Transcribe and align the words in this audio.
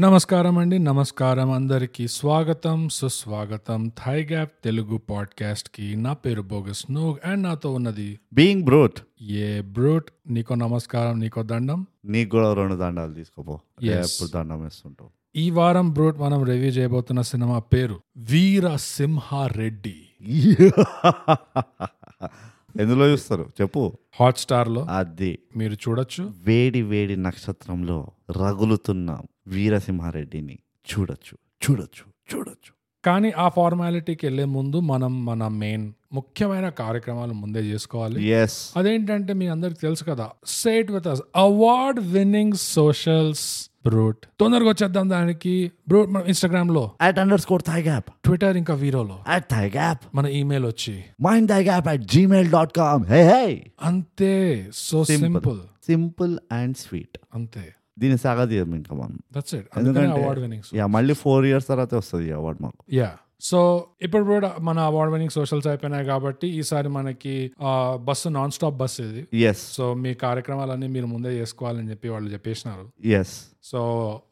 నమస్కారం 0.00 0.58
అండి 0.58 0.78
నమస్కారం 0.78 1.50
అందరికీ. 1.50 2.08
స్వాగతం 2.08 2.88
సుస్వాగతం. 2.88 3.88
థై 3.88 4.24
గ్యాప్ 4.24 4.52
తెలుగు 4.64 4.96
పాడ్కాస్ట్కి 4.98 5.96
నా 5.96 6.12
పేరు 6.12 6.42
బోగస్ 6.42 6.90
నూగ్ 6.90 7.28
అండ్ 7.28 7.42
నాతో 7.42 7.74
ఉన్నది 7.74 8.20
బీయింగ్ 8.32 8.62
బ్రూట్. 8.62 9.22
ఏ 9.22 9.60
బ్రూట్? 9.60 10.10
నీకో 10.26 10.54
నమస్కారం 10.54 11.20
నీకో 11.20 11.42
దండం. 11.42 11.86
నీకు 12.04 12.30
కూడా 12.30 12.54
రెండు 12.54 12.74
దండాలు 12.74 13.14
తీసుకోపో. 13.14 13.60
ఎప్పుడు 13.82 14.28
దండం 14.28 14.62
వేస్తుంటావు? 14.62 15.10
ఈ 15.36 15.50
వారం 15.50 15.92
బ్రూట్ 15.92 16.18
మనం 16.18 16.44
రివ్యూ 16.44 16.70
చేయబోతున్న 16.70 17.20
సినిమా 17.20 17.58
పేరు 17.58 18.00
వీర 18.16 18.76
సింహారెడ్డి 18.76 19.96
ఎందులో 22.80 23.10
చూస్తారు? 23.10 23.46
చెప్పు. 23.60 23.92
హాట్ 24.20 24.38
స్టార్లో 24.38 24.84
అది. 24.84 25.38
మీరు 25.56 25.72
చూడొచ్చు. 25.72 26.32
వేడి 26.44 26.82
వేడి 26.82 27.16
నక్షత్రంలో 27.16 28.10
రగులుతున్న 28.30 29.18
వీరసింహారెడ్డిని 29.48 30.58
చూడొచ్చు 30.90 31.38
చూడొచ్చు 31.64 32.34
చూడొచ్చు. 32.34 32.76
కానీ 33.04 33.30
ఆ 33.30 33.48
ఫార్మాలిటీకి 33.48 34.26
వెళ్ళే 34.26 34.44
ముందు 34.44 34.80
మనం 34.80 35.24
మన 35.24 35.48
మెయిన్ 35.48 35.92
ముఖ్యమైన 36.12 36.68
కార్యక్రమాలు 36.68 37.32
ముందే 37.32 37.60
చేసుకోవాలి. 37.60 38.34
అదేంటంటే 38.76 39.32
మీ 39.32 39.46
అందరికి 39.46 39.80
తెలుసు 39.80 40.04
కదా 40.04 40.30
sat 40.46 40.90
with 40.90 41.06
us 41.06 41.22
award 41.36 42.00
winning 42.00 42.52
socials 42.52 43.70
Brut. 43.86 44.26
తొందరగా 44.40 44.68
వచ్చేద్దాం 44.68 45.10
దానికి. 45.10 45.72
బ్రూట్ 45.88 46.10
మన 46.10 46.22
ఇన్స్టాగ్రామ్లో 46.26 46.90
at 47.00 47.18
underscore 47.40 47.62
thigh 47.62 47.82
gap 47.82 48.10
twitter 48.24 48.56
ఇంకా 48.56 48.74
వీరోలో. 48.74 49.24
అట్ 49.26 49.44
థై 49.50 49.70
గ్యాప్ 49.70 50.00
మన 50.14 50.26
ఈమెయిల్ 50.26 50.66
వచ్చి. 50.66 51.04
Mind 51.22 51.50
thigh 51.50 51.64
gap 51.64 51.88
at 51.88 52.02
Gmail 52.02 52.50
dot 52.50 52.72
com 52.76 53.04
hey 53.04 53.22
hey 53.22 53.66
అంతే 53.82 54.70
so 54.74 55.04
simple 55.04 55.60
simple 55.86 56.38
and 56.52 56.76
sweet 56.76 57.18
అంతే. 57.34 57.72
దీని 57.98 58.16
సాగదీయం 58.18 58.74
ఇంకా 58.74 58.94
మనం. 59.02 59.18
దట్స్ 59.36 59.54
ఇట్ 59.54 59.68
అవార్డ్ 60.16 60.76
యా 60.80 60.86
మళ్ళీ 60.96 61.14
ఫోర్ 61.14 61.46
ఇయర్స్ 61.46 61.68
తర్వాత 61.72 61.94
వస్తుంది 62.02 62.32
అవార్డ్ 62.40 62.60
మాకు. 62.66 62.80
యా 62.92 63.10
సో 63.48 63.58
ఇప్పుడు 64.02 64.24
కూడా 64.24 64.48
మన 64.66 64.78
అవార్డ్ 64.90 65.10
విన్నింగ్ 65.12 65.34
సోషల్స్ 65.38 65.66
అయిపోయినాయి 65.66 66.04
కాబట్టి 66.04 66.46
ఈసారి 66.58 66.88
మనకి 66.88 67.34
బస్సు 68.08 68.28
నాన్ 68.36 68.52
స్టాప్ 68.56 68.76
బస్ 68.82 68.96
ఇది. 69.06 69.22
ఎస్ 69.48 69.64
సో 69.76 69.86
మీ 69.94 70.12
కార్యక్రమాలన్నీ 70.14 70.88
మీరు 70.94 71.06
ముందే 71.06 71.32
చేసుకోవాలని 71.40 71.90
చెప్పి 71.90 72.08
వాళ్ళు 72.14 72.30
చెప్పేసినారు. 72.34 72.86
ఎస్ 73.18 73.34
సో 73.68 73.80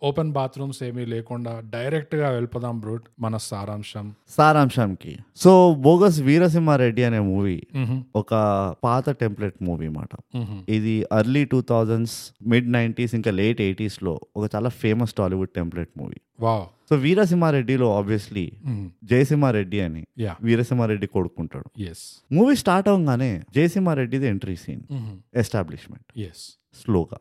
ఓపెన్ 0.02 0.32
బాత్రూమ్స్ 0.32 0.82
ఏమీ 0.82 1.04
లేకుండా 1.04 1.60
డైరెక్ట్గా 1.60 2.30
వెళ్ళిపోదాం 2.30 2.80
బ్రూట్ 2.80 3.02
మన 3.20 3.36
సారాంశం. 3.36 4.14
సారాంశానికి 4.28 5.16
సో 5.36 5.74
బోగస్ 5.74 6.20
వీరసింహారెడ్డి 6.20 7.04
అనే 7.04 7.18
మూవీ 7.18 7.62
ఒక 8.16 8.32
పాత 8.84 9.10
టెంప్లెట్ 9.10 9.54
మూవీ 9.62 9.88
మాట. 9.88 10.08
మ్హూ. 10.36 10.58
ఇది 10.68 11.06
early 11.12 11.44
two 11.44 11.60
thousands 11.60 12.32
mid 12.46 12.72
nineties 12.72 13.14
ఇంకా 13.14 13.30
లేట్ 13.30 13.60
ఎయిటీస్లో 13.60 14.20
ఒక 14.36 14.50
చాలా 14.54 14.68
famous 14.68 15.12
Tollywood 15.12 15.48
template 15.48 15.90
movie. 15.98 16.14
Wow. 16.40 16.66
So 16.90 16.96
వీరసింహారెడ్డిలో 16.96 17.96
obviously. 17.96 18.52
Jayasimha Reddy 19.04 19.80
అని 19.80 20.06
వీరసింహారెడ్డి 20.40 21.06
కొడుకుంటాడు. 21.06 21.70
మూవీ 22.32 22.56
స్టార్ట్ 22.56 22.88
అవగానే 22.88 23.42
జయసింహారెడ్డిది 23.54 24.26
ఎంట్రీ 24.26 24.56
సీన్. 24.56 24.82
ఎస్టాబ్లిష్మెంట్ 25.34 26.20
ఎస్ 26.20 26.44
స్లోగా 26.82 27.16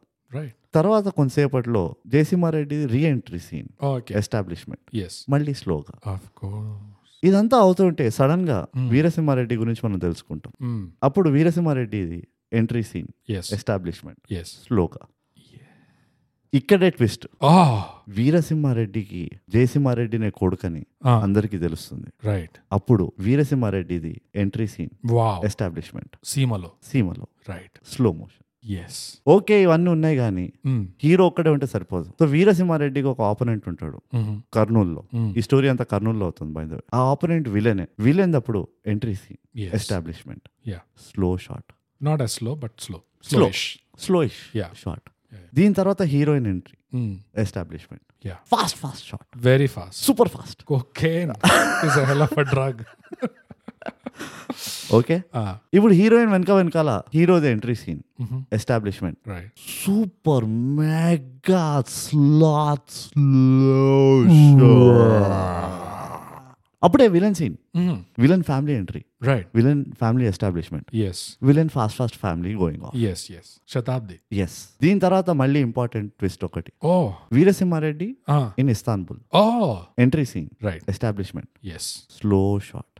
తర్వాత 0.73 1.07
కొంతసేపట్లో 1.07 1.95
జయసింహారెడ్డిది 2.07 2.85
re 2.85 3.05
entry 3.05 3.39
scene 3.39 3.67
establishment 4.11 4.95
yes 4.95 5.25
మళ్ళీ 5.29 5.53
స్లోగా 5.53 5.95
ఇదంతా 7.23 7.57
అవుతుంటే 7.57 8.09
సడన్గా 8.09 8.67
వీరసింహారెడ్డి 8.89 9.55
గురించి 9.55 9.81
మనం 9.83 9.99
తెలుసుకుంటాం. 9.99 10.53
అప్పుడు 11.03 11.29
వీరసింహారెడ్డిది 11.29 12.27
entry 12.53 12.83
scene 12.83 13.07
yes 13.29 13.53
establishment 13.53 14.33
yes 14.33 14.47
స్లోగా 14.47 15.07
ఇక్కడే 16.53 16.89
ట్విస్ట్ 16.89 17.27
ఆ 17.43 17.83
వీరసింహారెడ్డికి 18.09 19.31
జయసింహారెడ్డినే 19.49 20.29
కొడుకని 20.29 20.85
Ah. 21.05 21.23
అందరికీ 21.23 21.57
తెలుస్తుంది. 21.57 22.09
రైట్ 22.25 22.57
అప్పుడు 22.71 23.11
వీరసింహారెడ్డిది 23.19 24.21
ఎంట్రీ 24.35 24.67
సీన్ 24.67 24.89
ఎస్టాబ్లిష్మెంట్ 25.45 26.15
సీమలో. 26.23 26.71
సీమలో. 26.83 27.27
రైట్ 27.49 27.79
స్లో 27.87 28.11
మోషన్ 28.11 28.42
ఓకే 29.27 29.63
ఇవన్నీ 29.63 29.89
ఉన్నాయి 29.89 30.17
కానీ 30.17 30.53
హీరో 31.03 31.27
ఒక్కడే 31.27 31.49
ఉంటే 31.49 31.65
సరిపోదు. 31.65 32.13
సో 32.19 32.25
వీరసింహారెడ్డికి 32.25 33.07
ఒక 33.07 33.21
ఆపోనెంట్ 33.21 33.69
ఉంటాడు 33.69 34.01
కర్నూల్లో. 34.53 35.03
ఈ 35.37 35.41
స్టోరీ 35.41 35.67
అంతా 35.67 35.83
కర్నూల్లో 35.83 36.25
అవుతుంది 36.25 36.53
బై 36.53 36.77
ఆ 36.93 36.97
ఆపోనెంట్ 36.97 37.49
విలనే 37.49 37.87
విలన్ 37.99 38.35
అప్పుడు 38.35 38.67
entry 38.87 39.15
scene 39.15 39.59
yes 39.59 39.73
establishment. 39.73 40.69
Slow 41.11 41.37
shot 41.37 41.73
not 42.01 42.27
slow 42.27 42.55
but 42.55 42.71
slow. 42.79 43.01
Slowish 43.99 44.57
Yeah. 44.57 44.67
Shot 44.83 45.01
Yeah. 45.33 45.45
దీని 45.55 45.73
తర్వాత 45.73 46.01
heroine 46.01 46.47
entry 46.47 47.17
establishment. 47.37 48.27
Fast 48.27 48.79
fast 48.79 49.07
shot 49.07 49.37
very 49.37 49.67
fast 49.67 50.05
super 50.05 50.29
fast 50.29 50.63
cocaine. 50.71 51.33
Is 51.85 51.97
okay 54.97 55.15
ah. 55.41 55.53
ఇప్పుడు 55.77 55.93
heroine 55.93 56.31
వెనక 56.31 56.51
వెనకాల 56.51 56.89
హీరోది 57.15 57.47
entry 57.47 57.75
scene. 57.75 58.01
Establishment 58.53 59.17
super 59.79 60.45
mega 60.79 61.65
slot 61.97 62.93
అప్పుడే 66.83 67.07
villain 67.07 67.35
scene. 67.39 67.55
Villain 68.19 68.43
family 68.43 68.73
entry 68.73 69.01
right. 69.29 69.45
Villain 69.55 69.85
family 69.99 70.25
establishment 70.25 70.87
yes. 70.95 71.17
Villain 71.43 71.69
fast 71.69 71.97
fast 71.97 72.17
family 72.17 72.53
going 72.55 72.83
yes 73.03 73.21
yes. 73.35 73.47
Shatabdi 73.73 74.17
yes 74.45 74.57
దీని 74.81 74.99
తర్వాత 74.99 75.29
మళ్ళీ 75.41 75.59
important 75.59 76.13
twist 76.13 76.43
ఒకటి. 76.45 76.73
Oh. 76.85 77.05
Veerasimha Reddy 77.31 78.09
in 78.59 78.69
Istanbul 78.69 79.19
oh. 79.35 79.71
Entry 79.99 80.25
scene 80.25 80.49
right. 80.63 80.83
Establishment 80.89 81.49
yes. 81.73 81.87
Slow 82.19 82.59
shot. 82.59 82.99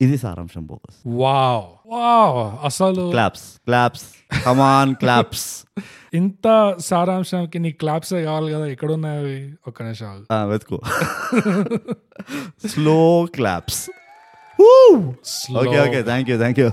ఇది 0.00 0.16
సారాంశం 0.22 0.64
bogus 0.68 0.98
wow 1.16 1.56
wow 1.92 2.30
అసలు 2.68 3.02
claps 3.12 3.46
claps 3.68 4.06
come on 4.44 4.92
claps 4.96 5.46
ఇంత 6.14 6.46
సారాంశానికి 6.86 7.58
నీ 7.64 7.70
క్లాప్స్ 7.82 8.12
కావాలి 8.20 8.48
కదా? 8.54 8.66
ఎక్కడ 8.74 8.90
ఉన్నాయి? 8.92 9.36
ఒక్క 9.68 9.78
నిమిషం. 9.82 10.14
వెతుకో. 10.50 10.78
Slow 12.68 13.00
claps 13.36 13.82
Slow. 15.30 15.58
Okay 15.60 15.76
okay 15.82 16.00
thank 16.02 16.28
you 16.30 16.36
thank 16.38 16.58
you 16.60 16.66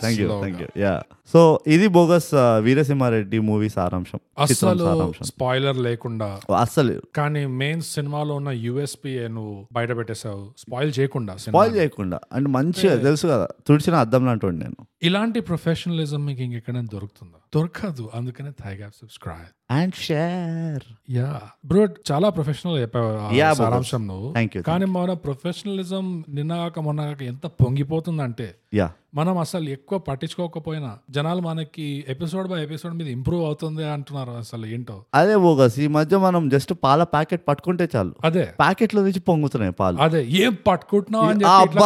thank 0.00 0.18
you 0.20 0.28
thank 0.40 0.60
you 0.62 0.68
yeah 0.82 0.94
so 1.32 1.60
ఇది 1.66 1.86
బోగస్ 1.88 2.30
వీరసింహారెడ్డి 2.58 3.38
మూవీ 3.38 3.68
సారాంశం 3.68 4.18
అసలు 4.38 5.12
స్పాయిలర్ 5.24 5.76
లేకుండా. 5.76 6.40
అస్సలు. 6.58 7.00
కానీ 7.16 7.46
మెయిన్ 7.46 7.82
సినిమాలో 7.82 8.34
ఉన్న 8.34 8.48
యూఎస్పి 8.48 9.28
నువ్వు 9.28 9.66
బయట 9.72 9.96
పెట్టేశావు. 9.96 10.52
స్పాయిల్ 10.58 10.92
చేయకుండా 11.00 11.36
స్పాయిల్ 11.36 11.76
చేయకుండా. 11.76 12.20
అండ్ 12.32 12.48
మంచిగా 12.48 12.96
తెలుసు 12.96 13.26
కదా 13.26 13.48
తుడిచిన 13.66 13.94
అద్దం 13.94 14.26
లాంటి 14.26 14.46
నేను. 14.46 14.86
ఇలాంటి 15.02 15.40
ప్రొఫెషనలిజం 15.40 16.26
మీకు 16.26 16.42
ఇంకెక్కడైనా 16.42 16.86
దొరుకుతుందా? 16.92 17.60
దొరకదు. 17.60 18.10
అందుకనే 18.14 18.50
థైగా 18.64 18.88
subscribe 18.88 19.72
and 19.72 19.94
share. 19.94 21.12
Yeah 21.12 21.40
bro 21.64 21.86
చాలా 22.12 22.28
ప్రొఫెషనల్ 22.28 22.78
చెప్పావు. 22.82 23.54
సారాంశం 23.54 24.06
నువ్వు. 24.06 24.62
కానీ 24.62 24.84
మన 24.84 25.12
ప్రొఫెషనలిజం 25.12 26.24
నిన్నగాక 26.28 26.78
మొన్నగాక 26.78 27.22
ఎంత 27.22 27.46
పొంగిపోతుందంటే 27.46 28.54
యా 28.74 28.92
మనం 29.14 29.38
అసలు 29.38 29.68
ఎక్కువ 29.68 29.98
పట్టించుకోకపోయినా 29.98 30.98
జనాలు 31.10 31.40
మనకి 31.40 32.04
ఎపిసోడ్ 32.08 32.48
బై 32.48 32.62
ఎపిసోడ్ 32.62 32.94
మీద 32.94 33.08
ఇంప్రూవ్ 33.08 33.44
అవుతుంది 33.44 33.88
అంటున్నారు 33.88 34.30
అసలు 34.30 34.66
ఏంటో. 34.66 35.04
అదే 35.14 35.36
బోగస్ 35.36 35.78
ఈ 35.78 35.86
మధ్య 35.86 36.18
మనం 36.18 36.48
జస్ట్ 36.48 36.72
పాల 36.84 37.02
ప్యాకెట్ 37.02 37.42
పట్టుకుంటే 37.48 37.88
చాలు. 37.96 38.12
అదే. 38.24 38.44
ప్యాకెట్లో 38.60 39.02
నుంచి 39.02 39.20
పొంగుతున్నాయి 39.20 39.72
పాలు. 39.72 39.98
అదే 40.00 40.24
ఏం 40.24 40.56
పట్టుకుంటున్నావు 40.66 41.24
అని 41.24 41.44
చెప్పి 41.44 41.78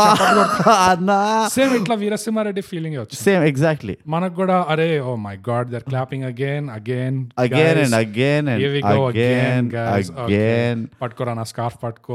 సేమ్ 1.55 1.83
ఇట్లా 1.83 1.97
వీరసింహారెడ్డి 1.97 2.61
ఫీలింగ్ 2.61 2.97
వచ్చింది. 2.97 3.23
సేమ్ 3.23 3.45
ఎగ్జాక్ట్లీ 3.45 3.97
మనకు 4.07 4.35
కూడా 4.35 4.67
అరే 4.69 5.01
ఓ 5.01 5.17
my 5.17 5.37
god 5.51 5.71
there 5.71 5.83
clapping 5.83 6.25
again 6.25 6.71
again 6.71 7.27
again 7.39 7.79
and 7.79 7.95
again 7.95 8.49
again. 8.49 9.71
Again 10.19 10.87
పట్టుకోరా 11.03 11.35
నా 11.35 11.45
స్కార్ఫ్ 11.45 11.79
పట్టుకో. 11.83 12.13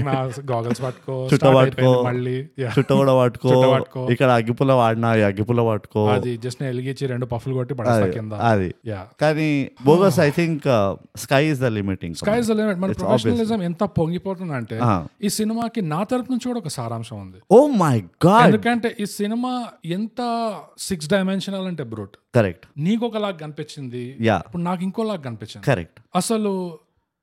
నా 0.00 0.16
గాగల్స్ 0.52 0.82
పట్టుకో. 0.82 1.28
చుట్ట 1.32 1.44
పట్టుకో. 1.44 2.02
మళ్ళీ. 2.02 2.38
చుట్ట 2.78 2.92
కూడా 2.92 3.16
పట్టుకో. 3.18 3.70
పట్టుకో. 3.72 4.07
ఇక్కడ 4.14 4.30
అగ్గిపుల్ల 4.38 4.72
వాడినా 4.80 5.10
అగ్గిపుల్ల 5.28 5.60
పట్టుకో. 5.68 6.02
అది 6.16 6.32
జస్ట్ 6.44 6.60
ఎలిగించి 6.70 7.04
రెండు 7.12 7.26
పఫ్లు 7.32 7.54
కొట్టి 7.58 7.74
పడేస్తా 7.78 8.06
కింద. 8.16 8.32
అది. 8.52 8.68
యా 8.90 9.00
కానీ 9.22 9.48
bogus 9.88 10.18
I 10.26 10.28
think 10.38 10.66
sky 11.24 11.42
is 11.52 11.60
the 11.64 11.70
limiting 11.78 12.16
sky 12.22 12.36
is 12.42 12.50
the 12.52 12.56
limit 12.60 12.80
మన 12.84 12.96
ప్రొఫెషనలిజం 13.02 13.62
ఎంత 13.68 13.82
పొంగిపోతుందంటే. 13.98 14.78
ఈ 15.26 15.30
సినిమాకి 15.38 15.82
నా 15.94 16.00
తరపు 16.12 16.30
నుంచి 16.34 16.46
కూడా 16.50 16.60
ఒక 16.64 16.72
సారాంశం 16.78 17.18
ఉంది. 17.24 17.38
ఓ 17.58 17.60
మై 17.84 17.96
గాడ్ 18.26 18.48
ఎందుకంటే 18.48 18.90
ఈ 19.02 19.06
సినిమా 19.18 19.52
ఎంత 19.98 20.20
సిక్స్ 20.88 21.10
డైమెన్షనల్ 21.14 21.68
అంటే 21.72 21.86
బ్రూట్ 21.94 22.16
కరెక్ట్ 22.38 22.66
నీకు 22.86 23.02
ఒకలాగా 23.08 23.38
కనిపించింది 23.44 24.04
ఇప్పుడు 24.46 24.62
నాకు 24.68 24.82
ఇంకోలాగా 24.88 25.22
కనిపించింది. 25.28 25.64
కరెక్ట్ 25.70 25.98
అసలు 26.20 26.52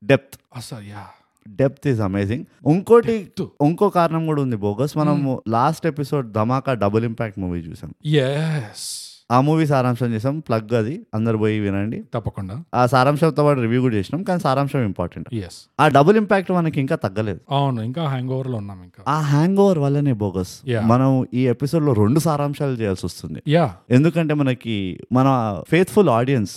డెప్త్ 0.02 0.36
అసలు 0.56 0.84
యా 0.94 1.04
డెప్త్ 1.48 1.88
ఈజ్ 1.88 2.00
అమేజింగ్ 2.00 2.44
ఇంకోటి. 2.68 3.32
ఇంకో 3.40 3.90
కారణం 3.90 4.26
కూడా 4.26 4.42
ఉంది 4.42 4.56
బోగస్. 4.56 4.96
మనం 4.96 5.40
last 5.48 5.86
episode 5.86 6.32
Dhamaka 6.32 6.74
double 6.74 7.04
impact 7.04 7.38
movie 7.38 7.60
చూసాం. 7.60 7.94
ఎస్ 8.06 9.05
ఆ 9.30 9.38
మూవీ 9.40 9.64
సారాంశం 9.70 10.08
చేసాం 10.14 10.34
ప్లగ్ 10.48 10.72
అది 10.80 10.92
అందరు 11.14 11.36
పోయి 11.42 11.56
వినండి. 11.60 11.98
తప్పకుండా. 12.14 12.56
ఆ 12.74 12.82
సారాంశంతో 12.92 13.42
పాటు 13.46 13.58
రివ్యూ 13.64 13.80
కూడా 13.84 13.94
చేసినాం 13.98 14.20
కానీ 14.28 14.40
సారాంశం 14.44 14.82
ఇంపార్టెంట్ 14.90 15.28
ఎస్ 15.46 15.56
ఆ 15.80 15.86
డబుల్ 15.96 16.16
ఇంపాక్ట్ 16.20 16.50
మనకి 16.52 16.78
ఇంకా 16.84 16.96
తగ్గలేదు. 17.04 17.40
అవును 17.50 17.80
ఇంకా 17.88 18.02
హ్యాంగ్ 18.12 18.32
ఓవర్లో 18.36 18.56
ఉన్నాం 18.62 18.78
ఇంకా. 18.86 19.00
ఆ 19.14 19.16
హ్యాంగ్ 19.32 19.60
ఓవర్ 19.64 19.80
వల్లనే 19.84 20.14
బోగస్. 20.22 20.52
మనం 20.92 21.10
ఈ 21.40 21.44
ఎపిసోడ్లో 21.54 21.94
రెండు 22.02 22.20
సారాంశాలు 22.26 22.76
చేయాల్సి 22.82 23.04
వస్తుంది. 23.08 23.40
యా 23.56 23.66
ఎందుకంటే 23.90 24.34
మనకి 24.42 24.76
మన 25.12 25.26
ఫేత్ఫుల్ 25.72 26.10
ఆడియన్స్ 26.18 26.54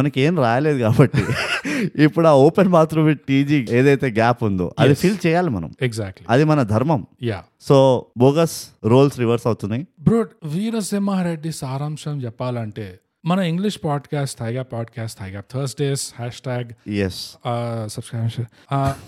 మనకి 0.00 0.18
ఏం 0.26 0.34
రాయలేదు 0.46 0.80
కాబట్టి 0.86 1.22
ఇప్పుడు 2.06 2.26
ఆ 2.30 2.34
ఓపెన్ 2.46 2.70
బాత్రూమ్ 2.74 3.08
టీజీ 3.28 3.58
ఏదైతే 3.78 4.08
గ్యాప్ 4.18 4.40
ఉందో 4.48 4.66
అది 4.82 4.94
ఫిల్ 5.02 5.18
చేయాలి 5.26 5.50
మనం. 5.56 5.70
ఎగ్జాక్ట్లీ 5.88 6.24
అది 6.34 6.44
మన 6.50 6.62
ధర్మం. 6.74 7.00
Yeah 7.30 7.38
so 7.68 7.76
bogus 8.18 8.56
roles 8.92 9.16
reverse 9.22 9.46
అవుతున్నాయి. 9.48 9.82
బ్రో 10.00 10.26
వీరసింహారెడ్డి 10.44 11.52
సారాంశం 11.52 12.22
చెప్పాలంటే 12.22 12.98
మన 13.24 13.38
ఇంగ్లీష్ 13.38 13.78
పాడ్కాస్ట్ 13.84 14.38
థైగా 14.38 14.62
పాడ్కాస్ట్ 14.62 15.20
థైగా 15.20 15.42
థర్స్డేస్ 15.52 16.14
హ్యాష్ 16.18 16.40
ట్యాగ్ 16.40 16.72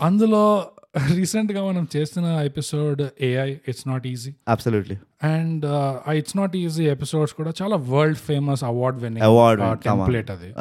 అందులో 0.03 0.65
రీసెంట్గా 1.15 1.65
మనం 1.65 1.89
చేస్తున్న 1.97 2.27
episode 2.27 3.03
AI 3.21 3.57
it's 3.69 3.89
not 3.89 4.07
easy 4.07 4.35
absolutely 4.49 4.99
and 5.23 5.67
it's 6.11 6.37
not 6.37 6.57
easy 6.57 6.85
episodes 6.85 7.35
కూడా 7.35 7.53
చాలా 7.63 7.77
world 7.77 8.19
famous 8.19 8.65
award 8.65 8.99
winning 8.99 9.27
award 9.27 9.79
template 9.79 10.31
అది. 10.31 10.53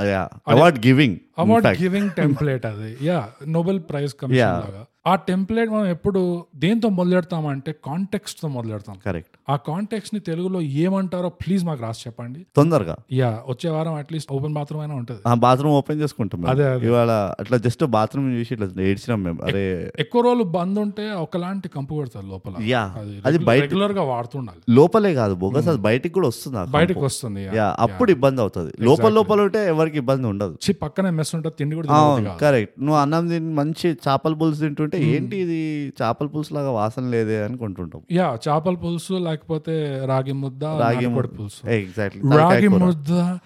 Award 0.48 0.86
giving 0.88 1.18
award 1.40 1.82
giving 1.82 2.10
template 2.10 2.66
అది. 2.66 2.98
యా 3.02 3.30
నోబెల్ 3.48 3.80
ప్రైజ్ 3.80 4.14
కమిషన్ 4.22 4.46
లాగా. 4.46 4.86
ఆ 5.06 5.16
టెంప్లెట్ 5.28 5.70
మనం 5.70 5.86
ఎప్పుడు 5.86 6.20
దేంతో 6.56 6.90
మొదలెడతామంటే 6.90 7.72
కాంటెక్స్ట్తో 7.86 8.48
మొదలెడతాం. 8.48 8.96
కరెక్ట్ 9.06 9.36
ఆ 9.50 9.56
కాంటెక్స్ట్ని 9.68 10.20
తెలుగులో 10.20 10.62
ఏమంటారో 10.82 11.30
ప్లీజ్ 11.42 11.66
మాకు 11.66 11.82
రాసి 11.82 12.02
చెప్పండి. 12.08 12.46
తొందరగా. 12.56 12.96
యా 13.12 13.40
వచ్చే 13.48 13.70
వారం 13.70 13.94
అట్లీస్ట్ 13.94 14.32
ఓపెన్ 14.32 14.54
బాత్రూమ్ 14.54 14.82
అయినా 14.82 14.96
ఉంటది. 14.96 15.22
ఆ 15.28 15.34
బాత్రూమ్ 15.36 15.74
ఓపెన్ 15.74 16.02
చేసుకుంటాం. 16.02 16.46
అదే, 16.46 16.66
అదే. 16.66 16.86
ఇవాళ 16.88 17.12
అట్లా 17.40 17.58
జస్ట్ 17.58 17.84
బాత్రూమ్ 17.86 18.40
చూసి 18.40 18.54
ఇట్లా 18.54 18.84
ఏడ్చినాం 18.84 19.24
మేము. 19.24 19.40
అరే. 19.44 19.92
ఎక్కువ 20.00 20.22
రోజులు 20.22 20.44
బంద్ 20.50 20.80
ఉంటే 20.80 21.12
ఒకలాంటి 21.16 21.70
కంపు 21.70 21.94
కొడతారు 21.94 22.26
లోపల. 22.26 22.54
యా 22.66 22.84
అది 23.26 23.38
బయట 23.40 23.62
రెగ్యులర్గా 23.62 24.02
వాడుతుండాలి. 24.04 24.62
లోపలే 24.70 25.14
కాదు 25.14 25.36
బోగస్ 25.36 25.68
అది 25.68 25.78
బయటికి 25.80 26.14
కూడా 26.14 26.28
వస్తుంది 26.28 26.72
బయటకు. 26.72 27.00
వస్తుంది 27.02 27.44
యా 27.56 27.76
అప్పుడు 27.80 28.12
ఇబ్బంది 28.12 28.42
అవుతుంది. 28.42 28.72
లోపల 28.82 29.10
లోపల 29.10 29.42
ఉంటే 29.42 29.68
ఎవరికి 29.68 29.98
ఇబ్బంది 29.98 30.28
ఉండదు. 30.28 30.56
చి 30.62 30.74
పక్కనే 30.74 31.10
మెస్ 31.12 31.36
ఉంటుంది 31.36 31.56
తిండి 31.56 31.76
కూడా. 31.76 32.38
కరెక్ట్ 32.42 32.76
నువ్వు 32.84 33.02
అన్నం 33.02 33.28
తిని 33.28 33.54
మంచి 33.54 33.88
చేపల 34.06 34.34
పులుసు 34.34 34.60
తింటుంటే 34.60 34.91
ఏంటి 34.98 35.38
ఇది 35.38 35.88
చేపల 35.88 36.28
పులుసు 36.28 36.54
లాగా 36.54 36.70
వాసన 36.70 37.04
లేదే 37.04 37.44
అని 37.44 37.58
కొంటుంటాం. 37.58 38.02
యా 38.12 38.40
చేపల 38.50 38.76
పులుసు 38.76 39.14
లేకపోతే 39.14 40.02
రాగి 40.06 40.32
ముద్ద 40.32 40.64
రాగి 40.64 41.08
పులుసు. 41.28 41.70
ఎగ్జాక్ట్లీ 41.70 42.38
రాగి 42.38 42.68
ముద్ద 42.68 43.40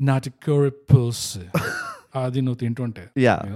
నాటుకోడి 0.00 0.70
పులుసు. 0.70 1.40
అది 2.16 2.40
నువ్వు 2.40 2.58
తింటుంటే. 2.58 3.10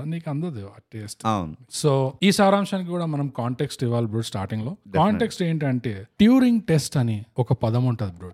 నీకు 0.04 0.30
అందదు 0.30 0.66
ఆ 0.66 0.80
టేస్ట్ 0.92 1.22
సో 1.70 2.12
ఈ 2.22 2.32
సారాంశానికి 2.32 2.90
కూడా 2.90 3.06
మనం 3.06 3.28
కాంటెక్స్ట్ 3.28 3.84
ఇవ్వాలి 3.84 4.06
బ్రో 4.06 4.22
స్టార్టింగ్లో. 4.22 4.76
కాంటెక్స్ట్ 4.94 5.42
ఏంటంటే 5.42 6.06
ట్యూరింగ్ 6.18 6.60
టెస్ట్ 6.60 6.96
అని 6.96 7.24
ఒక 7.38 7.52
పదం 7.52 7.84
ఉంటుంది 7.84 8.12
బ్రో. 8.18 8.32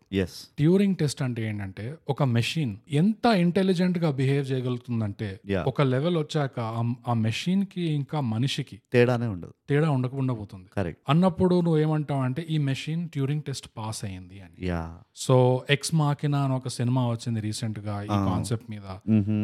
ట్యూరింగ్ 0.59 0.97
టెస్ట్ 0.97 1.23
అంటే 1.23 1.49
ఏంటంటే 1.49 1.94
ఒక 2.11 2.23
మెషిన్ 2.23 2.76
ఎంత 2.91 3.26
ఇంటెలిజెంట్గా 3.26 4.11
బిహేవ్ 4.11 4.53
చేయగలుగుతుందంటే. 4.53 5.41
ఒక 5.67 5.82
లెవెల్ 5.82 6.17
వచ్చాక 6.17 6.61
ఆ 7.09 7.12
మెషిన్కి 7.12 7.81
ఇంకా 7.81 8.21
మనిషికి 8.21 8.81
తేడానే 8.93 9.26
ఉండదు. 9.26 9.55
తేడా 9.70 9.88
ఉండకుండా 9.97 10.32
పోతుంది. 10.41 10.69
కరెక్ట్ 10.76 11.00
అన్నప్పుడు 11.12 11.56
నువ్వు 11.67 11.79
ఏమంటావు 11.85 12.23
అంటే 12.29 12.43
ఈ 12.55 12.59
మెషిన్ 12.70 13.03
ట్యూరింగ్ 13.15 13.44
టెస్ట్ 13.49 13.69
పాస్ 13.79 14.00
అయ్యింది 14.09 14.38
అని. 14.47 14.56
యా 14.70 14.82
సో 15.25 15.37
ఎక్స్ 15.76 15.93
మాకినా 16.03 16.41
అని 16.44 16.55
ఒక 16.61 16.69
సినిమా 16.79 17.03
వచ్చింది 17.11 17.43
రీసెంట్గా 17.49 17.97
ఈ 18.03 18.15
కాన్సెప్ట్ 18.31 18.69
మీద. 18.75 18.87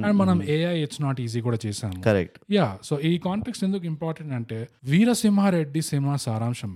అండ్ 0.04 0.16
మనం 0.22 0.40
ఏఐ 0.56 0.76
ఇట్స్ 0.84 1.02
నాట్ 1.06 1.20
ఈజీ 1.26 1.42
కూడా 1.48 1.60
చేసాము 1.66 2.00
కరెక్ట్ 2.08 2.38
యా 2.58 2.68
సో 2.90 2.96
ఈ 3.10 3.12
కాంటెక్స్ట్ 3.28 3.66
ఎందుకు 3.68 3.86
ఇంపార్టెంట్ 3.94 4.34
అంటే 4.40 4.60
వీరసింహారెడ్డి 4.84 5.82
సినిమా 5.90 6.16
సారాంశం. 6.28 6.72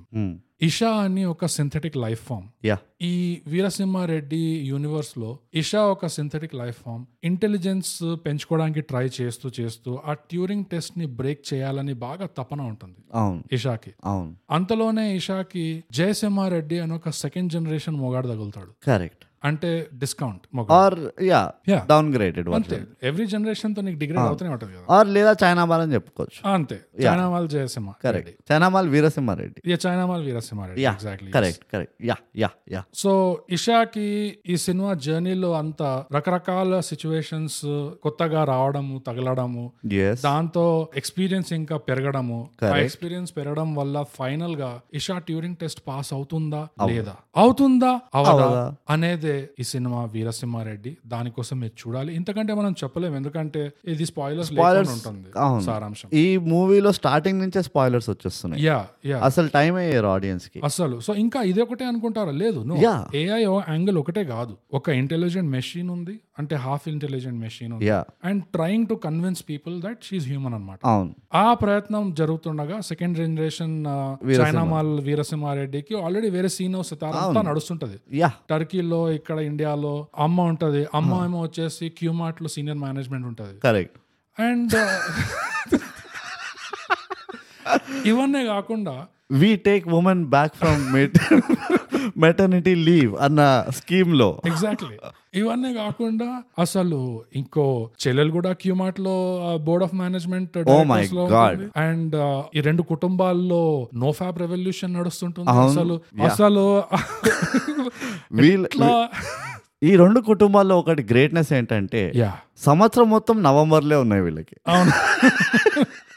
ఇషా 0.62 0.90
అని 0.90 1.25
ఒక 1.25 1.46
సింథటిక్ 1.46 1.96
లైఫ్ 1.96 2.25
ఫామ్ 2.25 2.66
యా 2.66 2.78
ఈ 3.02 3.40
వీరసింహారెడ్డి 3.46 4.60
యూనివర్స్లో 4.60 5.38
ఇషా 5.55 5.82
ఒక 5.82 6.06
సింథటిక్ 6.06 6.55
లైఫ్ 6.55 6.82
ఫామ్ 6.82 7.06
ఇంటెలిజెన్స్ 7.25 8.00
పెంచుకోవడానికి 8.26 8.81
ట్రై 8.81 9.08
చేస్తూ 9.20 9.50
చేస్తూ 9.60 9.99
ఆ 10.06 10.12
ట్యూరింగ్ 10.12 10.64
టెస్ట్ని 10.64 11.06
బ్రేక్ 11.06 11.55
చేయాలని 11.55 11.93
బాగా 11.93 12.26
తపన 12.26 12.60
ఉంటుంది 12.60 12.96
అవును. 13.14 13.44
ఇషాకి. 13.52 13.93
అవును. 14.05 14.37
అంతలోనే 14.50 15.16
ఇషాకి 15.16 15.84
జయసింహారెడ్డి 15.93 16.78
అని 16.78 16.93
ఒక 16.93 17.11
సెకండ్ 17.11 17.52
జనరేషన్ 17.52 17.96
మొగాడు 17.96 18.28
తగులుతాడు. 18.28 18.72
కరెక్ట్ 18.87 19.25
అంటే 19.44 19.87
discount 19.94 20.73
or 20.73 20.99
yeah. 21.23 21.52
Down 21.88 22.14
graded 22.14 22.49
అంతే. 22.49 22.82
ఎవ్రీ 23.02 23.26
జనరేషన్తో 23.26 23.82
నీకు 23.82 23.99
డిగ్రీ 23.99 24.19
అవుతూనే 24.19 24.50
ఉంటుంది 24.50 24.73
కదా. 24.73 24.94
ఆర్ 24.94 25.08
లేదా 25.08 25.35
చైనా 25.44 25.64
మాల్ 25.64 25.82
అని 25.82 25.94
చెప్పుకోవచ్చు 25.94 26.52
అంతే. 26.52 26.81
చైనా 27.02 27.29
వాళ్ళు 27.29 27.49
Jayasimha 27.49 27.93
correct 28.05 28.52
China 28.52 28.69
mall 28.69 28.88
Veerasimha Reddy. 28.88 29.73
ఇక 29.73 29.87
చైనా 29.87 30.05
వాళ్ళు 30.05 30.26
Veerasimha Reddy. 30.26 30.82
Yeah. 30.82 30.90
Exactly 30.93 31.31
correct 31.31 31.64
correct 31.73 32.06
yeah 32.06 32.14
yeah 32.37 32.49
yeah. 32.73 32.82
So 32.94 33.12
ఇషాకి 33.50 34.38
ఈ 34.49 34.56
సినిమా 34.56 34.94
జర్నీలో 34.94 35.52
అంతా 35.52 36.05
రకరకాల 36.12 36.81
సిచ్యువేషన్స్ 36.81 37.61
కొత్తగా 38.02 38.44
రావడము 38.44 39.02
తగలడము 39.06 39.73
దాంతో 40.25 40.88
ఎక్స్పీరియన్స్ 40.96 41.52
ఇంకా 41.52 41.76
పెరగడము. 41.76 42.50
ఎక్స్పీరియన్స్ 42.76 43.37
పెరగడం 43.37 43.75
వల్ల 43.75 44.05
ఫైనల్గా 44.19 44.81
ఇషా 44.94 45.19
ట్యూరింగ్ 45.19 45.56
టెస్ట్ 45.56 45.81
పాస్ 45.88 46.12
అవుతుందా? 46.12 46.69
లేదా? 46.87 47.17
అవుతుందా? 47.37 48.00
అవదా? 48.14 48.31
అవదా? 48.31 48.75
అనేదే 49.28 49.48
ఈ 49.60 49.62
సినిమా 49.62 50.04
వీరసింహారెడ్డి. 50.04 50.96
దానికోసం 51.06 51.60
మీరు 51.60 51.88
చూడాలి. 51.88 52.16
ఇంతకంటే 52.16 52.54
మనం 52.54 52.75
చెప్పలేము 52.84 53.16
ఎందుకంటే 53.16 53.72
ఇది 53.88 54.06
స్పాయిలర్స్ 54.06 54.52
Spoilers, 54.52 54.90
ఉంటుంది. 54.90 55.64
సారాంశం. 55.64 56.08
ఈ 56.12 56.36
మూవీలో 56.36 56.92
స్టార్టింగ్ 56.92 57.38
నుంచే 57.38 57.62
స్పాయిలర్స్ 57.62 58.10
వచ్చేస్తున్నాయి. 58.10 58.66
Yeah 58.66 58.86
yeah. 59.06 59.19
అసలు 59.19 59.48
టైం 59.48 59.75
అయ్యారు 59.75 60.06
ఆడియన్స్కి. 60.06 60.60
అసలు. 60.64 61.00
సో 61.00 61.14
ఇంకా 61.14 61.42
ఇది 61.42 61.62
ఒకటే 61.62 61.84
అనుకుంటారా? 61.84 62.30
లేదు. 62.30 62.66
ఏఐ 63.14 63.44
యాంగిల్ 63.44 63.98
ఒకటే 63.98 64.25
కాదు. 64.25 64.56
ఒక 64.75 64.88
ఇంటెలిజెంట్ 64.88 65.50
మెషిన్ 65.50 65.90
ఉంది. 65.90 66.20
అంటే 66.38 66.55
half 66.56 66.88
intelligent 66.88 67.38
machine 67.40 67.73
and 68.25 68.43
trying 68.56 68.87
to 68.87 68.94
convince 68.94 69.43
people 69.50 69.75
that 69.82 69.99
she's 70.05 70.23
human 70.23 70.55
అన్నమాట. 70.55 70.81
అవును. 70.85 71.14
ఆ 71.35 71.55
ప్రయత్నం 71.55 72.14
జరుగుతుండగా 72.14 72.81
సెకండ్ 72.81 73.17
జనరేషన్ 73.19 73.87
చైనా 74.32 74.64
మాల్ 74.64 74.93
వీరసింహారెడ్డికి 75.00 75.94
ఆల్రెడీ 76.02 76.31
వేరే 76.31 76.49
సీన్ 76.49 76.82
సితారా 76.82 77.20
అంతా 77.20 77.43
నడుస్తుంటది. 77.43 77.99
టర్కీలో 78.50 79.00
ఇక్కడ 79.12 79.38
ఇండియాలో 79.50 79.94
అమ్మ 80.19 80.40
ఉంటది. 80.40 80.87
అమ్మ 80.94 81.20
ఏమో 81.25 81.40
వచ్చేసి 81.43 81.88
క్యూమార్ట్లో 81.88 82.49
సీనియర్ 82.49 82.79
మేనేజ్మెంట్ 82.79 83.26
ఉంటది. 83.26 83.61
కరెక్ట్ 83.61 83.99
అండ్ 84.40 84.75
ఇవన్నీ 88.07 88.42
కాకుండా 88.47 89.07
we 89.30 89.57
take 89.57 89.88
women 89.88 90.25
back 90.25 90.54
from 90.54 90.83
maternity 92.19 92.87
leave 92.87 93.17
అన్న 93.21 93.64
స్కీమ్లో 93.78 94.40
ఎగ్జాక్ట్లీ 94.45 94.99
ఇవన్నీ 95.35 95.75
కాకుండా 95.75 96.45
అసలు 96.59 97.25
ఇంకో 97.35 97.90
చెల్లెలు 98.02 98.31
కూడా 98.31 98.52
క్యూమార్ట్లో 98.52 99.40
board 99.67 99.85
of 99.85 99.95
management 99.95 100.69
Oh. 100.69 100.85
And 101.83 102.17
ఈ 102.55 102.61
రెండు 102.61 102.85
కుటుంబాల్లో 102.85 103.88
నో 103.95 104.12
ఫ్యాబ్ 104.12 104.38
రెవల్యూషన్ 104.38 104.95
నడుస్తుంటుంది. 104.95 105.49
అసలు. 105.64 106.00
అసలు 106.23 106.83
ఈ 109.83 109.97
రెండు 109.97 110.21
కుటుంబాల్లో 110.21 110.78
ఒకటి 110.78 111.02
గ్రేట్నెస్ 111.02 111.52
ఏంటంటే 111.52 112.12
యా 112.17 112.33
సంవత్సరం 112.61 113.11
మొత్తం 113.11 113.43
నవంబర్లే 113.43 113.97
ఉన్నాయి 113.97 114.23
వీళ్ళకి. 114.23 114.57
అవును. 114.67 114.93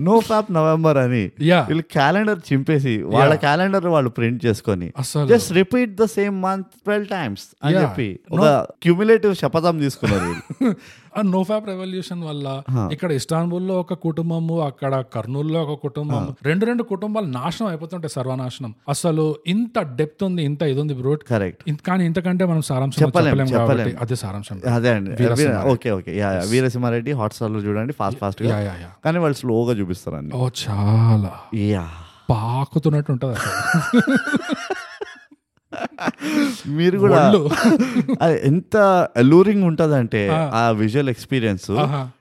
నో 0.00 0.20
ఫ్యాప్ 0.20 0.52
నవంబర్ 0.52 0.98
అని. 0.98 1.22
వీళ్ళు 1.62 1.82
క్యాలెండర్ 1.92 2.38
చింపేసి 2.48 3.02
వాళ్ళ 3.06 3.34
క్యాలెండర్ 3.36 3.86
వాళ్ళు 3.86 4.10
ప్రింట్ 4.10 4.46
చేసుకొని 4.46 4.88
just 5.32 5.52
repeat 5.52 5.94
the 5.94 6.04
same 6.14 6.42
month 6.42 6.66
twelve 6.84 7.08
times 7.08 7.46
అని. 7.62 7.74
చెప్పి 7.82 8.08
ఒక 8.32 8.40
క్యూములేటివ్ 8.82 9.34
శపథం 9.34 9.78
తీసుకున్నారు 9.78 10.32
ఆ 11.14 11.22
నో 11.28 11.40
ఫ్యాబ్ 11.44 11.66
రెవల్యూషన్ 11.70 12.22
వల్ల 12.28 12.46
ఇక్కడ 12.94 13.10
ఇస్తాన్బుల్లో 13.18 13.74
ఒక 13.80 13.94
కుటుంబము 14.04 14.54
అక్కడ 14.66 14.94
కర్నూలు 15.14 15.50
లో 15.54 15.60
ఒక 15.64 15.74
కుటుంబం 15.82 16.22
రెండు 16.46 16.64
రెండు 16.66 16.82
కుటుంబాలు 16.90 17.28
నాశనం 17.36 17.68
అయిపోతుంటాయి 17.68 18.12
సర్వనాశనం. 18.14 18.70
అసలు 18.88 19.24
ఇంత 19.46 19.78
డెప్త్ 19.98 20.24
ఉంది 20.28 20.42
ఇంత 20.42 20.62
ఇది 20.72 20.80
ఉంది 20.84 20.94
బ్రోట్ 21.00 21.22
కరెక్ట్ 21.30 21.62
కానీ 21.88 22.04
ఇంతకంటే 22.10 22.44
మనం 22.44 22.62
సారాంశం 22.62 23.00
చెప్పలేం, 23.02 23.36
కాబట్టి. 23.52 23.92
అదే 24.02 24.16
సారాంశం. 24.22 24.58
అదే 24.74 24.90
అండి. 24.90 25.10
Okay 25.72 25.90
okay. 25.98 26.12
వీరసింహారెడ్డి 26.52 27.14
హాట్స్టార్లో 27.20 27.62
చూడండి 27.66 27.94
ఫాస్ట్ 28.00 28.20
ఫాస్ట్ 28.20 28.42
కానీ 29.06 29.20
వాళ్ళు 29.24 29.38
స్లోగా 29.42 29.74
చూపిస్తారు 29.80 30.18
అన్ని 30.20 30.34
ఓ 30.36 30.48
చాలా. 30.64 31.32
యా. 31.66 31.84
పాకుతున్నట్టు 32.30 33.12
ఉంటది 33.14 33.34
మీరు 36.74 36.96
కూడా 37.02 37.20
ఎంత 38.44 38.76
అలూరింగ్ 39.16 39.64
ఉంటదంటే 39.64 40.22
ఆ. 40.54 40.64
Visual 40.76 41.10
experience. 41.10 41.70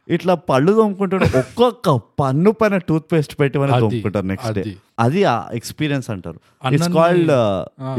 ఇట్లా 0.10 0.34
పళ్ళు 0.48 0.72
తోముకుంటాడు 0.74 1.26
ఒక్కొక్క 1.38 1.90
పన్ను 2.20 2.52
పైన 2.54 2.78
టూత్ 2.88 3.06
పేస్ట్ 3.14 3.40
పెట్టి 3.40 3.58
మనం 3.60 3.74
తోముకుంటారు 3.84 4.28
నెక్స్ట్ 4.28 4.54
డే 4.58 4.64
అది. 5.00 5.22
ఆ 5.26 5.48
ఎక్స్పీరియన్స్ 5.54 6.10
అంటారు. 6.10 6.40
ఇట్స్ 6.70 6.90
కాల్డ్ 6.98 7.32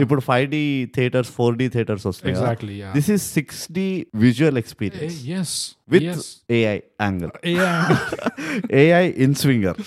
ఇప్పుడు 0.02 0.20
five 0.20 0.46
D 0.50 0.62
theatres 0.96 1.30
four 1.30 1.56
D 1.56 1.68
theatres 1.68 2.06
వస్తాయి 2.06 2.34
this 2.94 3.10
is 3.10 3.26
six 3.32 3.62
D 3.72 3.86
visual 4.16 4.58
experience 4.58 5.16
with 5.90 6.04
AI 6.54 6.76
angle. 7.00 7.32
AI 8.76 9.04
in 9.18 9.34
swinger 9.34 9.78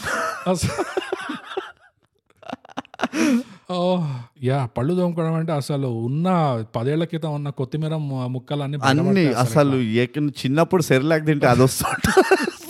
yeah 4.44 4.66
పళ్ళు 4.66 4.94
తోముకోవడం 4.94 5.34
అంటే 5.34 5.52
అసలు 5.52 5.88
ఉన్న 5.88 6.28
పదేళ్ళ 6.76 7.04
క్రితం 7.04 7.34
ఉన్న 7.34 7.50
కొత్తిమీర 7.50 7.96
ముక్కలన్నీ 8.28 8.78
అన్ని 8.84 9.28
అసలు 9.38 9.76
ఏక- 9.76 10.34
చిన్నప్పుడు 10.46 10.84
సెర్లాక్ 10.84 11.26
తింటే 11.26 11.48
అది 11.48 11.62
వస్తుంట 11.62 12.06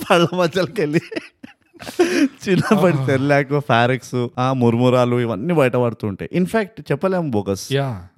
పళ్ళ 0.02 0.28
మధ్యలోకి 0.34 0.80
వెళ్ళి. 0.80 1.00
చిన్నప్పటి 2.48 2.96
సెర్లాక్ 3.06 3.60
ఫారెక్స్ 3.60 4.28
ఆ 4.38 4.52
మురుమురాలు 4.52 5.16
ఇవన్నీ 5.16 5.54
బయట 5.54 5.76
పడుతుంటాయి. 5.76 6.28
ఇన్ఫాక్ట్ 6.32 6.92
చెప్పలేము 6.92 7.30
బోగస్. 7.30 7.68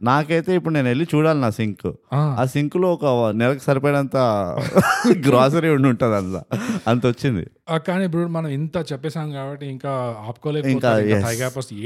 నాకైతే 0.02 0.54
ఇప్పుడు 0.54 0.74
నేను 0.74 0.88
వెళ్ళి 0.88 1.06
చూడాలి 1.14 1.40
నా 1.40 1.50
సింక్. 1.50 1.92
ఆ, 2.12 2.44
సింక్లో 2.44 2.92
ఒక 2.92 3.32
నెలకు 3.36 3.58
సరిపడేంత 3.58 4.16
గ్రాసరీ 5.28 5.68
ఉండి 5.68 5.88
ఉంటుంది 5.88 6.16
అందులో. 6.16 6.42
అంత 6.88 7.06
వచ్చింది. 7.06 7.46
కానీ 7.86 8.04
ఇప్పుడు 8.04 8.26
మనం 8.26 8.48
ఇంత 8.48 8.76
చెప్పేసాం 8.92 9.30
కాబట్టి 9.30 9.66
ఇంకా 9.66 9.80
ఇంకా, 9.80 10.24
ఆపుకోలేకపోతే 10.28 10.76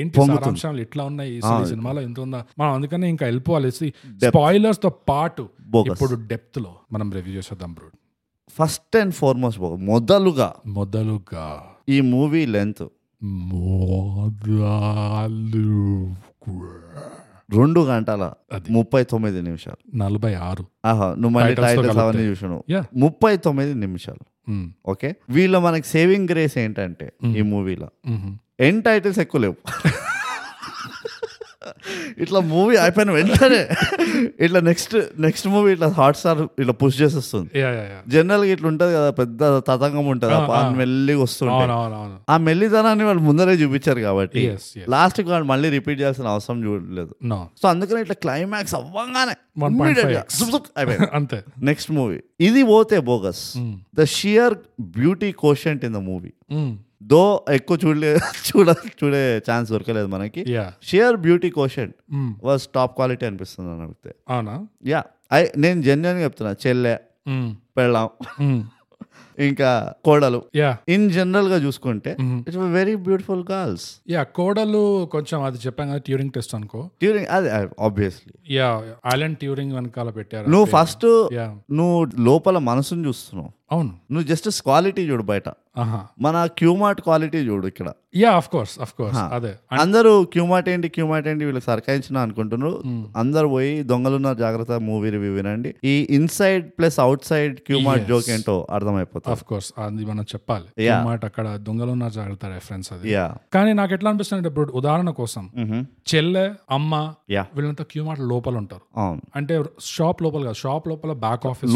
ఏంటి. 0.01 0.21
సారాంశాలు 0.27 0.81
ఇట్లా 0.81 1.05
ఉన్నాయి? 1.05 1.37
ఈ 1.37 1.41
సినిమాలో 1.41 2.01
ఎంత 2.01 2.21
ఉందా? 2.21 2.45
మనం 2.59 2.73
అందుకనే 2.73 3.09
ఇంకా 3.09 3.27
వెళ్ళిపోవాలి. 3.27 3.71
స్పాయిలర్స్తో 3.71 4.89
పాటు. 4.89 5.49
ఇప్పుడు 5.87 6.15
డెప్త్లో 6.15 6.75
మనం 6.93 7.13
రివ్యూ 7.13 7.35
చేసేద్దాం 7.35 7.73
బ్రో. 7.73 7.87
ఫస్ట్ 8.59 8.97
అండ్ 8.97 9.15
ఫార్మోస్ట్ 9.15 9.61
మొదలుగా 9.61 10.55
మొదలుగా 10.67 11.63
ఈ 11.89 12.01
మూవీ 12.01 12.47
లెంత్ 12.47 12.85
రెండు 17.55 17.81
గంటల. 17.81 18.33
ముప్పై 18.71 19.05
తొమ్మిది 19.05 19.43
నిమిషాలు 19.43 19.97
నలభై 19.97 20.35
ఆరు 20.35 20.65
ఆహా 20.85 21.15
నువ్వు 21.15 21.29
మళ్ళీ 21.29 21.55
టైటిల్స్ 21.55 21.99
అవన్నీ. 21.99 22.23
చూసాను. 22.23 22.65
ముప్పై 22.97 23.37
తొమ్మిది 23.37 23.75
నిమిషాలు 23.75 24.51
మ్మ్. 24.51 24.71
ఓకే 24.87 25.15
వీళ్ళ 25.31 25.59
మనకి 25.59 25.87
సేవింగ్ 25.87 26.29
గ్రేస్ 26.29 26.59
ఏంటంటే 26.59 27.13
ఈ 27.37 27.43
మూవీలో. 27.43 27.89
ఎన్ 28.61 28.83
టైటిల్స్ 28.83 29.19
ఎక్కువ 29.19 29.41
లేవు 29.41 29.57
ఇట్లా 32.19 32.41
మూవీ 32.47 32.77
అయిపోయిన 32.77 33.11
వెంటనే 33.11 33.61
ఇట్లా 34.41 34.61
నెక్స్ట్ 34.61 34.95
నెక్స్ట్ 35.21 35.49
మూవీ 35.49 35.73
ఇట్లా 35.73 35.89
హాట్ 35.89 36.17
స్టార్ 36.17 36.41
ఇట్లా 36.61 36.73
పుష్ 36.73 37.03
చేసేస్తుంది. 37.03 37.49
జనరల్గా 38.09 38.53
ఇట్లా 38.53 38.69
ఉంటది 38.69 38.95
కదా 38.95 39.11
పెద్ద 39.11 39.41
తతంగం 39.69 40.07
ఉంటది 40.07 40.33
ఆ 40.33 40.69
మెల్లిగా 40.77 41.23
వస్తుంటే. 41.23 41.53
అవును 41.55 41.73
అవును 41.73 41.95
అవును. 41.95 42.17
ఆ 42.31 42.37
మెల్లిదనాన్ని 42.39 43.05
వాళ్ళు 43.05 43.23
ముందరే 43.23 43.53
చూపించారు 43.53 44.01
కాబట్టి. 44.01 44.43
లాస్ట్కి 44.89 45.31
వాళ్ళు 45.31 45.47
మళ్ళీ 45.47 45.71
రిపీట్ 45.71 46.01
చేయాల్సిన 46.01 46.27
అవసరం 46.27 46.65
చూడలేదు 46.65 47.13
సో 47.63 47.69
అందుకని 47.69 48.01
ఇట్లా 48.01 48.15
క్లైమాక్స్ 48.23 48.75
అవ్వంగానే 48.75 49.35
1.5x. 49.59 50.29
అయిపోయింది. 50.79 51.09
అంతే. 51.19 51.45
నెక్స్ట్ 51.63 51.93
మూవీ 51.93 52.19
ఇది 52.41 52.63
పోతే 52.63 52.99
bogus. 53.01 53.45
The 53.95 54.05
sheer 54.05 54.55
beauty 54.97 55.33
quotient 55.33 55.85
in 55.85 55.95
the 55.95 55.97
movie. 55.97 56.33
Though 57.05 57.23
ఎక్కువ 57.51 57.77
చూడలే 57.85 58.11
చూడ 58.49 58.69
చూడే 59.01 59.23
ఛాన్స్ 59.51 59.71
దొరకలేదు 59.71 60.07
మనకి. 60.07 60.43
Yeah 60.49 60.67
sheer 60.83 61.17
beauty 61.17 61.51
hmm. 62.13 62.31
Was 62.45 62.63
top 62.75 62.95
quality 62.95 63.27
అనిపిస్తుంది 63.27 63.71
అని 63.71 63.83
అడిగితే. 63.83 64.13
అవునా? 64.29 64.55
యా 64.87 65.03
ఐ 65.33 65.43
నేను 65.57 65.83
జెన్యున్ 65.83 66.23
చెప్తున్నా 66.23 66.55
చెల్లె 66.67 66.95
మ్మ్. 67.29 67.51
పెళ్ళాం 67.77 68.09
మ్మ్. 68.41 68.63
ఇంకా 69.39 69.71
కోడలు. 70.05 70.41
యా 70.57 70.69
ఇన్ 70.89 71.11
జనరల్గా 71.11 71.57
చూసుకుంటే. 71.57 72.11
It's 72.47 72.59
very 72.73 72.95
beautiful 72.97 73.45
girls 73.51 73.87
yeah 74.11 74.23
కోడలు 74.23 74.83
కొంచెం 75.13 75.43
అది 75.43 75.59
చెప్పాం 75.59 75.89
కదా 75.89 75.99
ట్యూరింగ్ 75.99 76.31
టెస్ట్ 76.31 76.55
అనుకో. 76.55 76.81
డ్యూరింగ్ 77.03 77.27
అదే 77.31 77.49
ఆబ్వియస్లీ 77.81 78.33
యా 78.55 78.69
ఐలాండ్ 79.15 79.39
ట్యూరింగ్ 79.39 79.73
వెనకాల 79.73 80.11
పెట్టారు 80.11 80.47
నువ్వు 80.49 80.69
ఫస్ట్ 80.75 81.07
నువ్వు 81.73 81.99
లోపల 82.21 82.59
మనసుని 82.59 83.07
చూస్తున్నావు. 83.07 83.51
అవును. 83.73 83.93
నువ్వు 84.13 84.27
జస్ట్ 84.29 84.63
క్వాలిటీ 84.63 85.03
చూడు 85.11 85.23
బయట. 85.23 85.49
మన 86.21 86.37
క్యూమార్ట్ 86.59 87.01
క్వాలిటీ 87.03 87.39
చూడు 87.39 87.67
ఇక్కడ. 87.67 87.93
Yeah 88.17 88.31
of 88.31 88.49
course 88.49 88.81
of 88.81 88.93
course 88.99 89.19
అదే. 89.19 89.53
అందరూ 89.81 90.25
క్యూమార్ట్ 90.25 90.69
ఏంటి 90.69 90.89
క్యూమార్ట్ 90.89 91.29
ఏంటి 91.29 91.45
వీళ్ళకి 91.45 91.65
సరకాయించిన 91.65 92.19
అనుకుంటున్నారు. 92.19 92.83
అందరు 93.17 93.47
పోయి 93.47 93.83
దొంగలున్న 93.83 94.33
జాగ్రత్త 94.33 94.73
మూవీ 94.73 95.11
రివ్యూ 95.11 95.33
వినండి. 95.35 95.75
ఈ 95.85 95.95
inside 96.11 96.69
plus 96.79 97.01
outside 97.25 97.57
Qmart. 97.61 98.07
Joke 98.09 98.31
ఏంటో 98.31 98.67
అర్థమైపోతుంది. 98.71 99.33
ఆఫ్ 99.33 99.45
కోర్స్ 99.45 99.73
అది 99.79 100.05
మనం 100.05 100.23
చెప్పాలి. 100.23 100.89
మాట 101.05 101.25
అక్కడ 101.25 101.57
దొంగలు 101.57 101.91
ఉన్న 101.91 102.09
జాగ్రత్త 102.09 102.47
రెఫరెన్స్ 102.47 102.93
అది. 102.93 103.13
యా 103.13 103.27
కానీ 103.55 103.73
నాకు 103.73 103.95
ఎట్లా 103.95 104.11
అనిపిస్తుంది 104.11 104.39
అంటే 104.39 104.49
ఇప్పుడు 104.49 104.73
ఉదాహరణ 104.73 105.11
కోసం. 105.11 105.51
చెల్లె 106.15 106.47
అమ్మ 106.71 106.95
వీళ్ళంతా 107.31 107.85
క్యూ 107.85 108.05
మాట 108.05 108.21
లోపల 108.21 108.57
ఉంటారు. 108.57 109.01
అవును. 109.01 109.21
అంటే 109.37 109.65
షాప్ 109.81 110.23
లోపల 110.23 110.43
కాదు 110.45 110.55
షాప్ 110.55 110.89
లోపల 110.89 111.13
బ్యాక్ 111.27 111.47
ఆఫీస్ 111.47 111.73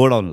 గోడౌన్ 0.00 0.32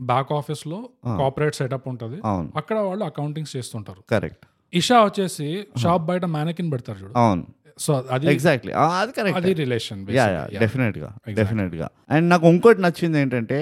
బ్యాక్ 0.00 0.32
ఆఫీస్లో 0.36 0.78
కార్పొరేట్ 1.18 1.54
సెటప్ 1.54 1.88
ఉంటది. 1.88 2.18
అక్కడ 2.56 2.76
వాళ్ళు 2.88 3.04
అకౌంటింగ్స్ 3.04 3.56
చేస్తుంటారు. 3.56 4.02
కరెక్ట్ 4.10 4.44
ఇషా 4.72 5.04
వచ్చేసి 5.04 5.48
షాప్ 5.82 6.02
బయట 6.02 6.24
మేనకిన్ 6.24 6.72
పెడతారు 6.72 6.98
చూడు. 7.02 7.14
అవును. 7.18 7.44
సో 7.78 7.92
అది 8.10 8.26
ఎగ్జాక్ట్లీ 8.32 8.72
అది 8.72 9.12
కరెక్ట్ 9.12 9.38
అది 9.38 9.52
రిలేషన్ 9.52 10.00
యా 10.10 10.26
యా 10.28 10.42
డెఫినెట్గా 10.60 11.08
డెఫినెట్గా 11.28 11.86
అండ్ 12.10 12.26
నాకు 12.30 12.46
ఇంకోటి 12.46 12.80
నచ్చింది 12.80 13.18
ఏంటంటే 13.18 13.58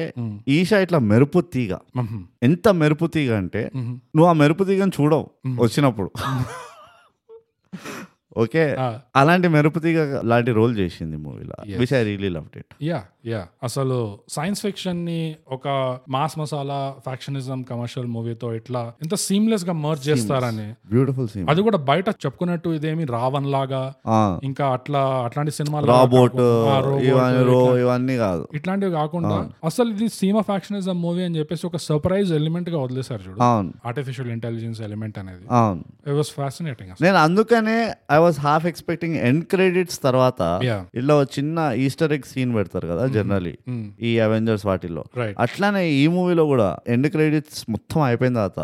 ఈషా 0.49 0.79
ఇట్లా 0.79 0.99
మెరుపు 1.13 1.41
తీగ. 1.55 1.73
ఎంత 2.43 2.69
మెరుపు 2.81 3.07
తీగ 3.07 3.37
అంటే 3.37 3.63
నువ్వు 4.17 4.27
ఆ 4.27 4.33
మెరుపు 4.33 4.65
తీగని 4.65 4.93
చూడవు 5.01 5.27
వచ్చినప్పుడు. 5.61 6.11
ఓకే. 8.37 8.77
అలాంటి 9.17 9.49
మెరుపు 9.49 9.79
తీగ 9.79 10.21
లాంటి 10.25 10.53
రోల్ 10.53 10.79
చేసింది 10.79 11.17
మూవీలో. 11.17 11.79
Which 11.79 11.95
I 11.95 12.03
really 12.05 12.29
love 12.29 12.59
it. 12.59 12.75
Yeah 12.83 13.01
yeah. 13.27 13.41
అసలు 13.63 13.99
సైన్స్ 14.29 14.63
ఫిక్షన్ని 14.63 15.19
ఒక 15.53 15.67
మాస్ 16.09 16.39
మసాలా 16.39 16.95
ఫ్యాక్షనిజం 17.05 17.63
కమర్షియల్ 17.63 18.09
మూవీతో 18.09 18.55
ఇట్లా 18.55 18.83
ఎంత 19.03 19.15
సీమ్లెస్గా 19.15 19.73
మర్జ్ 19.73 20.09
చేస్తారని. 20.09 20.69
బ్యూటిఫుల్ 20.93 21.29
సీన్ 21.29 21.47
అది 21.51 21.63
కూడా 21.63 21.79
బయట 21.91 22.09
చెప్పుకున్నట్టు 22.09 22.69
ఇదేమి 22.69 23.05
రావన్ 23.05 23.47
లాగా 23.47 23.83
ఇంకా 24.43 24.67
అట్లా 24.69 25.03
అట్లాంటి 25.25 25.53
సినిమాలు 25.59 25.87
రాబోట్ 25.87 26.41
ఇవన్నీ 27.83 28.17
కాదు. 28.17 28.49
ఇట్లాంటివి 28.55 28.93
కాకుండా 28.93 29.37
అసలు 29.65 29.89
ఇది 29.91 30.09
సీమ్ 30.09 30.37
ఆఫ్ 30.37 30.47
ఫ్యాక్షనిజం 30.47 31.03
మూవీ 31.03 31.23
అని 31.25 31.39
చెప్పేసి 31.39 31.67
ఒక 31.67 31.77
సర్ప్రైజ్ 31.77 32.33
ఎలిమెంట్గా 32.33 32.79
వదిలేశారు 32.79 33.23
చూడు. 33.29 33.39
ఆర్టిఫిషియల్ 33.89 34.31
ఇంటెలిజెన్స్ 34.31 34.81
ఎలిమెంట్ 34.81 35.19
అనేది. 35.19 35.45
అవును. 35.61 35.83
ఇట్ 36.07 36.17
వాస్ 36.21 36.31
ఫ్యాసినేటింగ్ 36.31 36.91
నేను 37.03 37.17
అందుకనే 37.17 37.79
I 38.11 38.19
was 38.25 38.39
half 38.47 38.65
expecting 38.71 39.17
end 39.29 39.45
credits 39.53 39.99
తర్వాత. 40.07 40.41
ఇలా 41.01 41.17
చిన్న 41.37 41.59
ఈస్టర్ 41.85 42.13
ఎగ్ 42.17 42.29
సీన్ 42.33 42.51
పెడతారు 42.59 42.87
కదా 42.93 43.05
జనరలీ 43.17 43.55
ఈ 44.09 44.13
అవెంజర్స్ 44.27 44.65
వాటిల్లో. 44.71 45.05
అట్లానే 45.45 45.83
ఈ 46.01 46.05
మూవీలో 46.17 46.45
కూడా 46.53 46.69
ఎండ్ 46.95 47.09
క్రెడిట్స్ 47.15 47.61
మొత్తం 47.75 48.01
అయిపోయిన 48.09 48.35
తర్వాత 48.41 48.61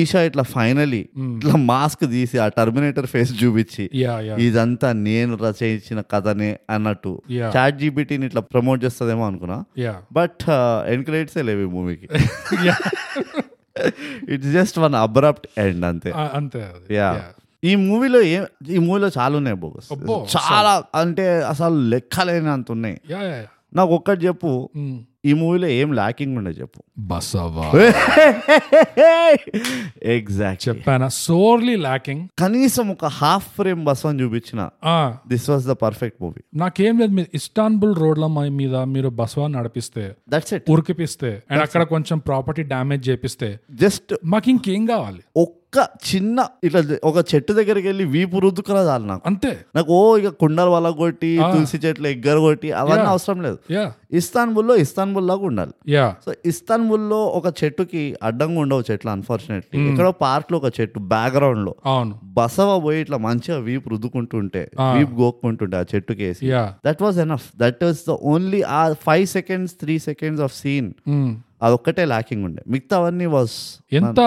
ఈషా 0.00 0.22
ఇట్లా 0.30 0.44
ఫైనలీ 0.56 1.02
ఇట్లా 1.36 1.54
మాస్క్ 1.70 2.04
తీసి 2.14 2.36
ఆ 2.44 2.48
టర్మినేటర్ 2.58 3.08
ఫేస్ 3.14 3.32
చూపించి 3.42 3.86
ఇదంతా 4.46 4.88
నేను 5.08 5.32
రచయించిన 5.44 6.00
కథనే 6.12 6.50
అన్నట్టు. 6.74 7.14
చాట్ 7.56 7.78
జీబీటీని 7.82 8.26
ఇట్లా 8.30 8.42
ప్రమోట్ 8.52 8.80
చేస్తుందేమో 8.84 9.24
అనుకున్నా. 9.30 9.58
బట్ 10.18 10.44
ఎండ్ 10.92 11.06
క్రెడిట్స్ 11.08 11.36
లేవు 11.48 11.64
ఈ 11.66 11.70
మూవీకి. 11.76 12.08
It's 14.34 14.50
just 14.58 14.76
one 14.84 14.94
abrupt 15.04 15.46
end 15.64 15.84
అంతే. 15.90 16.10
అంతే 16.38 16.62
యా 16.98 17.08
ఈ 17.66 17.74
మూవీలో 17.74 18.26
ఏ 18.26 18.44
ఈ 18.70 18.78
మూవీలో 18.78 19.10
చాలా 19.18 19.36
ఉన్నాయి 19.36 19.56
బోగస్ 19.56 20.36
చాలా 20.36 20.84
అంటే 20.94 21.44
అసలు 21.44 21.88
లెక్కలేనంత 21.88 22.70
ఉన్నాయి. 22.70 22.98
నాకు 23.74 23.94
ఒక్కటి 23.94 24.26
చెప్పు 24.26 24.70
ఈ 25.24 25.32
మూవీలో 25.32 25.68
ఏం 25.68 25.92
ల్యాకింగ్ 25.92 26.36
ఉండే 26.36 26.50
చెప్పు. 26.50 26.80
బసవా. 26.98 27.72
ఎగ్జాక్ట్ 30.12 30.68
చెప్పానా? 30.68 31.08
సోర్లీ 31.18 31.76
లాకింగ్ 31.76 32.28
కనీసం 32.38 32.90
ఒక 32.90 33.10
హాఫ్ 33.14 33.48
ఫ్రేమ్ 33.48 33.84
బస్ 33.84 34.06
అని 34.06 34.22
చూపించిన 34.22 34.68
this 35.26 35.50
was 35.50 35.66
the 35.66 35.76
perfect 35.82 36.22
movie 36.22 36.40
నాకేం 36.54 36.98
లేదు 36.98 37.12
మీరు 37.12 37.26
ఇస్తాన్బుల్ 37.34 37.96
రోడ్ల 37.96 38.26
మ- 38.26 38.52
మీద 38.52 38.88
మీరు 38.88 39.14
బసవా 39.14 39.48
నడిపిస్తే 39.48 40.14
దట్స్ 40.28 40.54
ఇట్ 40.54 40.70
ఉరికిపిస్తే 40.70 41.42
అండ్ 41.50 41.62
అక్కడ 41.62 41.84
కొంచెం 41.84 42.18
ప్రాపర్టీ 42.18 42.62
డ్యామేజ్ 42.62 43.08
చేపిస్తే 43.08 43.58
జస్ట్ 43.74 44.14
మాకు 44.24 44.50
ఇంకేం 44.50 44.86
కావాలి? 44.86 45.22
ఒక్క 45.36 45.65
ఒక్క 45.66 45.78
చిన్న 46.08 46.38
ఇట్లా 46.66 46.80
ఒక 47.08 47.18
చెట్టు 47.30 47.52
దగ్గరికి 47.52 47.86
వెళ్ళి 47.88 48.04
వీపు 48.12 48.36
రుద్దుకురా 48.44 48.80
చాలు 48.88 49.06
నాకు. 49.10 49.22
అంతే. 49.30 49.50
నాకు 49.76 49.88
ఓ 49.96 50.16
ఇక 50.18 50.28
కుండల 50.42 50.68
వల్ల 50.74 50.88
కొట్టి 51.00 51.30
తులసి 51.52 51.78
చెట్లు 51.84 52.06
ఎగ్గర 52.12 52.36
కొట్టి 52.44 52.68
అవన్నీ. 52.80 53.06
అవసరం 53.12 53.38
లేదు. 53.46 53.58
ఇస్తాన్బుల్లో 54.18 54.74
ఇస్తాన్బుల్ 54.82 55.26
లాగా 55.30 55.44
ఉండాలి. 55.50 55.72
సో 56.24 56.30
ఇస్తాన్బుల్లో 56.50 57.18
ఒక 57.38 57.46
చెట్టుకి 57.60 58.02
అడ్డంగా 58.28 58.60
ఉండవు 58.64 58.84
చెట్లు 58.90 59.10
అన్ఫార్చునేట్లీ 59.14 59.80
ఎక్కడో 59.90 60.12
పార్క్లో 60.24 60.58
ఒక 60.62 60.70
చెట్టు 60.78 61.00
బ్యాక్గ్రౌండ్లో. 61.14 61.74
బసవ 62.38 62.78
పోయి 62.86 63.00
ఇట్లా 63.04 63.18
మంచిగా 63.26 63.58
వీపు 63.68 63.88
రుద్దుకుంటుంటే 63.94 64.62
వీపు 64.96 65.14
గోక్కుంటుంటే 65.22 65.76
ఆ 65.76 65.84
చెట్టుకి 65.94 66.22
వేసి 66.26 66.46
that 66.86 67.02
was 67.06 67.18
enough 67.26 67.48
that 67.64 67.82
was 67.84 68.02
the 68.10 68.16
only 68.34 68.62
ఆ 68.78 68.82
five 69.08 69.26
seconds 69.36 69.74
three 69.82 69.96
seconds 70.10 70.44
of 70.48 70.56
scene 70.62 70.90
అదొక్కటే 71.62 72.04
లాకింగ్ 72.04 72.44
ఉండే. 72.44 72.62
మిగతావన్నీ 72.68 73.26
వాజ్ 73.26 73.54
ఎంత 73.92 74.20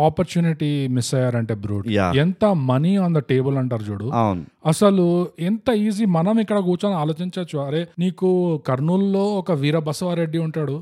ఆపర్చునిటీ 0.00 0.86
మిస్ 0.88 1.14
అయ్యారంటే 1.14 1.54
బ్రూడ్. 1.54 1.86
ఎంత 2.16 2.44
మనీ 2.64 2.96
ఆన్ 2.96 3.14
ద 3.14 3.18
టేబుల్ 3.18 3.58
అంటారు 3.58 3.82
చూడు. 3.82 4.08
అసలు 4.66 5.04
ఎంత 5.40 5.68
ఈజీ 5.78 6.04
మనం 6.08 6.40
ఇక్కడ 6.40 6.58
కూర్చొని 6.58 6.94
ఆలోచించవచ్చు 6.94 7.58
అరే 7.58 7.88
నీకు 7.98 8.28
కర్నూలులో 8.66 9.34
ఒక 9.34 9.52
వీర 9.52 9.78
బసవారెడ్డి 9.78 10.38
ఉంటాడు 10.38 10.76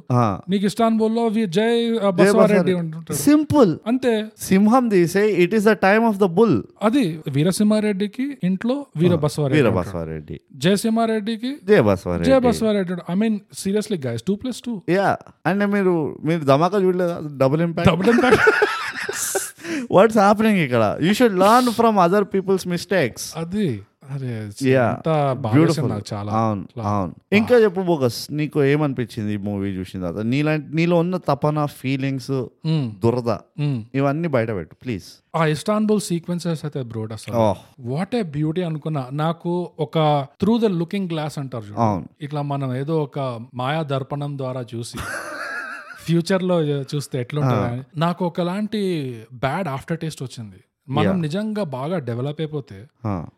నీకు 0.48 0.66
ఇస్తాన్బుల్లో 0.66 1.26
వి- 1.28 1.48
జై 1.48 1.74
బసవారెడ్డి 2.10 2.74
ఉంటాడు. 2.74 3.12
సింపుల్ 3.18 3.72
అంతే. 3.86 4.14
సింహం 4.40 4.88
తీసే 4.88 5.26
it 5.38 5.54
is 5.54 5.64
the 5.64 5.72
time 5.82 6.04
of 6.04 6.18
the 6.18 6.24
bull 6.32 6.56
అది 6.82 7.04
వీరసింహారెడ్డికి 7.28 8.36
ఇంట్లో 8.44 8.86
Veera 8.96 9.14
Basavareddy 9.16 9.62
Veera. 9.62 9.74
Basavareddy 9.74 10.38
జయసింహారెడ్డికి 10.56 11.50
Jaya 11.64 11.74
Jaya 11.74 11.80
Basavareddy 11.82 12.40
Basavareddy 12.48 12.94
I 13.10 13.14
mean 13.14 13.38
seriously 13.52 14.00
guys 14.06 14.22
two 14.22 14.34
plus 14.36 14.60
two 14.60 14.74
yeah 14.90 15.10
అంటే 15.46 15.66
మీరు 15.66 15.93
మీరు 16.24 16.44
ధమాకా 16.44 16.78
చూడలేదా? 16.78 17.16
Double 17.36 17.62
impact 17.62 17.92
double 17.92 18.08
impact 18.08 18.44
what's 19.90 20.18
happening 20.18 20.58
ఇక్కడ? 20.58 20.98
You 21.02 21.14
should 21.14 21.38
learn 21.38 21.72
from 21.72 21.98
other 21.98 22.24
people's 22.34 22.68
mistakes 22.68 23.26
అది. 23.36 23.82
Beautiful 25.32 25.92
చాలా. 26.12 26.32
అవును 26.32 26.64
అవును. 26.82 27.12
ఇంకా 27.32 27.56
చెప్పు 27.56 27.80
బోగస్ 27.80 28.18
నీకు 28.30 28.64
ఏమనిపించింది 28.64 29.34
ఈ 29.34 29.36
మూవీ 29.36 29.70
చూసిన 29.70 30.00
తర్వాత? 30.00 30.24
నీలాంటి 30.24 30.76
నీలో 30.76 30.96
ఉన్న 30.98 31.16
తపన 31.28 31.64
ఫీలింగ్స్. 31.64 32.34
దురద. 33.04 33.30
ఇవన్నీ 33.94 34.28
బయట 34.28 34.50
పెట్టు 34.50 34.74
ప్లీజ్ 34.74 35.04
ఆ 35.36 35.46
ఇస్తాన్బుల్ 35.46 36.00
సీక్వెన్సెస్ 36.00 36.64
అయితే 36.64 36.82
బ్రోడ్ 36.82 37.12
అసలు. 37.12 37.36
వాట్ 37.92 38.16
ఏ 38.16 38.22
బ్యూటీ 38.22 38.62
అనుకున్నా. 38.62 39.04
నాకు 39.12 39.70
ఒక 39.80 39.98
త్రూ 40.40 40.58
ద 40.58 40.64
లుకింగ్ 40.64 41.10
గ్లాస్ 41.12 41.38
అంటారు. 41.38 42.02
ఇట్లా 42.24 42.42
మనం 42.42 42.76
ఏదో 42.76 43.02
ఒక 43.02 43.18
మాయా 43.54 43.82
దర్పణం 43.82 44.38
ద్వారా 44.38 44.64
చూసి. 44.74 44.98
ఫ్యూచర్లో 46.04 46.56
చూస్తే 46.92 47.20
ఎట్లుంటుంది 47.20 47.64
అని. 47.70 47.82
నాకు 47.96 48.22
ఒకలాంటి 48.26 48.82
బ్యాడ్ 49.32 49.68
ఆఫ్టర్ 49.68 49.98
టేస్ట్ 49.98 50.22
వచ్చింది. 50.22 50.60
మనం 50.88 51.16
నిజంగా 51.22 51.62
బాగా 51.74 51.98
డెవలప్ 51.98 52.40
అయిపోతే 52.40 52.78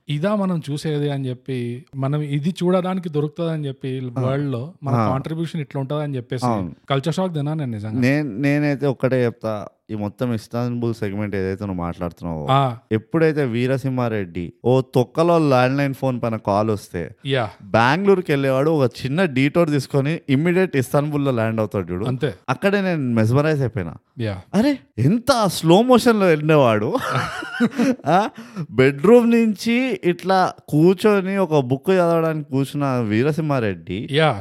ఇదా 0.08 0.30
మనం 0.34 0.56
చూసేది 0.70 1.08
అని 1.10 1.28
చెప్పి 1.28 1.58
మనం 1.96 2.20
ఇది 2.36 2.50
చూడడానికి 2.50 3.08
దొరుకుతుంది 3.08 3.52
అని 3.52 3.66
చెప్పి 3.66 3.90
వరల్డ్లో 4.18 4.62
మన 4.82 4.94
కాంట్రిబ్యూషన్ 5.10 5.60
ఇట్లా 5.60 5.80
ఉంటది 5.80 6.02
అని 6.02 6.16
చెప్పేసి 6.16 6.50
కల్చర్ 6.90 7.14
షాక్ 7.14 7.34
తినా 7.34 7.54
నేను 7.54 7.70
నిజంగా. 7.70 8.00
నేను 8.00 8.28
నేనైతే 8.38 8.86
ఒక్కటే 8.86 9.24
చెప్తా. 9.24 9.54
ఈ 9.88 9.96
మొత్తం 9.96 10.28
ఇస్తాన్బుల్ 10.34 10.92
సెగ్మెంట్ 10.94 11.34
ఏదైతే 11.36 11.62
నువ్వు 11.62 11.80
మాట్లాడుతున్నావో 11.82 12.44
ఎప్పుడైతే 12.92 13.42
వీరసింహారెడ్డి 13.46 14.44
ఓ 14.64 14.72
తొక్కలో 14.94 15.38
ల్యాండ్ 15.44 15.76
లైన్ 15.78 15.94
ఫోన్ 15.94 16.16
పైన 16.22 16.36
కాల్ 16.48 16.70
వస్తే 16.70 17.02
యా. 17.26 17.44
బెంగళూరుకి 17.74 18.32
వెళ్ళేవాడు 18.32 18.70
ఒక 18.76 18.88
చిన్న 19.00 19.24
డీటోర్ 19.36 19.70
తీసుకొని 19.70 20.14
ఇమ్మీడియట్ 20.28 20.74
ఇస్తాన్బుల్లో 20.76 21.30
ల్యాండ్ 21.30 21.60
అవుతాడు 21.60 21.86
చూడు. 21.92 22.04
అంతే. 22.06 22.30
అక్కడే 22.48 22.80
నేను 22.80 23.04
మెస్మరైజ్ 23.12 23.62
అయిపోయినా. 23.62 23.94
యా. 24.20 24.34
అరే 24.54 24.72
ఎంత 25.04 25.30
స్లో 25.56 25.78
మోషన్లో 25.82 26.26
వెళ్ళినవాడు 26.26 26.90
బెడ్రూమ్ 28.78 29.28
నుంచి 29.32 29.76
ఇట్లా 30.04 30.38
కూర్చొని 30.68 31.36
ఒక 31.36 31.60
బుక్ 31.66 31.90
చదవడానికి 31.90 32.48
కూర్చున్న 32.50 32.86
వీరసింహారెడ్డి 33.08 33.98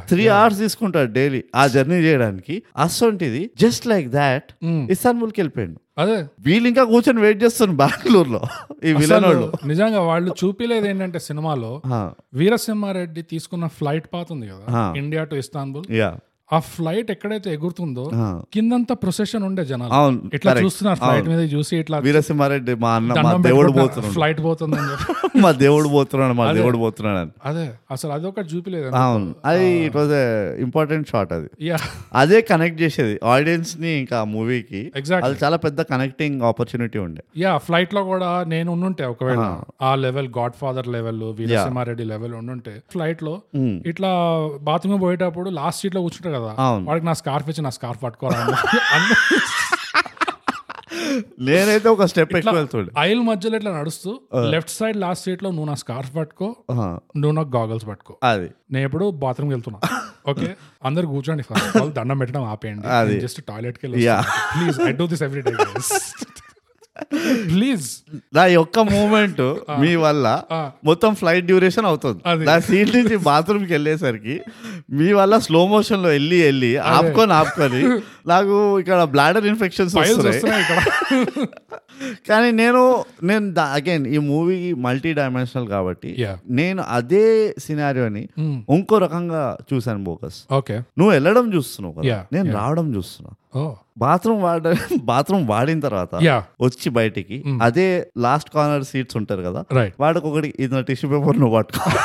త్రీ 0.09 0.23
అవర్స్ 0.35 0.59
తీసుకుంటాడు 0.59 1.11
డైలీ 1.13 1.41
ఆ 1.55 1.65
జర్నీ 1.67 1.99
చేయడానికి. 2.05 2.55
అసొంటిది 2.77 3.43
జస్ట్ 3.59 3.87
లైక్ 3.87 4.09
దాట్ 4.13 4.49
ఇస్తాన్బుల్కి 5.35 5.41
వెళ్ళిపోయాడు 5.41 5.75
అదే. 5.97 6.15
వీళ్ళు 6.45 6.67
ఇంకా 6.67 6.83
కూర్చొని 6.83 7.21
వెయిట్ 7.21 7.39
చేస్తున్నారు 7.43 7.77
బెంగళూరులో 7.77 8.41
ఈ 8.83 8.93
విలన్ 8.93 9.25
వాళ్ళు 9.25 9.45
అసలు 9.47 9.67
నిజంగా 9.67 10.01
వాళ్ళు 10.01 10.29
చూపిలేదు 10.41 10.87
ఏంటంటే 10.87 11.19
సినిమాలో 11.19 11.71
వీరసింహారెడ్డి 12.33 13.21
తీసుకున్న 13.23 13.67
ఫ్లైట్ 13.77 14.07
పాత్ 14.13 14.31
ఉంది 14.31 14.47
కదా 14.47 14.65
ఇండియా 14.97 15.23
టు 15.23 15.35
ఇస్తాన్బుల్ 15.35 15.85
ఆ 16.49 16.57
ఫ్లైట్ 16.67 17.07
ఎక్కడైతే 17.13 17.49
ఎగురుతుందో 17.53 18.03
కిందంతా 18.53 18.93
ప్రొసెషన్ 18.95 19.43
ఉండే 19.43 19.63
జనాలు. 19.65 19.91
ఇట్లా. 20.35 20.51
చూస్తున్నారు 20.59 20.99
ఫ్లైట్ 20.99 21.27
మీద? 21.27 21.43
చూసి 21.53 21.73
ఇట్లా 21.79 21.97
వీరసింహారెడ్డి 21.99 22.73
మా 22.83 22.89
అన్న 22.95 23.13
మా 23.25 23.31
దేవుడు. 23.45 23.71
పోతున్నాడు. 23.77 24.11
ఫ్లైట్ 24.13 24.41
చెప్పి. 24.41 24.75
మా 25.45 25.51
దేవుడు 25.63 25.87
పోతున్నాడు 25.89 26.33
మా 26.33 26.45
దేవుడు 26.51 26.77
పోతున్నాడు 26.77 27.19
అని. 27.19 27.31
అదే. 27.45 27.65
అసలు 27.91 28.11
అది 28.11 28.27
ఒకటి 28.27 28.49
చూపిలేదు 28.51 28.91
అవును. 28.99 29.31
అది 29.45 29.65
ఇట్ 29.87 29.95
వాజ్ 29.95 30.13
ఇంపార్టెంట్ 30.65 31.07
షాట్ 31.09 31.33
అది. 31.33 31.49
అదే 32.15 32.39
కనెక్ట్ 32.51 32.79
చేసేది. 32.81 33.15
ఆడియన్స్ని 33.33 33.91
ఇంకా 33.99 34.19
మూవీకి 34.33 34.81
ఎగ్జాక్ట్ 34.95 35.27
అది 35.27 35.37
చాలా 35.43 35.59
పెద్ద 35.65 35.81
కనెక్టింగ్ 35.91 36.37
ఆపర్చునిటీ 36.43 36.99
ఉండే. 36.99 37.23
యా 37.37 37.55
ఫ్లైట్లో 37.65 38.03
కూడా 38.05 38.29
నేను 38.47 38.69
ఉండుంటే 38.71 39.05
ఒకవేళ 39.07 39.41
ఆ. 39.81 39.91
Level 40.05 40.31
godfather 40.55 40.89
level 40.89 41.23
Veerasimhareddy 41.39 42.05
level 42.05 42.35
ఉండుంటే 42.35 42.75
ఫ్లైట్లో 42.93 43.35
ఇట్లా 43.87 44.13
బాత్రూమ్ 44.63 45.01
పోయేటప్పుడు 45.01 45.49
లాస్ట్ 45.55 45.81
సీట్లో 45.81 46.01
కూర్చుంటారు 46.01 46.33
కదా. 46.37 46.53
వాడికి 46.89 47.05
నా 47.05 47.13
స్కార్ఫ్ 47.21 47.49
ఇచ్చి 47.49 47.63
నా 47.63 47.73
స్కార్ఫ్ 47.79 48.03
పట్టుకోరా 48.03 48.39
నేనైతే 51.39 51.87
ఒక 51.89 52.05
స్టెప్ 52.05 52.31
ఎక్కువ 52.35 52.53
వెళ్తుండే. 52.53 52.91
ఐల్ 52.99 53.21
మధ్యలో 53.23 53.55
ఇట్లా 53.55 53.71
నడుస్తూ 53.79 54.11
లెఫ్ట్ 54.53 54.71
సైడ్ 54.71 54.97
లాస్ట్ 54.97 55.23
సీట్లో 55.25 55.49
నువ్వు 55.51 55.65
నా 55.65 55.75
స్కార్ఫ్ 55.75 56.11
పట్టుకో. 56.15 56.47
నువ్వు 57.17 57.31
నాకు 57.31 57.51
గాగల్స్ 57.57 57.87
పట్టుకో. 57.87 58.13
అది. 58.23 58.49
నేను 58.71 58.85
ఎప్పుడు 58.85 59.11
బాత్రూమ్ 59.23 59.51
వెళ్తున్నా. 59.51 59.79
ఓకే 60.29 60.47
అందరు 60.85 61.07
కూర్చోండి 61.07 61.43
ఫస్ట్ 61.43 61.77
ఆల్ 61.77 61.91
దండం 61.93 62.17
పెట్టడం 62.17 62.43
ఆపేయండి. 62.53 63.19
జస్ట్ 63.19 63.41
టాయిలెట్కి 63.49 63.87
Yeah. 64.05 64.23
Please 64.55 64.79
I 64.89 64.91
do 65.01 65.07
this 65.13 65.23
every 65.23 65.41
day 65.41 65.51
please 67.49 67.85
నా 68.35 68.45
యొక్క 68.51 68.79
మూమెంట్ 68.89 69.41
మీ 69.79 69.95
వల్ల 69.97 70.25
మొత్తం 70.85 71.15
ఫ్లైట్ 71.15 71.45
డ్యూరేషన్ 71.45 71.85
అవుతుంది. 71.85 72.19
నా 72.45 72.55
సీట్ 72.59 72.95
నుంచి 72.95 73.15
బాత్రూమ్కి 73.23 73.73
వెళ్ళేసరికి 73.73 74.35
మీ 74.93 75.11
వల్ల 75.13 75.37
స్లో 75.39 75.67
మోషన్లో 75.67 76.09
వెళ్ళి 76.09 76.41
వెళ్ళి 76.43 76.71
ఆపుకొని 76.91 77.33
ఆపుకొని 77.33 77.81
నాకు 78.27 78.55
ఇక్కడ 78.79 79.03
బ్లాడర్ 79.13 79.45
ఇన్ఫెక్షన్స్ 79.45 79.95
వస్తున్నాయి. 79.97 80.39
కానీ 82.27 82.53
నేను 82.53 83.05
నేను 83.23 83.53
అగైన్ 83.69 84.07
ఈ 84.07 84.17
మూవీ 84.27 84.73
మల్టీ 84.85 85.13
డైమెన్షనల్ 85.13 85.67
కాబట్టి. 85.67 86.15
నేను 86.55 86.83
అదే 86.95 87.53
సినారియోని 87.65 88.29
Hmm. 88.39 88.75
ఇంకో 88.75 88.97
రకంగా 89.03 89.57
చూశాను 89.69 90.05
బోకస్ 90.05 90.53
ఓకే 90.53 90.81
నువ్వు 90.97 91.13
వెళ్ళడం 91.13 91.55
చూస్తున్నావు 91.55 91.93
కదా? 91.97 92.25
నేను 92.33 92.55
రావడం 92.55 92.95
చూస్తున్నా 92.95 93.31
ఓ 93.55 93.75
బాత్రూమ్ 93.97 94.43
వాడ 94.43 94.61
బాత్రూమ్ 95.05 95.49
వాడిన 95.49 95.79
తర్వాత 95.79 96.15
వచ్చి 96.61 96.91
బయటికి 96.91 97.43
అదే 97.61 98.05
లాస్ట్ 98.19 98.49
కార్నర్ 98.49 98.85
సీట్స్ 98.85 99.17
ఉంటారు 99.17 99.41
కదా? 99.41 99.89
వాడికి 99.99 100.27
ఒకటి 100.27 100.53
ఇది 100.59 100.83
టిష్యూ 100.83 101.13
పేపర్ 101.13 101.39
నువ్వు 101.39 101.57
పట్టుకో. 101.57 101.85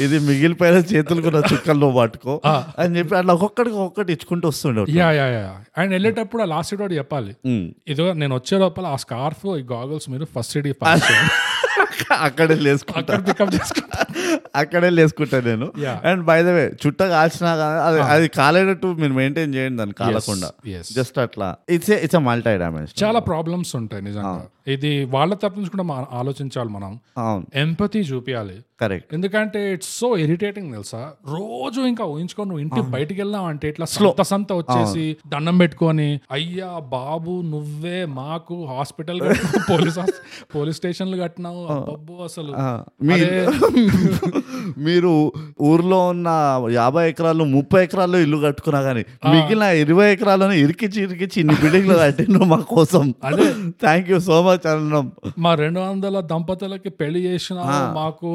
ఇది 0.00 0.18
మిగిలిపోయిన 0.18 0.76
చేతులకు 0.92 1.28
నా 1.28 1.40
చుక్కలు 1.52 1.78
నువ్వు 1.78 2.00
పట్టుకో 2.00 2.40
అని 2.78 2.98
చెప్పి 2.98 3.16
అట్లా 3.16 3.34
ఒక్కొక్కడికి 3.34 3.76
ఒక్కటి 3.76 4.12
ఇచ్చుకుంటూ 4.12 4.48
వస్తుండే 4.48 4.84
యా 4.88 5.12
యా 5.12 5.26
యా. 5.26 5.54
అండ్ 5.78 5.92
వెళ్ళేటప్పుడు 5.92 6.42
ఆ 6.42 6.46
లాస్ట్ 6.46 6.70
సీట్ 6.70 6.80
వాడు 6.80 6.94
చెప్పాలి. 6.94 7.32
ఇదిగో 7.88 8.12
నేను 8.12 8.34
వచ్చే 8.34 8.58
లోపల 8.58 8.86
ఆ 8.86 8.96
స్కార్ఫ్ 8.96 9.46
ఈ 9.46 9.62
గాగల్స్ 9.62 10.10
మీరు 10.10 10.24
ఫస్ట్ 10.24 10.56
చేయండి. 10.56 10.72
అక్కడే 12.20 12.54
లేసుకుంటా. 12.54 13.14
అక్కడ 14.54 14.84
లేసుకుంటా 14.84 15.40
నేను. 15.40 15.66
అండ్ 16.04 16.22
బై 16.24 16.42
ద 16.42 16.46
వే 16.46 16.70
చుట్ట 16.86 17.02
కాల్చినా 17.02 17.50
అది 17.86 18.00
అది 18.00 18.28
కాలేటట్టు 18.28 18.86
మీరు 18.86 19.12
మెయింటైన్ 19.12 19.54
చేయండి 19.54 19.78
దాన్ని 19.78 19.94
కాలకుండా. 19.94 20.48
జస్ట్ 20.92 21.18
అట్లా. 21.18 21.56
ఇట్స్ 21.68 21.90
ఇట్స్ 21.90 22.16
మల్టీ 22.16 22.56
డామేజ్ 22.56 23.04
చాలా 23.04 23.18
ప్రాబ్లమ్స్ 23.20 23.76
ఉంటాయి 23.76 24.02
నిజంగా. 24.02 24.46
ఇది 24.68 25.04
వాళ్ళ 25.04 25.34
కూడా 25.68 25.82
మనం 25.82 26.06
ఆలోచించాలి 26.12 26.70
మనం. 26.70 26.92
ఎంపతి 27.54 27.98
చూపించాలి 28.00 28.56
కరెక్ట్. 28.80 29.08
ఎందుకంటే 29.12 29.60
ఇట్స్ 29.72 29.90
సో 30.00 30.08
ఇరిటేటింగ్ 30.16 30.70
తెలుసా? 30.72 31.00
రోజు 31.34 31.80
ఇంకా 31.90 32.04
ఊహించుకో 32.12 32.42
నువ్వు 32.44 32.62
ఇంటికి 32.62 32.88
బయటికి 32.90 33.18
వెళ్ళావు 33.20 33.46
అంటే 33.46 33.66
ఇట్లా 33.68 33.86
సంత 33.94 34.22
సంత 34.30 34.50
వచ్చేసి 34.60 35.04
దండం 35.26 35.56
పెట్టుకొని 35.58 36.08
అయ్యా 36.30 36.70
బాబు 36.92 37.34
నువ్వే 37.50 38.04
మాకు 38.14 38.56
హాస్పిటల్ 38.72 39.20
పోలీస్ 39.70 39.98
పోలీస్ 40.54 40.78
స్టేషన్లు 40.80 41.16
కట్టినావు. 41.22 41.62
అబ్బబ్బో 41.72 42.14
అసలు. 42.24 42.52
మీరు 44.80 45.12
ఊర్లో 45.62 46.08
ఉన్న 46.08 46.28
యాభై 46.74 47.04
ఎకరాలు 47.10 47.44
ముప్పై 47.54 47.80
ఎకరాల్లో 47.82 48.18
ఇల్లు 48.18 48.38
కట్టుకున్నా 48.40 48.80
కానీ 48.82 49.02
మిగిలిన 49.30 49.66
ఇరవై 49.82 50.08
ఎకరాలను 50.12 50.54
ఇరికిచ్చి 50.62 50.98
ఇరికిచ్చి 51.02 51.38
ఇన్ని 51.40 51.56
బిల్డింగ్లు 51.62 51.96
కట్టిండ్రు 52.00 52.44
మా 52.44 52.58
కోసం. 52.72 53.04
అదే. 53.24 53.46
థ్యాంక్ 53.82 54.10
యూ 54.10 54.18
సో 54.20 54.36
మచ్ 54.42 54.66
అన్నం. 54.66 55.06
మా 55.38 55.52
రెండు 55.54 55.80
వందల 55.80 56.20
దంపతులకి 56.30 56.90
పెళ్ళి 57.00 57.20
చేసినావు 57.24 57.68
మాకు 57.94 58.28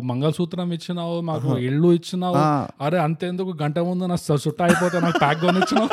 మంగళసూత్రం 0.00 0.72
ఇచ్చినావు 0.72 1.20
మాకు 1.20 1.58
ఇల్లు 1.58 1.92
ఇచ్చినావు. 1.92 2.40
అరే 2.84 2.98
అంతేందుకు? 2.98 3.54
గంట 3.62 3.78
ముందు 3.78 4.04
నా 4.04 4.16
చుట్ట 4.46 4.62
అయిపోతే 4.62 5.00
నాకు 5.00 5.18
ప్యాక్ 5.18 5.40
కొని 5.40 5.58
ఇచ్చినావు 5.58 5.88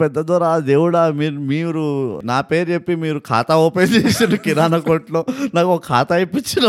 పెద్ద 0.00 0.20
దొర 0.20 0.46
దేవుడా 0.58 1.02
మీరు 1.10 1.38
మీరు 1.52 1.84
నా 2.24 2.40
పేరు 2.40 2.70
చెప్పి 2.70 2.94
మీరు 2.94 3.18
ఖాతా 3.28 3.56
ఓపెన్ 3.56 3.90
చేసిన 3.94 4.34
కిరాణా 4.34 4.78
కొట్లో. 4.78 5.24
నాకు 5.54 5.68
ఒక 5.68 5.84
ఖాతా 5.86 6.16
ఇప్పించిన. 6.16 6.66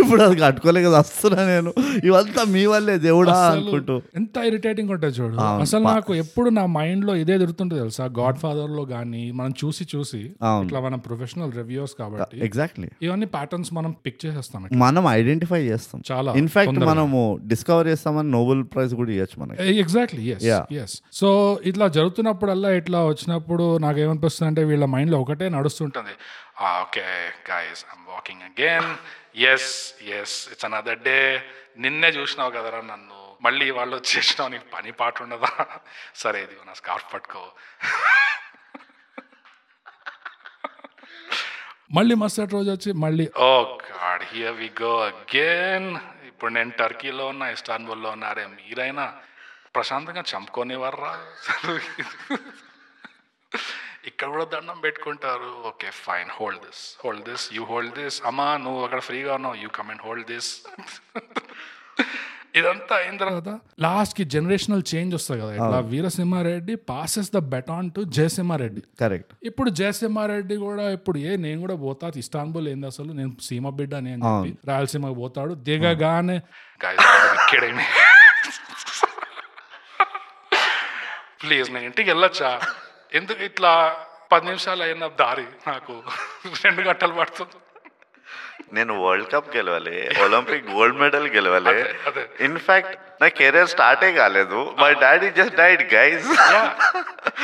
ఇప్పుడు 0.00 0.22
అది 0.22 0.36
కట్టుకోలేక 0.40 0.86
వస్తున్నా 0.86 1.46
నేను. 1.46 1.72
ఇవంతా 2.04 2.44
మీ 2.44 2.66
వల్లే 2.66 2.98
దేవుడా 2.98 3.36
అనుకుంటూ. 3.50 3.96
ఎంత 4.16 4.36
ఇరిటేటింగ్ 4.36 4.90
ఉంటుంది 4.90 5.14
చూడు. 5.14 5.36
అసలు 5.36 5.82
నాకు 5.82 6.14
ఎప్పుడు 6.14 6.50
నా 6.50 6.66
మైండ్లో 6.66 7.16
ఇదే 7.16 7.38
తిరుగుతుంటుంది 7.38 7.80
తెలుసా? 7.80 8.04
గాడ్ 8.18 8.38
ఫాదర్లో 8.38 8.84
గానీ 8.84 9.30
మనం 9.30 9.54
చూసి 9.64 9.86
చూసి. 9.96 10.22
ఇట్లా 10.64 10.80
మనం 10.80 10.98
ప్రొఫెషనల్ 10.98 11.52
రివ్యూస్ 11.52 11.94
కాబట్టి 11.98 12.44
ఎగ్జాక్ట్లీ 12.44 12.88
ఇవన్నీ 13.02 13.26
ప్యాటర్న్స్ 13.26 13.74
మనం 13.74 13.94
పిక్ 14.06 14.20
చేసేస్తాం 14.26 14.68
మనం 14.74 15.04
ఐడెంటిఫై 15.08 15.62
చేస్తాం. 15.62 16.02
చాలా 16.12 16.32
ఇన్ఫాక్ట్ 16.32 16.78
మనము 16.78 17.40
డిస్కవర్ 17.46 17.86
చేస్తామని 17.88 18.30
నోబెల్ 18.30 18.64
ప్రైజ్ 18.64 18.94
కూడా 18.94 19.10
ఇవ్వచ్చు 19.10 19.36
మనకి. 19.42 19.78
Exactly 19.78 20.22
yes. 20.24 20.44
ఎస్ 20.72 20.96
సో 21.18 21.28
ఇట్లా 21.70 21.86
జరుగుతున్నప్పుడల్లా 21.96 22.68
ఇట్లా 22.80 23.00
వచ్చినప్పుడు 23.08 23.64
నాకేమనిపిస్తుంది 23.84 24.48
అంటే 24.50 24.62
వీళ్ళ 24.70 24.84
మైండ్లో 24.94 25.18
ఒకటే 25.24 25.46
నడుస్తుంటుంది. 25.56 26.14
Okay 26.82 27.06
guys 27.50 27.82
I'm 27.94 28.06
walking 28.14 28.44
again 28.50 28.88
yes 29.52 29.72
yes 30.18 30.36
it's 30.52 30.66
another 30.68 31.02
day 31.08 31.18
నిన్నే 31.84 32.10
చూసినావు 32.18 32.54
కదరా 32.56 32.80
నన్ను. 32.92 33.18
మళ్ళీ 33.46 33.66
వాళ్ళు 33.78 33.94
వచ్చేసినావు. 33.98 34.50
నీకు 34.54 34.66
పని 34.74 34.90
పాట 35.00 35.22
ఉండదా? 35.24 35.50
సరే 36.22 36.38
ఇది 36.44 36.54
నా 36.68 36.74
స్కార్ఫ్ 36.80 37.08
పట్టుకో. 37.14 37.42
మళ్ళీ 41.96 42.14
మరుసటి 42.22 42.52
రోజు 42.56 42.70
వచ్చి 42.74 42.90
మళ్ళీ 43.04 43.24
ఓ 43.48 43.50
god 43.88 44.24
here 44.32 44.56
we 44.60 44.68
go 44.82 44.92
again 45.10 45.88
ఇప్పుడు 46.30 46.50
నేను 46.58 46.72
టర్కీలో 46.80 47.24
ఉన్నా 47.32 47.46
ఇస్తాన్బుల్లో 47.56 48.10
ఉన్నారే 48.16 48.44
మీరైనా 48.54 49.06
ప్రశాంతంగా 49.74 50.22
చంపుకోనివర్రా. 50.32 51.12
ఇక్కడ 54.10 54.28
కూడా 54.34 54.44
దండం 54.52 54.78
పెట్టుకుంటారు. 54.84 55.50
Okay 55.70 55.88
fine 56.04 56.30
hold 56.38 56.62
this 56.66 56.82
hold 57.02 57.24
this 57.28 57.44
you 57.56 57.62
hold 57.64 57.94
this 57.98 58.16
అమ్మా 58.30 58.46
నువ్వు 58.64 58.80
అక్కడ 58.86 59.00
ఫ్రీగా 59.08 59.32
ఉన్నావు 59.38 59.56
you 59.64 59.68
come 59.78 59.90
and 59.94 60.02
hold 60.06 60.26
this 60.32 60.48
ఇదంతా 62.54 62.94
అయిన 63.02 63.16
తర్వాత 63.16 63.48
లాస్ట్కి 63.84 64.24
జనరేషనల్ 64.34 64.82
చేంజ్ 64.90 65.12
వస్తుంది 65.18 65.40
కదా. 65.42 65.52
ఇట్లా 65.58 65.78
Veerasimhareddy 65.92 66.74
passes 66.90 67.30
the 67.36 67.40
baton 67.54 67.88
to 67.96 68.00
Jayasimhareddy. 68.16 68.82
Correct. 69.02 69.30
ఇప్పుడు 69.50 69.70
జయసింహారెడ్డి 69.80 70.56
కూడా 70.66 70.86
ఇప్పుడు 70.96 71.18
ఏ 71.28 71.36
నేను 71.46 71.60
కూడా 71.60 71.76
పోతా 71.86 72.10
ఇస్తాన్బుల్ 72.22 72.68
ఏంది 72.72 72.88
అసలు? 72.92 73.10
నేను 73.20 73.32
సీమ 73.48 73.70
బిడ్డ 73.78 73.94
అని 74.00 74.12
అని 74.16 74.24
చెప్పి 74.26 74.50
రాయలసీమకి 74.70 75.18
పోతాడు. 75.22 75.54
దిగగానే 75.68 76.38
ప్లీజ్ 81.42 81.70
నేను 81.70 81.84
ఇంటికి 81.84 82.10
వెళ్ళొచ్చా? 82.10 82.60
ఎందుకు 83.14 83.42
ఇట్లా 83.42 83.72
పది 84.32 84.44
నిమిషాలు 84.44 84.82
అయిన 84.82 85.06
దారి 85.06 85.46
నాకు? 85.66 86.02
రెండు 86.64 86.82
గంటలు 86.88 87.12
పడుతుంది. 87.12 87.56
నేను 88.72 88.92
వరల్డ్ 89.04 89.32
కప్ 89.32 89.56
గెలవాలి 89.56 89.96
ఒలింపిక్ 90.22 90.66
గోల్డ్ 90.66 90.98
మెడల్ 90.98 91.28
గెలవాలి. 91.28 91.78
ఇన్ఫాక్ట్ 92.44 93.22
నా 93.22 93.28
కెరీర్ 93.28 93.68
స్టార్టే 93.68 94.12
కాలేదు. 94.12 94.76
My 94.78 94.94
daddy 94.94 95.30
just 95.30 95.54
died. 95.54 95.82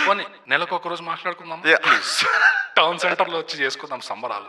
పోనీ 0.09 0.27
నెలకు 0.49 0.77
ఒక 0.77 0.89
రోజు 0.89 1.03
మాట్లాడుకుందాం. 1.03 1.61
ప్లీజ్ 1.61 2.13
టౌన్ 2.77 2.99
సెంటర్లో 2.99 3.39
వచ్చి 3.39 3.57
చేసుకుందాం 3.65 4.01
సంబరాలు. 4.01 4.49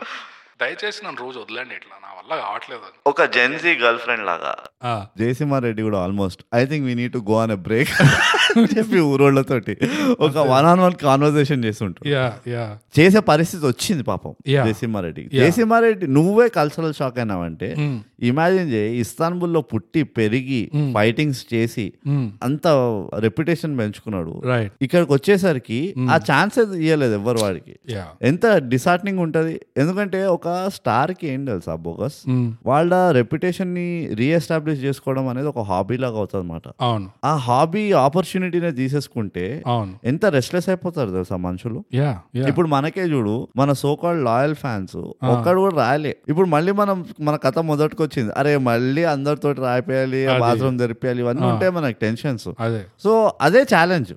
దయచేసి 0.60 1.00
నన్ను 1.06 1.20
రోజు 1.20 1.38
వదిలేండి 1.38 1.74
ఇట్లా. 1.74 1.94
నా 2.02 2.10
వల్ల 2.18 2.32
కావట్లేదు 2.42 2.80
అది. 2.80 2.96
ఒక 3.06 3.24
జెన్జీ 3.36 3.72
గర్ల్ 3.74 3.98
ఫ్రెండ్ 3.98 4.26
లాగా. 4.26 4.52
జయసింహారెడ్డి 5.18 5.82
కూడా 5.82 5.98
almost 5.98 6.42
I 6.54 6.64
think 6.64 6.86
we 6.86 6.94
need 6.94 7.12
to 7.12 7.18
go 7.30 7.36
on 7.42 7.56
break 7.62 7.90
చెప్పి 8.78 9.00
ఊరోళ్ళతోటి 9.00 9.74
ఒక 10.20 10.36
one 10.52 10.66
on 10.66 10.80
one 10.80 10.94
conversation 11.02 11.64
yeah 12.06 12.24
చేసే 12.98 13.20
పరిస్థితి 13.20 13.66
వచ్చింది 13.66 14.02
పాపం 14.02 14.34
Yeah. 14.46 14.64
జయసింహారెడ్డి 14.66 15.22
జయసింహారెడ్డి 15.34 16.06
నువ్వే 16.06 16.48
కల్చరల్ 16.48 16.94
షాక్ 16.94 17.18
అయినావంటే 17.18 17.68
ఇమాజిన్ 18.22 18.72
చేయి 18.72 18.96
ఇస్తాన్బుల్లో 18.96 19.60
పుట్టి 19.60 20.02
పెరిగి 20.02 20.60
ఫైటింగ్స్ 20.94 21.54
చేసి 21.54 21.86
అంత 22.42 22.66
రెప్యుటేషన్ 23.18 23.78
పెంచుకున్నాడు. 23.78 24.34
ఇక్కడికి 24.82 25.12
వచ్చేసరికి 25.12 25.94
ఆ 26.10 26.16
ఛాన్సెస్ 26.30 26.72
ఇవ్వలేదు 26.80 27.14
ఎవ్వరు 27.14 27.38
వాడికి. 27.38 27.74
యా. 27.88 28.04
ఎంత 28.22 28.46
డిసార్టనింగ్ 28.68 29.18
ఉంటది? 29.18 29.60
ఎందుకంటే 29.76 30.26
ఒక 30.26 30.46
స్టార్కి 30.76 31.26
ఏం 31.32 31.40
తెలుసా 31.48 31.74
బోగస్? 31.84 32.18
వాళ్ళ 32.70 32.92
రెప్యుటేషన్ని 33.18 33.86
రీఎస్టాబ్లిష్ 34.20 34.80
చేసుకోవడం 34.84 35.24
అనేది 35.32 35.48
ఒక 35.52 35.62
హాబీ 35.70 35.96
లాగా 36.02 36.18
అవుతుంది 36.22 36.42
అనమాట 36.42 36.66
అవును. 36.86 37.08
ఆ 37.30 37.32
హాబీ 37.46 37.82
ఆపర్చునిటీనే 38.04 38.70
తీసేసుకుంటే 38.80 39.44
ఎంత 40.10 40.24
రెస్ట్లెస్ 40.36 40.68
అయిపోతారు 40.72 41.10
తెలుసా 41.16 41.38
మనుషులు? 41.46 41.80
ఇప్పుడు 42.50 42.68
మనకే 42.74 43.06
చూడు 43.12 43.34
మన 43.60 43.70
సోకాల్డ్ 43.82 44.24
లాయల్ 44.28 44.56
ఫ్యాన్స్ 44.62 44.96
ఒక్కడు 45.34 45.58
కూడా 45.64 45.74
రాయలే. 45.82 46.14
ఇప్పుడు 46.30 46.48
మళ్ళీ 46.54 46.74
మనం 46.80 46.96
మన 47.28 47.34
కథ 47.44 47.58
మొదటికి 47.70 48.02
వచ్చింది 48.06 48.30
అరే 48.40 48.52
మళ్ళీ 48.70 49.04
అందరితో 49.14 49.52
రాయిపోయాలి 49.66 50.22
బాత్రూమ్ 50.44 50.78
తెరిపేయాలి 50.84 51.20
ఇవన్నీ 51.24 51.44
ఉంటాయి 51.52 51.72
మనకి 51.78 51.98
టెన్షన్స్ 52.04 52.48
సో 53.04 53.12
అదే 53.46 53.62
ఛాలెంజ్ 53.74 54.12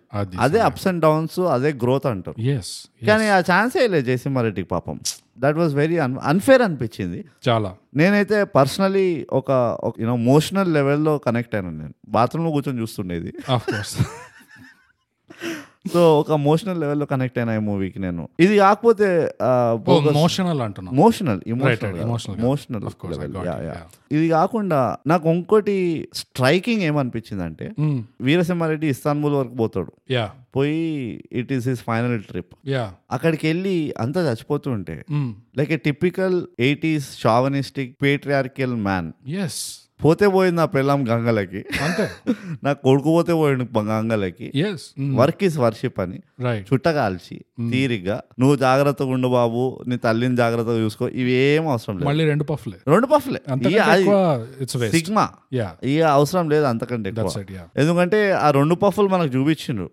అది 0.46 0.60
అప్స్ 0.68 0.88
అండ్ 0.90 1.02
డౌన్స్ 1.06 1.40
అదే 1.56 1.72
గ్రోత్ 1.84 2.08
అంటారు. 2.12 2.38
కానీ 3.08 3.26
ఆ 3.36 3.40
ఛాన్సే 3.50 3.84
లేదు 3.94 4.06
జయసింహారెడ్డికి 4.10 4.68
పాపం. 4.74 4.96
That 5.44 5.58
was 5.58 5.74
very 5.74 5.98
un 5.98 6.18
unfair 6.24 6.62
అనిపించింది. 6.62 7.26
చాలా. 7.50 7.76
నేనైతే 7.96 8.44
పర్సనలీ 8.44 9.28
ఒక 9.32 9.78
యూనో 10.00 10.16
మోషనల్ 10.16 10.74
లెవెల్లో 10.74 11.18
కనెక్ట్ 11.18 11.56
అయినాను 11.56 11.78
నేను. 11.78 11.94
బాత్రూంలో 12.08 12.52
కూర్చొని 12.52 12.82
చూస్తుండేది. 12.82 13.34
సో 15.94 16.20
ఒక 16.20 16.32
మోషనల్ 16.32 16.80
లెవెల్లో 16.80 17.06
కనెక్ట్ 17.06 17.40
అయినా 17.40 17.56
ఈ 17.56 17.58
మూవీకి 17.58 18.00
నేను. 18.00 18.30
ఇది 18.40 18.58
కాకపోతే 18.58 19.32
మోషనల్ 20.14 20.84
మోషనల్. 20.84 21.42
మోషనల్ 22.42 22.84
Of 22.84 22.90
course, 22.90 23.18
I 23.18 23.26
got 23.26 23.36
it, 23.36 23.46
yeah. 23.46 23.76
ఇది 24.12 24.30
కాకుండా 24.30 24.98
నాకు 25.08 25.30
ఇంకోటి 25.30 26.08
స్ట్రైకింగ్ 26.14 26.82
ఏమనిపించింది 26.82 27.44
అంటే 27.44 27.72
వీరసింహారెడ్డి 28.22 28.88
ఇస్తాన్బుల్ 28.88 29.34
వరకు 29.34 29.54
పోతాడు. 29.54 29.92
యా 30.12 30.32
పోయి 30.56 31.24
it 31.32 31.52
is 31.52 31.68
his 31.68 31.82
final 31.82 32.24
trip 32.24 32.54
అక్కడికి 33.12 33.48
వెళ్ళి 33.48 33.94
అంతా 34.00 34.32
చచ్చిపోతూ 34.32 34.72
ఉంటే 34.72 35.06
like 35.58 35.72
a 35.72 35.78
typical 35.78 36.48
eighties 36.60 37.20
chauvinistic 37.20 38.04
patriarchal 38.04 38.76
man 38.76 39.12
yes 39.38 39.83
పోతే 40.06 40.28
పోయింది 40.28 40.58
నా 40.58 40.66
పెళ్ళాం 40.66 41.08
గంగలకి. 41.10 41.66
అంతే. 41.84 42.34
నా 42.64 42.74
కొడుకు 42.74 43.10
పోతే 43.10 43.34
పోయిండు 43.34 43.80
గంగలకి. 43.80 44.52
ఎస్ 44.56 44.82
వర్క్ 45.14 45.44
ఇస్ 45.44 45.58
వర్షిప్ 45.58 46.00
అని. 46.00 46.20
రైట్ 46.44 46.74
చుట్టగాల్చి 46.74 47.42
తీరిగ్గా 47.72 48.22
నువ్వు 48.40 48.56
జాగ్రత్తగా 48.56 49.08
ఉండు 49.08 49.28
బాబు 49.28 49.84
నీ 49.88 49.98
తల్లిని 49.98 50.36
జాగ్రత్తగా 50.36 50.80
చూసుకో. 50.80 51.08
ఇవి 51.08 51.32
ఏం 51.32 51.68
అవసరం 51.68 51.98
లేదు. 51.98 52.08
మళ్ళీ 52.08 52.26
రెండు 52.26 52.44
పఫ్లే. 52.44 52.78
రెండు 52.88 53.08
పఫ్లే. 53.08 54.92
సిగ్మా. 54.92 55.30
యా 55.54 55.76
ఇక 55.84 56.04
అవసరం 56.04 56.50
లేదు 56.50 56.66
అంతకంటే 56.66 57.14
ఎందుకంటే 57.78 58.32
ఆ 58.32 58.52
రెండు 58.52 58.76
పఫ్లు 58.76 59.08
మనకు 59.08 59.38
చూపించిండ్రు. 59.38 59.90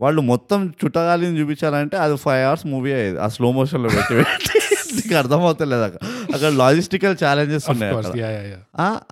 వాళ్ళు 0.00 0.22
మొత్తం 0.22 0.72
చుట్టగాలిని 0.84 1.40
చూపించాలంటే 1.40 1.96
అది 1.96 2.16
ఫైవ్ 2.16 2.46
అవర్స్ 2.46 2.66
మూవీ 2.66 2.92
అయ్యేది. 2.92 3.20
ఆ 3.20 3.28
స్లో 3.28 3.52
మోషన్లో 3.52 3.88
పెట్టి 3.88 4.14
పెట్టి. 4.14 4.71
నీకు 4.94 5.14
అర్థమవుతలేదు 5.18 5.82
అక్కడ. 5.82 6.00
అక్కడ 6.34 6.48
లాజిస్టికల్ 6.48 7.16
ఛాలెంజెస్ 7.24 7.70
ఉన్నాయి 7.70 7.92
అక్కడ. 7.92 8.06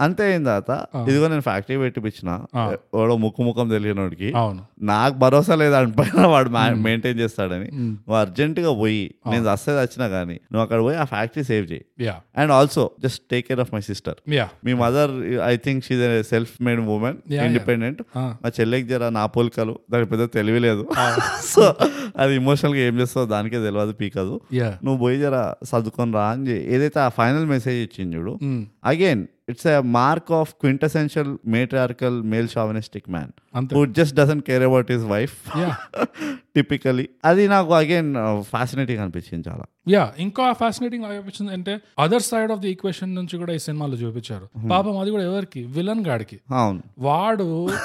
అంతే 0.01 0.25
అయిన 0.25 0.45
తర్వాత 0.45 0.73
ఇదిగో 1.09 1.29
నేను 1.29 1.41
ఫ్యాక్టరీ 1.41 1.77
పెట్టిపించిన 1.77 2.31
వాడు 2.95 3.17
ముక్కు 3.17 3.43
ముఖం 3.43 3.69
తెలియనోడికి. 3.69 4.33
నాకు 4.83 5.15
భరోసా 5.15 5.55
లేదు 5.55 5.93
పైన 5.99 6.27
వాడు 6.27 6.51
మెయింటైన్ 6.79 7.21
చేస్తాడని. 7.21 7.71
నువ్వు 7.91 8.15
అర్జెంట్గా 8.15 8.75
పోయి 8.75 9.15
నేను 9.31 9.53
వస్తే 9.53 9.73
వచ్చినా 9.81 10.09
కానీ 10.09 10.35
నువ్వు 10.35 10.63
అక్కడ 10.63 10.81
పోయి 10.81 10.97
ఆ 10.97 11.05
ఫ్యాక్టరీ 11.05 11.45
సేవ్ 11.45 11.73
చేయి. 11.73 11.85
And 12.37 12.53
also 12.53 12.91
just 13.03 13.23
take 13.31 13.49
care 13.49 13.61
of 13.61 13.75
my 13.75 13.81
sister 13.81 14.15
me 14.65 14.73
mother 14.75 15.11
I 15.45 15.57
think 15.57 15.85
she's 15.85 16.23
self 16.29 16.63
made 16.63 16.81
woman. 16.81 17.17
Independent. 17.47 18.03
మా 18.43 18.51
చెల్లెకి 18.61 18.89
జర 18.89 19.09
నా 19.09 19.27
పోలికలు 19.27 19.79
దానికి 19.91 20.11
పెద్ద 20.11 20.25
తెలివి 20.35 20.59
లేదు. 20.59 20.83
సో 21.45 21.63
అది 22.19 22.35
ఎమోషనల్గా 22.35 22.81
ఏం 22.81 23.01
చేస్తావు 23.01 23.27
దానికే 23.27 23.57
తెలియదు 23.65 23.93
పీకదు. 23.93 24.41
నువ్వు 24.85 24.97
పోయి 24.99 25.19
జర 25.19 25.37
చదువుకొని 25.77 26.13
రా 26.13 26.29
అని. 26.29 26.75
ఏదైతే 26.75 27.01
ఆ 27.01 27.09
ఫైనల్ 27.09 27.47
మెసేజ్ 27.47 27.91
ఇచ్చింది 27.91 28.17
చూడు 28.17 28.39
again 28.85 29.27
it's 29.49 29.67
a 29.67 29.81
mark 29.81 30.33
of 30.33 30.55
quintessential 30.55 31.37
matriarchal 31.47 32.23
male 32.23 32.49
chauvinistic 32.49 33.11
man 33.11 33.33
అంతే. 33.55 33.77
Who 33.77 33.85
just 33.85 34.17
doesn't 34.17 34.43
care 34.43 34.63
about 34.63 34.93
his 34.93 35.05
wife. 35.05 35.59
Typically 36.57 37.09
అది 37.25 37.49
నాకు 37.49 37.75
అగైన్ 37.75 38.15
ఫ్యాసినేటింగ్ 38.41 38.99
అనిపించింది 38.99 39.49
చాలా. 39.49 39.65
యా 39.89 40.13
ఇంకా 40.19 40.53
ఫ్యాసినేటింగ్ 40.53 41.05
అనిపించింది 41.05 41.53
అంటే 41.53 41.81
other 41.99 42.23
side 42.23 42.53
of 42.53 42.61
the 42.61 42.71
equation 42.71 43.15
నుంచి 43.15 43.39
కూడా 43.39 43.53
ఈ 43.53 43.59
సినిమాలో 43.59 43.95
చూపించారు. 43.95 44.69
పాపం 44.69 44.99
అది 44.99 45.11
కూడా 45.11 45.23
ఎవరికి? 45.23 45.65
విలన్ 45.65 46.07
గాడికి. 46.07 46.41
అవును. 46.55 46.83
వాడు 46.99 47.69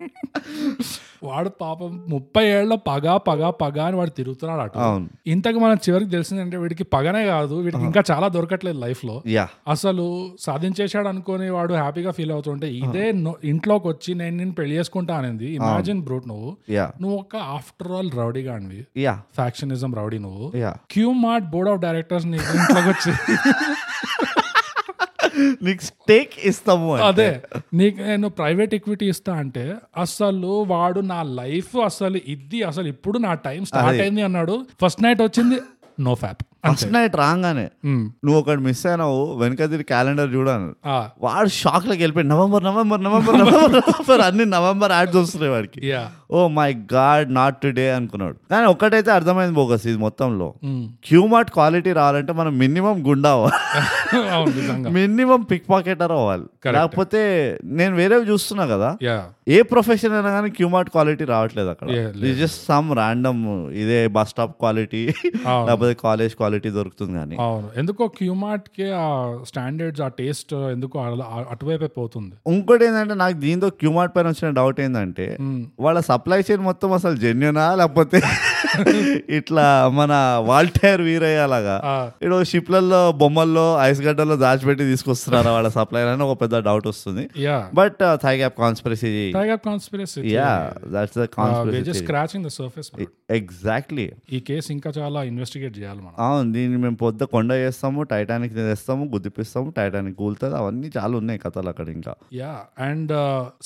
వాడు 1.22 1.50
పాపం 1.60 1.90
ముప్పై 2.08 2.42
ఏళ్ళ 2.52 2.72
పగ 2.84 3.14
పగ 3.26 3.42
పగ 3.58 3.78
అని 3.82 3.96
వాడు 3.96 4.12
తిరుగుతున్నాడు 4.16 4.62
అటు. 4.62 4.78
ఇంతకు 5.26 5.58
మనం 5.58 5.78
చివరికి 5.84 6.10
తెలిసిందంటే 6.10 6.56
వీడికి 6.56 6.84
పగనే 6.92 7.22
కాదు 7.28 7.54
వీడికి 7.60 7.84
ఇంకా 7.84 8.02
చాలా 8.10 8.26
దొరకట్లేదు 8.34 8.78
లైఫ్లో 8.80 9.16
యా. 9.30 9.44
అసలు 9.68 10.06
సాధించేశాడు 10.40 11.08
అనుకొని 11.08 11.48
వాడు 11.50 11.74
హ్యాపీగా 11.76 12.12
ఫీల్ 12.12 12.32
అవుతుంటే 12.32 12.68
ఇదే 12.80 13.06
ఇంట్లోకి 13.50 13.86
వచ్చి 13.88 14.10
నేను 14.14 14.36
నేను 14.36 14.54
పెళ్ళి 14.54 14.74
చేసుకుంటా 14.76 15.14
అనేది. 15.16 15.48
ఇమాజిన్ 15.56 16.00
బ్రూట్ 16.02 16.26
నువ్వు. 16.28 16.50
యా. 16.72 16.86
నువ్వు 17.02 17.16
ఒక 17.18 17.36
ఆఫ్టర్ 17.54 17.92
ఆల్ 17.92 18.10
రౌడీ 18.16 18.44
గానివి 18.46 18.80
యా. 19.00 19.14
ఫ్యాక్షనిజం 19.36 19.92
రౌడీ 19.94 20.20
నువ్వు. 20.20 20.46
Yeah. 20.58 20.72
Q 20.90 21.10
mart 21.20 21.48
board 21.50 21.70
of 21.70 21.80
directors 21.80 22.26
నీ 22.26 22.38
ఇంట్లోకి 22.54 22.88
వచ్చి 22.88 23.12
నీకు 25.62 25.82
స్టేక్ 25.84 26.30
ఇస్తాము. 26.44 26.96
అదే 26.96 27.42
నీకు 27.74 28.02
నేను 28.02 28.28
ప్రైవేట్ 28.28 28.74
ఈక్విటీ 28.74 29.08
ఇస్తా 29.08 29.32
అంటే 29.34 29.74
అసలు 29.96 30.52
వాడు 30.62 31.00
నా 31.00 31.22
లైఫ్ 31.22 31.76
అసలు 31.76 32.20
ఇది 32.28 32.62
అసలు 32.62 32.88
ఇప్పుడు 32.88 33.18
నా 33.18 33.34
టైం 33.34 33.64
స్టార్ట్ 33.64 34.00
అయింది 34.00 34.22
అన్నాడు. 34.22 34.66
ఫస్ట్ 34.82 35.02
నైట్ 35.02 35.22
వచ్చింది 35.22 35.58
నో 36.00 36.14
ఫ్యాప్. 36.14 36.42
ఫస్ట్ 36.64 36.90
నైట్ 36.94 37.14
రాగానే 37.20 37.66
నువ్వు 38.24 38.38
ఒకటి 38.40 38.60
మిస్ 38.66 38.82
అయినావు 38.86 39.20
వెనక 39.40 39.58
తిరిగి 39.72 39.88
క్యాలెండర్ 39.92 40.30
చూడాను 40.36 40.68
వాడు 41.26 41.50
షాక్లోకి 41.60 42.00
వెళ్ళిపోయి 42.02 42.26
November 42.32 42.64
November 42.68 43.02
November 43.06 43.36
November 43.42 43.76
November 43.80 44.22
అన్ని 44.26 44.44
నవంబర్ 44.56 44.92
యాడ్స్ 44.96 45.16
వస్తున్నాయి 45.20 45.52
వాడికి. 45.54 45.80
Oh 46.36 46.40
my 46.56 46.68
god 46.94 47.30
not 47.38 47.56
today 47.62 47.86
అనుకున్నాడు. 47.98 48.36
కానీ 48.52 48.66
ఒక్కటైతే 48.72 49.10
అర్థమైంది 49.16 49.54
బోగస్ 49.58 49.86
ఇది 49.90 49.98
మొత్తంలో. 50.04 50.48
క్యూమార్ట్ 51.08 51.50
క్వాలిటీ 51.56 51.92
రావాలంటే 52.00 52.32
మనం 52.40 52.52
మినిమం 52.64 52.96
గుండా 53.08 53.32
మినిమం 54.98 55.40
పిక్ 55.50 55.66
పాకెటర్ 55.72 56.12
అవ్వాలి. 56.18 56.46
లేకపోతే 56.76 57.22
నేను 57.78 57.94
వేరేవి 58.00 58.26
చూస్తున్నా 58.30 58.66
కదా. 58.74 58.90
ఏ 59.56 59.58
ప్రొఫెషన్ 59.72 60.12
అయినా 60.16 60.30
కానీ 60.36 60.50
క్యూమార్ట్ 60.58 60.90
క్వాలిటీ 60.94 61.24
రావట్లేదు 61.34 61.70
అక్కడ. 61.74 61.88
జస్ట్ 62.42 62.60
సమ్ 62.70 62.90
ర్యాండమ్ 63.00 63.42
ఇదే 63.82 64.00
బస్ 64.18 64.30
స్టాప్ 64.34 64.54
క్వాలిటీ. 64.62 65.02
లేకపోతే 65.68 65.94
కాలేజ్ 66.06 66.34
క్వాలిటీ 66.34 66.48
దొరుకుతుంది 66.74 67.14
కానీ. 67.16 67.36
అవును. 67.40 67.68
ఎందుకో 67.76 68.04
క్యూమార్ట్కి 68.16 68.86
ఆ 68.98 69.06
స్టాండర్డ్స్ 69.50 70.02
ఆ 70.02 70.10
టేస్ట్ 70.18 70.54
ఎందుకో 70.72 70.96
అటువైపే 71.52 71.90
పోతుంది. 71.96 72.34
ఇంకోటి 72.52 72.84
ఏంటంటే 72.86 73.14
నాకు 73.20 73.36
దీంతో 73.40 73.68
క్యూమార్ట్ 73.80 74.14
పైన 74.16 74.26
వచ్చిన 74.32 74.50
డౌట్ 74.58 74.80
ఏంటంటే 74.80 75.26
వాళ్ళ 75.80 75.98
సప్లై 76.10 76.40
చైన్ 76.48 76.64
మొత్తం 76.68 76.90
అసలు 76.98 77.16
జెన్యునా 77.24 77.66
లేకపోతే 77.80 78.20
ఇట్లా 79.38 79.64
మన 79.96 80.12
వాల్టైర్ 80.48 81.02
వీరయ్య 81.06 81.46
లాగా 81.52 81.76
ఆ, 81.84 81.94
ఇడు 82.24 82.36
షిప్లలో 82.50 83.00
బొమ్మల్లో 83.20 83.66
ఐస్ 83.86 84.00
గడ్డల్లో 84.04 84.36
దాచిపెట్టి 84.42 84.84
తీసుకొస్తున్నారా 84.90 85.50
వాళ్ళ 85.56 85.68
సప్లై 85.76 86.02
అని 86.04 86.24
ఒక 86.26 86.36
పెద్ద 86.42 86.56
డౌట్ 86.66 86.86
వస్తుంది. 86.90 87.24
But 87.72 88.00
thigh 88.22 88.34
gap 88.38 88.56
conspiracy 88.60 89.10
conspiracy 89.64 90.20
yeah 90.30 90.50
that's 90.94 91.16
the 91.16 91.22
just 91.22 91.34
conspiracy 91.36 91.94
scratching 92.00 92.44
the 92.44 92.52
surface 92.56 92.90
exactly 93.30 94.06
ఈ 94.30 94.40
కేసు 94.46 94.68
ఇంకా 94.72 94.90
చాలా 94.96 95.20
ఇన్వెస్టిగేట్ 95.24 95.74
చేయాలి 95.78 96.00
మనం. 96.00 96.16
దీన్ని 96.54 96.78
మేము 96.84 96.96
పొద్దు 97.02 97.24
కొండ 97.34 97.50
చేస్తాము 97.62 98.00
టైటానిక్ 98.12 98.54
తెస్తాము 98.58 99.04
గుద్దిపిస్తాము 99.14 99.68
టైటానిక్ 99.78 100.16
కూలుతుంది. 100.22 100.54
అవన్నీ 100.60 100.90
చాలా 100.96 101.14
ఉన్నాయి 101.20 101.40
కథలు 101.44 101.68
అక్కడ 101.72 101.88
ఇంకా. 101.96 102.12
యా 102.40 102.52
అండ్ 102.88 103.12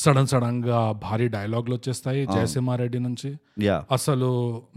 సడన్ 0.03 0.29
సడన్గా 0.33 0.81
భారీ 1.07 1.29
డైలాగులు 1.37 1.75
వచ్చేస్తాయి 1.79 2.23
జయసింహారెడ్డి 2.35 3.01
నుంచి. 3.07 3.31
యా 3.69 3.77
అసలు 3.97 4.31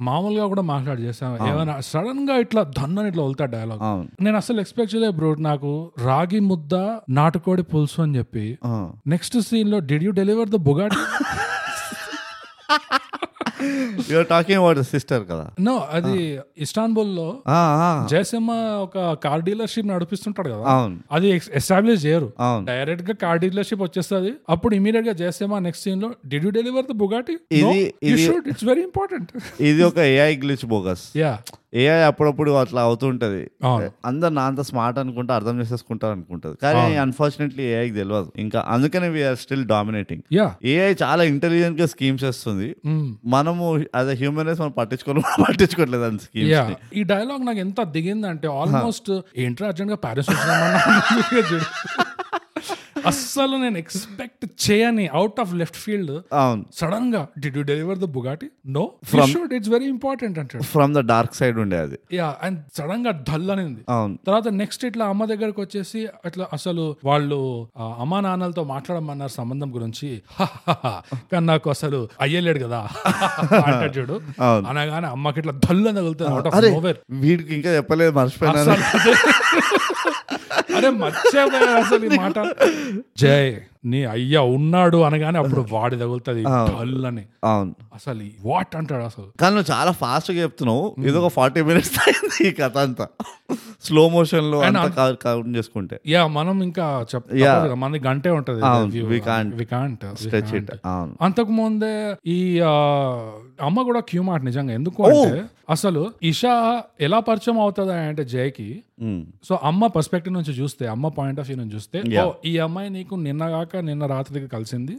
మామూలుగా 0.07 0.45
కూడా 0.53 0.63
మాట్లాడి 0.73 1.01
చేసాం. 1.07 1.35
ఏమైనా 1.51 1.75
సడన్గా 1.91 2.37
ఇట్లా 2.45 2.63
దన్నని 2.79 3.09
ఇట్లా 3.13 3.23
వెళ్తా 3.27 3.45
డైలాగ్ 3.55 3.81
నేను 4.25 4.37
అసలు 4.43 4.59
ఎక్స్పెక్ట్ 4.63 4.93
చేయలేదు 4.95 5.15
బ్రో 5.19 5.29
నాకు 5.49 5.71
రాగి 6.09 6.41
ముద్ద 6.51 6.75
నాటుకోడి 7.19 7.65
పులుసు 7.73 7.99
అని 8.05 8.15
చెప్పి. 8.19 8.45
నెక్స్ట్ 9.15 9.37
సీన్లో 9.49 9.79
did 9.91 10.05
you 10.07 10.11
deliver 10.21 10.49
the 10.55 10.59
Bugatti 10.69 11.01
you're 14.11 14.27
talking 14.27 14.57
about 14.57 14.79
sister 14.79 15.23
కదా. 15.31 15.49
నో 15.59 15.87
అది 15.91 16.39
ఇస్తాన్బుల్లో 16.57 17.37
ఆ, 17.47 17.53
ఆ, 17.53 18.07
జయసింహ 18.11 18.51
ఒక 18.81 19.13
కార్ 19.13 19.41
డీలర్షిప్ 19.41 19.87
నడిపిస్తుంటాడు 19.87 20.49
కదా. 20.49 20.63
అది 21.11 21.41
ఎస్టాబ్లిష్ 21.53 22.05
చేయరు. 22.05 22.33
డైరెక్ట్గా 22.63 23.15
కార్ 23.15 23.39
డీలర్షిప్ 23.39 23.81
వచ్చేస్తుంది. 23.81 24.33
అప్పుడు 24.49 24.75
ఇమీడియట్గా 24.75 25.13
జయసింహ 25.13 25.59
నెక్స్ట్ 25.59 25.83
సీన్లో 25.83 26.11
did 26.25 26.45
you 26.45 26.51
deliver 26.51 26.85
the 26.85 26.95
Bugatti 26.95 27.33
it's 28.47 28.63
very 28.63 28.81
important 28.81 29.31
ఇది 29.61 29.83
ఒక 29.83 29.97
AI 29.99 30.35
glitch 30.35 30.65
bogus 30.65 31.17
yeah 31.17 31.37
AI 31.73 32.01
అప్పుడప్పుడు 32.01 32.51
అట్లా 32.51 32.81
అవుతుంటది. 32.81 33.51
అవును. 33.63 33.91
అందరు 34.05 34.29
నా 34.29 34.43
అంత 34.43 34.61
స్మార్ట్ 34.61 34.99
అనుకుంటే 34.99 35.33
అర్థం 35.33 35.61
చేసేసుకుంటారు 35.61 36.11
అనుకుంటది. 36.11 36.55
కానీ 36.61 36.95
అన్ఫార్చునేట్లీ 36.95 37.63
ఏఐకి 37.63 37.93
తెలియదు 37.93 38.31
ఇంకా 38.37 38.65
అందుకనే 38.67 39.09
we're 39.09 39.35
still 39.35 39.65
dominating 39.65 40.21
yeah 40.33 40.55
AI 40.63 40.93
చాలా 41.03 41.23
ఇంటెలిజెంట్గా 41.23 41.85
స్కీమ్స్ 41.85 42.23
వేస్తుంది 42.23 42.75
మనము 43.37 43.65
యాజ్ 43.95 44.09
అ 44.09 44.17
హ్యూమన్ 44.21 44.47
రైస్ 44.49 44.61
మనం 44.63 44.75
పట్టించుకోవాలి 44.79 45.23
పట్టించుకోవట్లేదు 45.45 46.05
అని 46.09 46.21
స్కీమ్స్ 46.25 46.51
యా 46.53 46.63
ఈ 46.93 47.03
డైలాగ్ 47.13 47.43
నాకు 47.47 47.61
ఎంత 47.65 47.81
దిగిందంటే 47.95 48.49
ఆల్మోస్ట్ 48.59 49.11
ఏంట్రా 49.45 49.67
అర్జెంట్గా 49.71 49.99
ప్యారిస్ 50.05 50.29
చూడు. 51.49 51.65
అస్సలు 53.05 53.57
నేను 53.57 53.77
ఎక్స్పెక్ట్ 53.77 54.45
చేయని 54.63 55.07
అవుట్ 55.13 55.39
ఆఫ్ 55.39 55.53
లెఫ్ట్ 55.53 55.75
ఫీల్డ్ 55.75 56.13
అవును. 56.35 56.63
సడన్గా 56.73 57.21
did 57.39 57.57
you 57.57 57.63
deliver 57.63 57.97
the 57.97 58.05
Bugatti 58.09 58.47
no 58.69 58.83
should 59.27 59.53
it's 59.53 59.69
very 59.69 59.87
important 59.87 60.39
అంటాడు. 60.39 60.63
ఫ్రమ్ 60.63 60.95
ద 60.95 60.99
డార్క్ 61.05 61.35
సైడ్ 61.35 61.59
ఉండే 61.59 61.77
అది. 61.77 61.97
యా 62.13 62.35
అండ్ 62.41 62.59
సడన్గా 62.75 63.11
డల్ 63.29 63.51
అనింది. 63.51 63.81
అవును. 63.89 64.15
తర్వాత 64.27 64.47
నెక్స్ట్ 64.53 64.85
ఇట్లా 64.85 65.05
అమ్మ 65.05 65.25
దగ్గరకు 65.25 65.61
వచ్చేసి 65.61 66.01
అట్లా 66.25 66.47
అసలు 66.53 66.95
వాళ్ళు 67.03 67.39
అమ్మా 67.99 68.19
నాన్నలతో 68.19 68.63
మాట్లాడమన్నారు 68.65 69.31
సంబంధం 69.31 69.75
గురించి. 69.75 70.09
"హహహహ, 70.31 70.85
కానీ 71.31 71.45
నాకు 71.45 71.69
అసలు 71.69 71.99
అయ్యలేడు 72.21 72.59
కదా. 72.59 72.81
చూడు. 73.97 74.15
అనగానే 74.69 75.07
అమ్మకి 75.07 75.39
ఇట్లా 75.39 75.53
తగులుతుంది 75.97 76.31
ఆఫ్ 76.39 76.55
అరే 76.55 76.69
నోవేర్ 76.71 76.99
వీడికి 77.19 77.55
ఇంకా 77.55 77.69
చెప్పలేదు 77.69 78.11
మర్చిపోయినా. 78.11 78.63
అరే 80.77 80.89
మర్చిపోయా 81.01 81.71
అసలు 81.75 82.05
ఈ 82.05 82.19
మాట 82.19 82.37
జై 83.17 83.45
నీ 83.83 83.99
అయ్య 84.13 84.37
ఉన్నాడు 84.55 84.97
అనగానే 85.07 85.37
అప్పుడు 85.41 85.63
వాడి 85.73 85.95
తగులుతుంది 86.03 86.43
అని 87.11 87.23
అవును. 87.51 87.73
అసలు 87.97 88.25
వాట్ 88.49 88.73
అంటాడు 88.79 89.05
అసలు? 89.09 89.27
కానీ 89.41 89.53
నువ్వు 89.55 89.69
చాలా 89.73 89.91
ఫాస్ట్గా 90.01 90.39
చెప్తున్నావు. 90.45 90.85
ఇది 91.09 91.17
ఒక 91.21 91.31
ఫార్టీ 91.37 91.61
మినిట్స్ 91.69 91.97
అయింది 92.05 92.39
ఈ 92.49 92.51
కథ 92.61 92.77
అంతా. 92.87 93.07
స్లో 93.87 94.03
మోషన్లో 94.15 94.59
కౌంట్ 95.25 95.51
చేసుకుంటే. 95.57 95.95
యా 96.13 96.21
మనం 96.37 96.55
ఇంకా 96.67 96.85
చెప్ 97.11 97.27
Yeah. 97.27 97.51
తప్పదు 97.51 97.67
కదా, 97.67 97.77
మనది 97.83 97.99
గంటే 98.07 98.29
ఉంటది 98.37 98.59
స్ట్రెచ్. 100.23 100.51
ఇట్ 100.59 100.71
అంతకు 101.25 101.51
ముందే 101.59 101.93
ఈ 102.35 102.39
అమ్మ 103.67 103.77
కూడా 103.89 104.01
క్యూ 104.09 104.21
మాట 104.29 104.41
నిజంగా 104.49 104.73
ఎందుకు 104.79 105.03
అంటే 105.11 105.39
అసలు 105.75 106.01
ఇషా 106.29 106.55
ఎలా 107.05 107.19
పరిచయం 107.29 107.57
అవుతుంది 107.63 107.93
అంటే 108.09 108.23
జయకి. 108.33 108.67
సో 109.47 109.53
అమ్మ 109.69 109.87
పర్స్పెక్టివ్ 109.95 110.33
నుంచి 110.37 110.53
చూస్తే 110.59 110.83
అమ్మ 110.93 111.07
పాయింట్ 111.17 111.39
ఆఫ్ 111.41 111.47
వ్యూ 111.49 111.57
నుంచి 111.61 111.75
చూస్తే 111.77 111.97
ఈ 112.51 112.53
అమ్మాయి 112.65 112.89
నీకు 112.97 113.15
నిన్న 113.27 113.43
నిన్న 113.81 114.05
రాత్రికి 114.05 114.47
కలిసింది. 114.47 114.93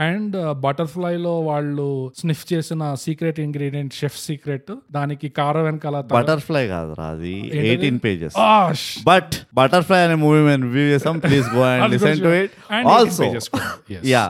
అండ్ 0.00 0.36
బటర్ఫ్లై 0.64 1.16
లో 1.16 1.40
వాళ్ళు 1.40 1.88
స్నిఫ్ 2.20 2.44
చేసిన 2.52 2.82
సీక్రెట్ 3.04 3.40
ఇంగ్రీడియంట్ 3.40 3.94
షెఫ్ 3.94 4.18
సీక్రెట్ 4.18 4.72
దానికి 4.92 5.28
కారం 5.28 5.64
వెనకాల 5.64 6.00
బటర్ఫ్లై 6.00 6.64
కాదురా 6.66 7.06
అది. 7.16 7.34
Eighteen 7.64 8.00
pages. 8.04 8.36
బట్ 9.06 9.34
బటర్ఫ్లై 9.54 10.00
అనే 10.04 10.14
మూవీ 10.24 10.40
మేము 10.46 10.62
రివ్యూ 10.62 10.86
చేసాం. 10.94 11.18
Please 11.18 11.48
go 11.56 11.62
and 11.70 11.90
listen 11.94 12.20
to 12.20 12.32
it 12.42 12.52
And 12.70 12.86
18 12.86 12.92
also. 12.94 13.24
Yeah 14.04 14.24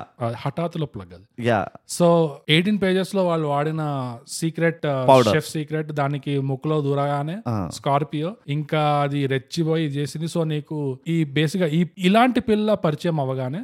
హఠాత్తులో 0.45 0.87
plug 0.87 1.13
అది. 1.15 1.47
యా 1.49 1.61
సో 1.89 2.09
ఎయిటీన్ 2.49 2.83
పేజెస్లో 2.83 3.27
వాళ్ళు 3.27 3.49
వాడిన 3.49 3.83
సీక్రెట్ 4.29 4.87
Powder. 5.11 5.33
షెఫ్ 5.33 5.49
సీక్రెట్ 5.51 5.93
దానికి 5.93 6.39
ముక్కులో 6.39 6.81
దూరగానే 6.81 7.37
స్కార్పియో 7.71 8.31
ఇంకా 8.49 8.83
అది 9.03 9.27
రెచ్చిపోయి 9.27 9.87
చేసింది. 9.87 10.29
సో 10.29 10.45
నీకు 10.45 10.99
ఈ 11.09 11.25
బేసిక్గా 11.25 11.69
ఇలాంటి 11.99 12.41
పిల్ల 12.41 12.75
పరిచయం 12.75 13.21
అవ్వగానే 13.21 13.61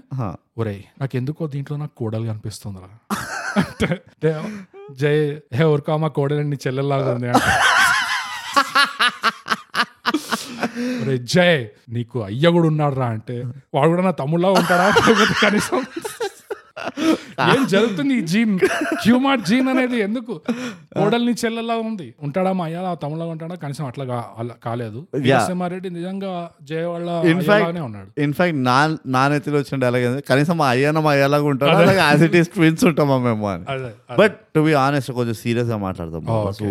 ఒరేయ్ 0.58 0.82
నాకు 1.00 1.16
ఎందుకో 1.16 1.46
దీంట్లో 1.46 1.76
నాకు 1.76 1.92
కోడలు 1.96 2.26
కనిపిస్తుందిరా. 2.26 2.88
అంటే 3.56 3.88
దే- 4.24 4.34
జై 4.92 5.14
హే 5.54 5.64
ఊరుకో 5.64 5.96
మా 5.96 6.08
కోడలు 6.08 6.42
నీ 6.42 6.58
చెల్లెల్లాగా 6.66 7.10
ఉంది 7.10 7.28
జయ్ 11.24 11.60
నీకు 11.88 12.22
అయ్య 12.22 12.48
కూడా 12.48 12.68
ఉన్నాడు 12.68 12.94
రా 12.94 13.06
అంటే 13.06 13.36
వాడు 13.74 13.88
కూడా 13.88 14.02
నా 14.02 14.10
తమ్ముళ్ళ 14.10 14.46
ఉంటాడా? 14.52 14.86
కనీసం 15.42 15.78
ఏం 17.52 17.62
జరుగుతుంది 17.72 18.14
ఈ 18.14 18.22
జీన్ 18.32 18.52
క్యూమార్ట్ 19.02 19.44
జీన్ 19.50 19.68
అనేది 19.72 19.96
ఎందుకు? 20.06 20.34
కోడల్ని 20.98 21.34
చెల్లెలా 21.42 21.76
ఉంది. 21.88 22.06
ఉంటాడా 22.22 22.52
మా 22.52 22.64
అయ్యాల 22.64 22.94
తమ్ముళ్ళ 23.02 23.24
ఉంటాడా? 23.34 23.54
కనీసం 23.54 23.84
అట్లా 23.86 24.04
కాలేదు. 24.66 25.00
వీరసింహారెడ్డి 25.26 25.90
నిజంగా 25.90 26.32
జయ 26.70 26.84
వాళ్ళ 26.92 27.08
అయ్యలాగానే 27.24 27.80
ఉన్నాడు. 27.80 28.08
ఇన్ఫాక్ట్ 28.26 28.58
నా 28.68 28.78
నా 29.06 29.28
నెత్తిలో 29.28 29.58
వచ్చిన 29.58 29.78
డైలాగ్ 29.84 30.22
కనీసం 30.30 30.58
మా 30.62 30.68
అయ్యన 30.74 30.98
మా 30.98 31.12
అయ్యలాగా 31.16 31.48
ఉంటాడు? 31.52 31.76
అలాగే 31.76 32.02
యాజ్ 32.08 32.24
ఇట్ 32.28 32.36
ఈస్ 32.42 32.50
ట్విన్స్ 32.56 32.84
ఉంటామా 32.90 33.18
మేము 33.28 33.48
అని. 33.54 33.64
బట్ 34.18 34.36
టు 34.58 34.64
బి 34.66 34.74
ఆనెస్ట్ 34.82 35.12
కొంచెం 35.18 35.36
సీరియస్గా 35.42 35.78
మాట్లాడదాం 35.84 36.22
కాదు. 36.28 36.68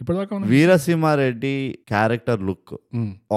ఇప్పటిదాకా 0.00 0.34
Veerasimhareddy 0.52 1.54
character 1.90 2.42
look. 2.48 2.74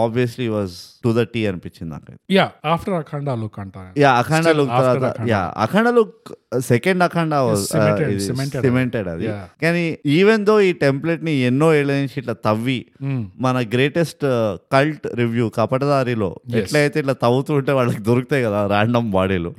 Obviously 0.01 0.47
was 0.49 0.73
to 1.03 1.11
the 1.17 1.23
T 1.31 1.41
అనిపించింది 1.49 1.91
నాకు 1.93 2.11
యా 2.33 2.45
ఆఫ్టర్ 2.73 2.95
అఖండ 2.99 3.29
లుక్ 3.41 3.57
అంటారు 3.63 3.91
యా 4.01 4.11
అఖండ 4.21 4.47
లుక్ 4.59 4.73
తర్వాత 4.77 5.05
Akhanda. 5.05 5.29
Yeah 5.31 5.41
Akhanda 5.63 5.87
look 5.97 6.29
second 6.67 7.01
Akhanda. 7.05 7.33
Cemented 8.61 9.07
అది. 9.11 9.27
కానీ 9.63 9.83
ఈవెన్ 10.15 10.43
దో 10.47 10.55
ఈ 10.61 10.71
టెంప్లెట్ని 10.83 11.33
ఎన్నో 11.49 11.69
ఏళ్ళ 11.73 11.91
నుంచి 11.99 12.17
ఇట్లా 12.21 12.35
తవ్వి 12.47 12.77
Mm. 13.03 13.21
మన 13.43 13.57
గ్రేటెస్ట్ 13.73 14.25
కల్ట్ 14.73 15.05
రివ్యూ 15.19 15.45
కపటదారిలో 15.57 16.29
ఎట్లయితే 16.61 16.97
ఇట్లా 17.03 17.15
తవ్వుతూ 17.23 17.51
ఉంటే 17.57 17.71
వాళ్ళకి 17.77 18.01
దొరుకుతాయి 18.09 18.43
కదా 18.47 18.59
ర్యాండమ్ 18.73 19.09
బాడీలు 19.11 19.51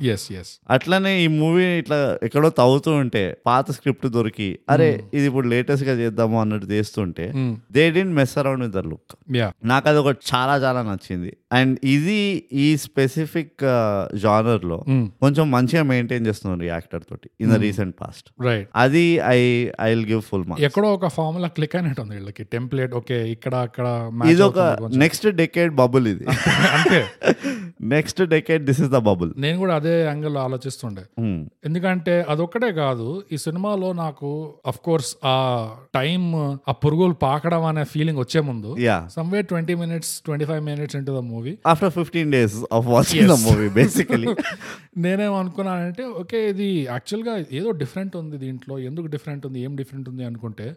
అట్లనే 0.76 1.12
ఈ 1.24 1.28
మూవీ 1.38 1.66
ఇట్లా 1.82 1.98
ఎక్కడో 2.28 2.50
తవ్వుతూ 2.60 2.90
ఉంటే 3.02 3.24
పాత 3.46 3.66
స్క్రిప్ట్ 3.72 4.06
దొరికి 4.14 4.48
అరే 4.70 4.88
ఇది 5.14 5.26
ఇప్పుడు 5.26 5.48
లేటెస్ట్గా 5.48 5.94
చేద్దాము 6.00 6.36
అన్నట్టు 6.40 6.68
చేస్తుంటే. 6.72 7.26
They 7.72 7.84
didn't 7.90 8.14
mess 8.18 8.34
around 8.38 8.62
with 8.66 8.74
the 8.76 8.82
look 8.90 9.14
నాకు 9.64 9.86
అది 9.88 9.98
ఒకటి 10.02 10.20
చాలా 10.32 10.54
చాలా 10.64 10.82
నచ్చింది. 10.88 11.30
అండ్ 11.52 11.74
ఇది 11.94 12.18
ఈ 12.64 12.66
స్పెసిఫిక్ 12.84 13.62
జానర్లో 14.22 14.78
Mm. 14.88 15.02
కొంచెం 15.22 15.44
మంచిగా 15.50 15.82
మెయింటైన్ 15.90 16.24
చేస్తున్నారు 16.28 16.64
యాక్టర్ 16.66 17.02
తోటి 17.10 17.28
in 17.42 17.50
the 17.52 17.58
recent 17.64 17.94
past 18.00 18.26
right 18.46 18.68
అది 18.76 19.04
I 19.30 19.38
I 19.80 19.88
will 19.92 20.06
give 20.06 20.22
full 20.30 20.44
mark 20.48 20.62
ఎక్కడో 20.68 20.88
ఒక 20.94 21.08
ఫార్ములా 21.16 21.48
క్లిక్ 21.56 21.74
అయినట్టు 21.76 22.02
ఉంది 22.04 22.14
వీళ్ళకి. 22.18 22.44
టెంప్లెట్ 22.54 22.94
ఓకే 23.00 23.18
ఇక్కడ 23.34 23.54
అక్కడ 23.68 23.86
ఇది 24.32 24.42
ఒక. 24.42 24.60
నెక్స్ట్ 25.04 25.26
డెకేడ్ 25.42 25.72
బబుల్ 25.74 26.08
ఇది. 26.14 26.26
అంతే. 26.76 27.00
Next 27.82 28.20
decade 28.32 28.62
this 28.64 28.80
is 28.80 28.90
the 28.90 28.98
bubble 29.06 29.30
నేను 29.36 29.58
కూడా 29.58 29.74
అదే 29.74 30.04
యాంగిల్ 30.04 30.36
ఆలోచిస్తుండే. 30.36 31.04
ఎందుకంటే 31.64 32.24
అదొక్కటే 32.28 32.72
కాదు 32.72 33.22
ఈ 33.32 33.36
సినిమాలో 33.36 33.92
నాకు 33.92 34.28
అఫ్ 34.66 34.78
కోర్స్ 34.78 35.16
ఆ 35.24 35.34
టైం 35.94 36.22
ఆ 36.68 36.74
పురుగులు 36.84 37.14
పాకడం 37.22 37.64
అనే 37.64 37.84
ఫీలింగ్ 37.84 38.18
వచ్చే 38.18 38.40
ముందు 38.40 38.70
yeah 38.78 38.98
somewhere 39.16 39.46
twenty 39.46 39.74
minutes 39.74 40.22
twenty 40.22 40.44
five 40.44 40.62
minutes 40.64 40.96
into 40.96 41.12
the 41.18 41.22
movie 41.24 41.54
after 41.66 41.90
fifteen 41.90 42.30
days 42.32 42.56
of 42.72 42.86
watching 42.86 43.28
the 43.28 43.38
movie 43.46 43.68
basically 43.68 44.28
నేనేం 44.96 45.34
అనుకున్నానంటే 45.34 46.04
ఓకే 46.22 46.48
ఇది 46.48 46.70
యాక్చువల్గా 46.86 47.36
ఏదో 47.52 47.70
డిఫరెంట్ 47.70 48.16
ఉంది 48.16 48.38
దీంట్లో 48.38 48.78
ఎందుకు 48.78 49.06
డిఫరెంట్ 49.06 49.46
ఉంది 49.46 49.60
ఏం 49.60 49.76
డిఫరెంట్ 49.76 50.08
ఉంది 50.08 50.24
అనుకుంటే 50.24 50.68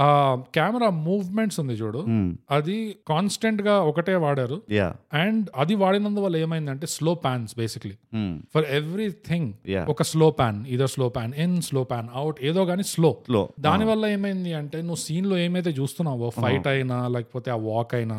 ఆ 0.00 0.08
కెమెరా 0.54 0.90
మూవ్మెంట్స్ 0.90 1.60
ఉంది 1.60 1.74
చూడు 1.74 2.02
అది 2.50 2.78
కాన్స్టెంట్గా 3.08 3.74
ఒకటే 3.90 4.14
వాడారు. 4.14 4.56
అండ్ 5.14 5.46
అది 5.56 5.74
వాడినందువల్ల 5.74 6.36
ఏమైందంటే 6.38 6.86
slow 6.86 7.14
pans 7.14 7.58
basically 7.58 7.94
for 8.54 8.64
everything. 8.70 9.52
ఒక 9.88 10.02
స్లో 10.02 10.30
ప్యాన్ 10.30 10.66
ఇదో 10.66 10.86
slow 10.86 11.08
pan 11.08 11.34
in 11.34 11.62
slow 11.62 11.84
pan 11.84 12.08
out 12.14 12.36
ఏదో 12.42 12.64
గానీ 12.64 12.82
స్లో. 12.82 13.10
దాని 13.60 13.84
వల్ల 13.84 14.06
ఏమైంది 14.06 14.52
అంటే 14.52 14.78
నువ్వు 14.78 14.96
సీన్లో 14.96 15.38
ఏమైతే 15.38 15.70
చూస్తున్నావో 15.70 16.30
ఫైట్ 16.30 16.66
అయినా 16.66 17.08
లేకపోతే 17.08 17.50
ఆ 17.50 17.54
వాక్ 17.54 17.94
అయినా 17.94 18.16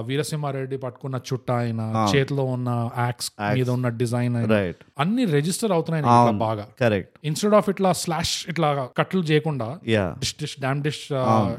వీరసింహారెడ్డి 0.00 0.76
పట్టుకున్న 0.76 1.20
చుట్ట 1.32 1.50
అయినా 1.50 1.86
చేతిలో 2.16 2.44
ఉన్న 2.44 2.90
యాక్స్ 2.98 3.32
మీద 3.54 3.70
ఉన్న 3.70 3.88
డిజైన్ 3.88 4.36
అయినా 4.36 4.56
అన్ని 4.98 5.24
రిజిస్టర్ 5.24 5.72
అవుతున్నాయి 5.72 6.38
బాగా. 6.38 6.66
కరెక్ట్ 6.80 7.18
ఇన్స్టెడ్ 7.24 7.54
ఆఫ్ 7.54 7.70
ఇట్లా 7.70 7.92
స్లాష్ 7.92 8.44
ఇట్లా 8.48 8.88
కట్లు 8.98 9.20
చేయకుండా 9.22 9.78
యా 9.88 10.14
డిష్ 10.18 10.34
డిష్ 10.40 10.60
డామ్ 10.60 10.82
డిష్ 10.82 11.12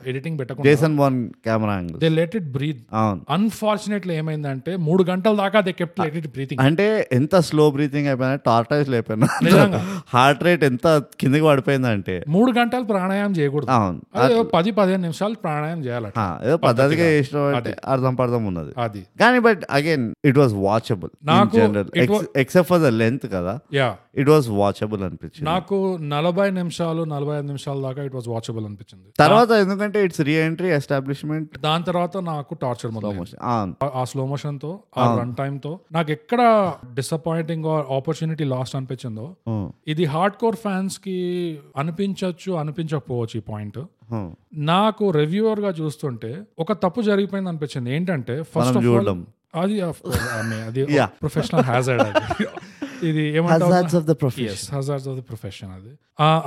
ఎడిటింగ్ 0.07 0.39
పెట్టకుండా 0.39 0.69
they 1.97 2.09
let 2.09 2.35
it 2.35 2.49
breathe 2.51 2.81
unfortunately 3.29 4.15
ఏమైందంటే 4.15 4.75
మూడు 4.75 5.03
గంటల 5.03 5.35
దాకా 5.35 5.59
they 5.59 5.71
kept 5.81 5.99
let 5.99 6.15
it 6.15 6.27
breathing 6.27 6.63
అంటే 6.63 7.09
ఎంత 7.11 7.35
స్లో 7.35 7.71
బ్రీతింగ్ 7.71 8.07
అయిపోయినా 8.07 8.35
టార్టైజ్ 8.35 8.89
లేకపోయినా 8.89 9.27
నిజంగా. 9.43 10.01
హార్ట్ 10.13 10.43
రేట్ 10.43 10.63
ఎంత 10.63 11.03
కిందకి 11.19 11.43
పడిపోయిందంటే. 11.43 12.25
మూడు 12.27 12.59
గంటలు 12.59 12.83
ప్రాణాయామం 12.83 13.31
చేయకూడదు. 13.31 13.71
అవును. 13.71 14.43
పది 14.43 14.71
పదిహేను 14.71 15.01
నిమిషాలు 15.01 15.35
ప్రాణాయామం 15.35 15.85
చేయాలట. 15.85 16.13
ఆ, 16.17 16.39
ఏదో 16.43 16.57
పద్ధతిగా. 16.57 17.05
చేసిన 17.05 17.61
అర్థం 17.85 18.15
పర్థం 18.15 18.45
ఉన్నది. 18.45 18.73
అది. 18.77 19.05
కానీ 19.19 19.39
but 19.39 19.61
again 19.71 20.13
it 20.25 20.37
was 20.37 20.53
watchable 20.53 21.27
నాకు 21.27 21.57
ఎక్సెప్ట్ 22.35 22.69
ఫర్ 22.69 22.81
ద 22.81 22.85
లెంత్ 22.85 23.33
కదా. 23.33 23.59
యా 23.73 23.95
ఇట్ 24.15 24.29
వాస్ 24.29 24.49
వాచబుల్ 24.49 25.03
అనిపించింది. 25.03 25.49
నాకు 25.49 25.97
నలభై 26.01 26.49
నిమిషాలు 26.49 27.03
నలభై 27.03 27.35
ఐదు 27.35 27.45
నిమిషాల 27.45 27.81
దాకా 27.81 28.03
ఇట్ 28.03 28.15
వాస్ 28.15 28.27
వాచబుల్ 28.27 28.65
అనిపించింది. 28.65 29.05
తర్వాత 29.19 29.51
ఎందుకంటే 29.51 30.05
ఇట్స్ 30.05 30.21
రీ 30.21 30.33
ఎంట్రీ 30.33 30.69
ఎస్టాబ్లిష్మెంట్ 30.69 31.59
దాని 31.59 31.83
తర్వాత 31.83 32.17
నాకు 32.17 32.55
టార్చర్ 32.55 32.91
ఆ- 33.43 33.71
ఆ 33.95 34.03
స్లో 34.03 34.25
మోషన్తో 34.25 34.79
ఆ 34.97 35.19
రన్ 35.19 35.35
టైమ్తో 35.35 35.70
నాకు 35.91 36.11
ఎక్కడ 36.11 36.41
డిసప్పాయింటింగ్ 36.93 37.65
ఆపర్చునిటీ 37.65 38.43
లాస్ట్ 38.43 38.75
అనిపించిందో. 38.75 39.35
ఇది 39.87 40.05
హార్డ్ 40.05 40.35
కోర్ 40.35 40.55
ఫ్యాన్స్కి 40.55 41.17
అనిపించవచ్చు 41.77 42.53
అనిపించకపోవచ్చు 42.53 43.37
ఈ 43.37 43.39
పాయింట్. 43.39 43.79
నాకు 44.53 45.11
రివ్యూవర్గా 45.11 45.69
చూస్తుంటే 45.69 46.43
ఒక 46.59 46.73
తప్పు 46.73 47.01
జరిగిపోయింది 47.01 47.49
అనిపించింది 47.49 47.95
ఏంటంటే 47.95 48.43
ఫస్ట్ 48.43 48.77
ఆఫ్ 48.77 48.85
ఆల్. 48.87 49.09
అది. 50.67 50.85
ప్రొఫెషనల్ 50.95 51.63
హ్యాజర్డ్ 51.63 52.03
అది 52.03 52.47
ఇది 53.09 53.23
హజార్స్ 53.51 53.95
ఆఫ్ 53.99 54.07
ది 54.07 54.15
ప్రొఫెషన్ 55.31 55.73
అది. 55.79 55.91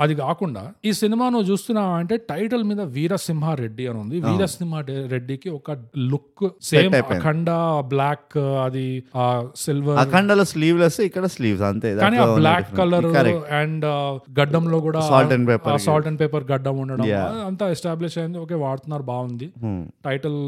అది 0.03 0.13
కాకుండా 0.15 0.61
ఈ 0.89 0.91
సినిమా 0.99 1.25
నువ్వు 1.33 1.47
చూస్తున్నావు 1.51 1.93
అంటే 2.01 2.15
టైటిల్ 2.29 2.63
మీద 2.69 2.81
వీరసింహ 2.97 3.53
రెడ్డి 3.61 3.83
అని 3.91 3.99
ఉంది. 4.03 4.17
వీరసింహ 4.27 4.81
రెడ్డికి 5.13 5.49
ఒక 5.57 5.71
లుక్ 6.11 6.43
సేమ్. 6.69 6.93
అఖండ 7.15 7.49
బ్లాక్ 7.93 8.37
అది 8.65 8.85
సిల్వర్. 9.63 9.97
అఖండలో 10.03 10.45
స్లీవ్లెస్ 10.51 10.99
ఇక్కడ 11.07 11.25
స్లీవ్స్ 11.35 11.65
అంతే. 11.71 11.89
కానీ 12.03 12.17
ఆ 12.17 12.27
బ్లాక్ 12.39 12.69
కలర్ 12.79 13.07
అండ్ 13.59 13.85
గడ్డంలో 14.39 14.79
కూడా 14.87 15.01
Salt 15.09 15.33
and 15.37 15.45
pepper. 15.51 15.75
Salt 15.87 16.07
and 16.11 16.19
pepper 16.23 16.45
గడ్డం 16.53 16.77
ఉండడం. 16.83 17.05
అంతా 17.49 17.67
ఎస్టాబ్లిష్ 17.75 18.17
అయింది. 18.23 18.37
ఓకే 18.45 18.55
వాడుతున్నారు 18.65 19.03
బాగుంది. 19.11 19.49
టైటిల్ 20.07 20.39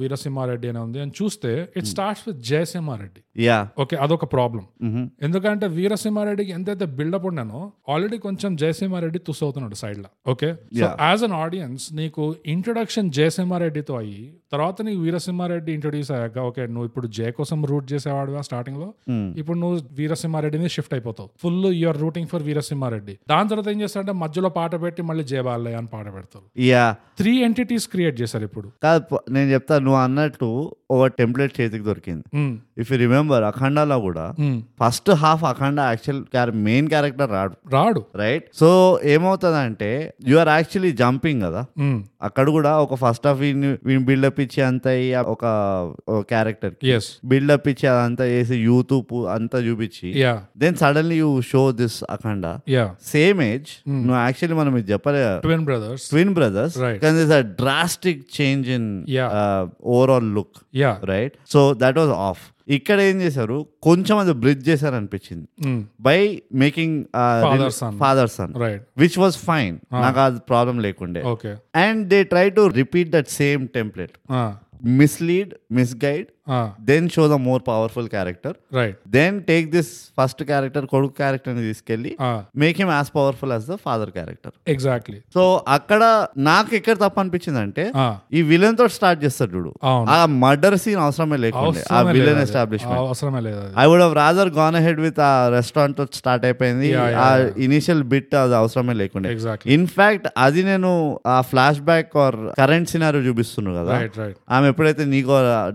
వీరసింహారెడ్డి 0.00 0.68
అని 0.72 0.78
ఉంది. 0.86 1.00
అని 1.04 1.12
చూస్తే 1.22 1.52
it 1.76 1.88
starts 1.94 2.24
with 2.28 2.40
Jayasimhareddy. 2.52 3.22
Yeah 3.48 3.58
okay 3.78 3.96
అదొక 4.06 4.24
ప్రాబ్లం 4.36 4.64
ఎందుకంటే 5.22 5.66
వీరసింహారెడ్డికి 5.76 6.52
ఎంతైతే 6.52 6.86
బిల్డప్ 6.98 7.26
ఉన్నానో 7.26 7.60
ఆల్రెడీ 7.94 8.18
కొంచెం 8.18 8.50
జయసింహారెడ్డి 8.56 9.18
తుస్ 9.18 9.42
అవుతున్నాడు 9.44 9.74
సైడ్లో 9.74 10.08
ఓకే 10.32 10.50
యాజ్ 11.08 11.24
అన్ 11.28 11.36
ఆడియన్స్ 11.44 11.86
నీకు 11.92 12.22
ఇంట్రొడక్షన్ 12.54 13.10
జయసింహారెడ్డితో 13.10 13.96
అయ్యి 13.96 14.22
తర్వాత 14.54 14.82
నీకు 14.82 15.00
వీరసింహారెడ్డి 15.00 15.70
ఇంట్రొడ్యూస్ 15.72 16.10
అయ్యాక 16.14 16.38
ఓకే 16.48 16.62
నువ్వు 16.66 16.86
ఇప్పుడు 16.90 17.06
జయ 17.16 17.30
కోసం 17.30 17.58
రూట్ 17.70 17.86
చేసేవాడుగా 17.92 18.40
స్టార్టింగ్లో? 18.48 18.88
ఇప్పుడు 19.40 19.58
నువ్వు 19.58 19.76
వీరసింహారెడ్డిని 19.98 20.68
షిఫ్ట్ 20.68 20.94
అయిపోతావు. 20.94 21.28
Full 21.42 21.58
you're 21.80 21.98
rooting 21.98 22.28
for 22.32 22.42
Veerasimhareddy. 22.48 23.14
దాని 23.28 23.48
తర్వాత 23.48 23.68
ఏం 23.68 23.80
చేస్తారంటే 23.80 24.14
మధ్యలో 24.22 24.48
పాట 24.58 24.74
పెట్టి 24.84 25.02
మళ్ళీ 25.10 25.24
జయబాలయ్య 25.32 25.80
అని 25.80 25.88
పాట 25.94 26.06
పెడతారు. 26.16 26.44
యా 26.70 26.84
త్రీ 27.20 27.32
ఎంటిటీస్ 27.46 27.86
క్రియేట్ 27.88 28.16
చేశారు 28.20 28.44
ఇప్పుడు. 28.44 28.68
కాదు 28.82 29.20
నేను 29.30 29.48
చెప్తా 29.54 29.78
నువ్వు 29.78 30.00
అన్నట్టు 30.00 30.48
ఒక 30.90 31.06
టెంప్లెట్ 31.20 31.54
చేతికి 31.60 31.84
దొరికింది. 31.90 32.24
ఇఫ్ 32.82 32.90
యూ 32.92 32.98
రిమెంబర్ 33.04 33.44
అఖండాలో 33.50 33.98
కూడా 34.00 34.24
మ్మ్. 34.40 34.58
First 35.00 35.10
half 35.22 35.44
Akhanda 35.44 35.80
actual 35.80 36.54
main 36.66 36.88
character 36.88 37.30
రాడు. 37.30 37.54
రాడు. 37.74 38.00
రైట్ 38.16 38.44
సో 38.60 38.68
ఏమవుతుందంటే 39.04 39.90
యు 40.28 40.38
ఆర్ 40.38 40.48
యాక్చువల్లీ 40.48 40.92
జంపింగ్ 40.92 41.42
కదా. 41.42 41.62
మ్మ్. 41.78 42.00
అక్కడ 42.22 42.50
కూడా 42.50 42.78
ఒక 42.78 42.94
ఫస్ట్ 42.94 43.26
హాఫ్ 43.26 43.40
వీని 43.40 43.98
బిల్డప్ 44.08 44.40
ఇచ్చి 44.40 44.62
అంత 44.62 44.86
ఒక 45.34 45.44
క్యారెక్టర్ 46.32 46.74
బిల్డప్ 47.24 47.68
ఇచ్చి 47.68 47.86
అదంతా 47.86 48.24
చేసి 48.24 48.56
యూత్ 48.56 48.94
అంతా 49.36 49.58
చూపించి 49.58 50.10
then 50.58 50.76
suddenly 50.76 51.16
you 51.16 51.40
show 51.52 51.72
this 51.72 52.04
Akhanda 52.10 52.46
same 53.06 53.42
age 53.42 53.70
నువ్వు 53.88 54.20
యాక్చువల్లీ 54.22 54.58
మనం 54.58 54.76
ఇది 54.76 54.92
చెప్పలే 54.92 55.24
ట్విన్ 55.40 55.64
బ్రదర్స్ 55.64 56.08
ట్విన్ 56.10 56.34
బ్రదర్స్. 56.34 56.78
కానీ 56.78 57.14
this 57.18 57.34
drastic 57.62 58.22
change 58.40 58.68
in. 58.68 58.88
Overall 59.96 60.30
look 60.34 60.56
right 61.04 61.36
so 61.52 61.74
that 61.74 61.98
was 61.98 62.10
of 62.10 62.42
ఇక్కడ 62.70 63.00
ఏం 63.00 63.16
చేశారు? 63.22 63.66
కొంచెం 63.82 64.18
అది 64.18 64.32
బ్రిడ్జ్ 64.32 64.68
చేశారు 64.68 64.94
అనిపించింది 64.94 65.46
by 66.00 66.42
making. 66.54 67.04
Father 67.98 68.30
son 68.30 68.54
which 68.98 69.18
was 69.18 69.36
fine 69.36 69.78
నాకు 69.92 70.20
అది 70.20 70.40
ప్రాబ్లం 70.48 70.78
లేకుండే. 70.80 71.22
And 71.74 72.08
they 72.08 72.22
try 72.24 72.50
to 72.50 72.66
repeat 72.66 73.10
that 73.10 73.28
same 73.28 73.68
template 73.68 74.14
mislead 74.84 75.54
misguide 75.72 76.26
then 76.90 77.08
show 77.16 77.24
the 77.34 77.38
more 77.48 77.62
powerful 77.70 78.08
character 78.16 78.56
right 78.80 78.98
then 79.18 79.38
take 79.50 79.68
this 79.76 79.92
first 80.20 80.42
character 80.50 80.86
కొడుకు 80.94 81.14
క్యారెక్టర్ని 81.22 81.64
తీసుకెళ్ళి 81.70 82.12
make 82.64 82.78
him 82.82 82.92
as 82.98 83.12
powerful 83.18 83.54
as 83.56 83.66
the 83.72 83.78
father 83.86 84.12
character 84.18 84.54
exactly 84.74 85.18
so 85.36 85.44
అక్కడ 85.78 86.02
నాకు 86.50 86.70
ఎక్కడ 86.80 86.96
తప్పు 87.04 87.20
అనిపించింది 87.24 87.62
అంటే 87.66 87.86
ఈ 88.38 88.42
విలన్ 88.50 88.76
తోటి 88.80 88.94
స్టార్ట్ 88.98 89.20
చేస్తాడు 89.24 89.52
చూడు. 89.56 89.70
ఆ 90.14 90.18
మర్డర్ 90.44 90.76
సీన్ 90.82 91.00
అవసరమే 91.04 91.36
లేకుండా 91.44 91.80
ఆ 91.96 92.00
విలన్. 92.16 92.40
ఎస్టాబ్లిష్మెంట్ 92.46 93.00
అవసరమే 93.04 93.40
లేదు 93.46 93.60
I 93.82 93.84
would 93.90 94.02
have 94.04 94.14
rather 94.20 94.50
gone 94.58 94.76
head 94.86 95.00
with 95.06 95.20
ఆ 95.28 95.32
రెస్టారెంట్తో 95.56 96.04
స్టార్ట్ 96.20 96.44
అయిపోయింది. 96.48 96.88
ఆ 97.24 97.28
ఇనిషియల్ 97.66 98.02
బిట్ 98.12 98.34
అది 98.42 98.54
అవసరమే 98.60 98.94
లేకుండా. 99.02 99.28
ఇన్ఫాక్ట్ 99.76 100.26
అది 100.46 100.62
నేను 100.70 100.90
ఆ 101.34 101.38
flash 101.50 101.80
back 101.90 102.12
or 102.24 102.38
current 102.60 102.90
scenario 102.92 103.22
చూపిస్తున్నాను 103.28 103.76
కదా 103.80 103.94
ఆమె 104.56 104.68
ఎప్పుడైతే 104.72 105.04
నీకు 105.14 105.32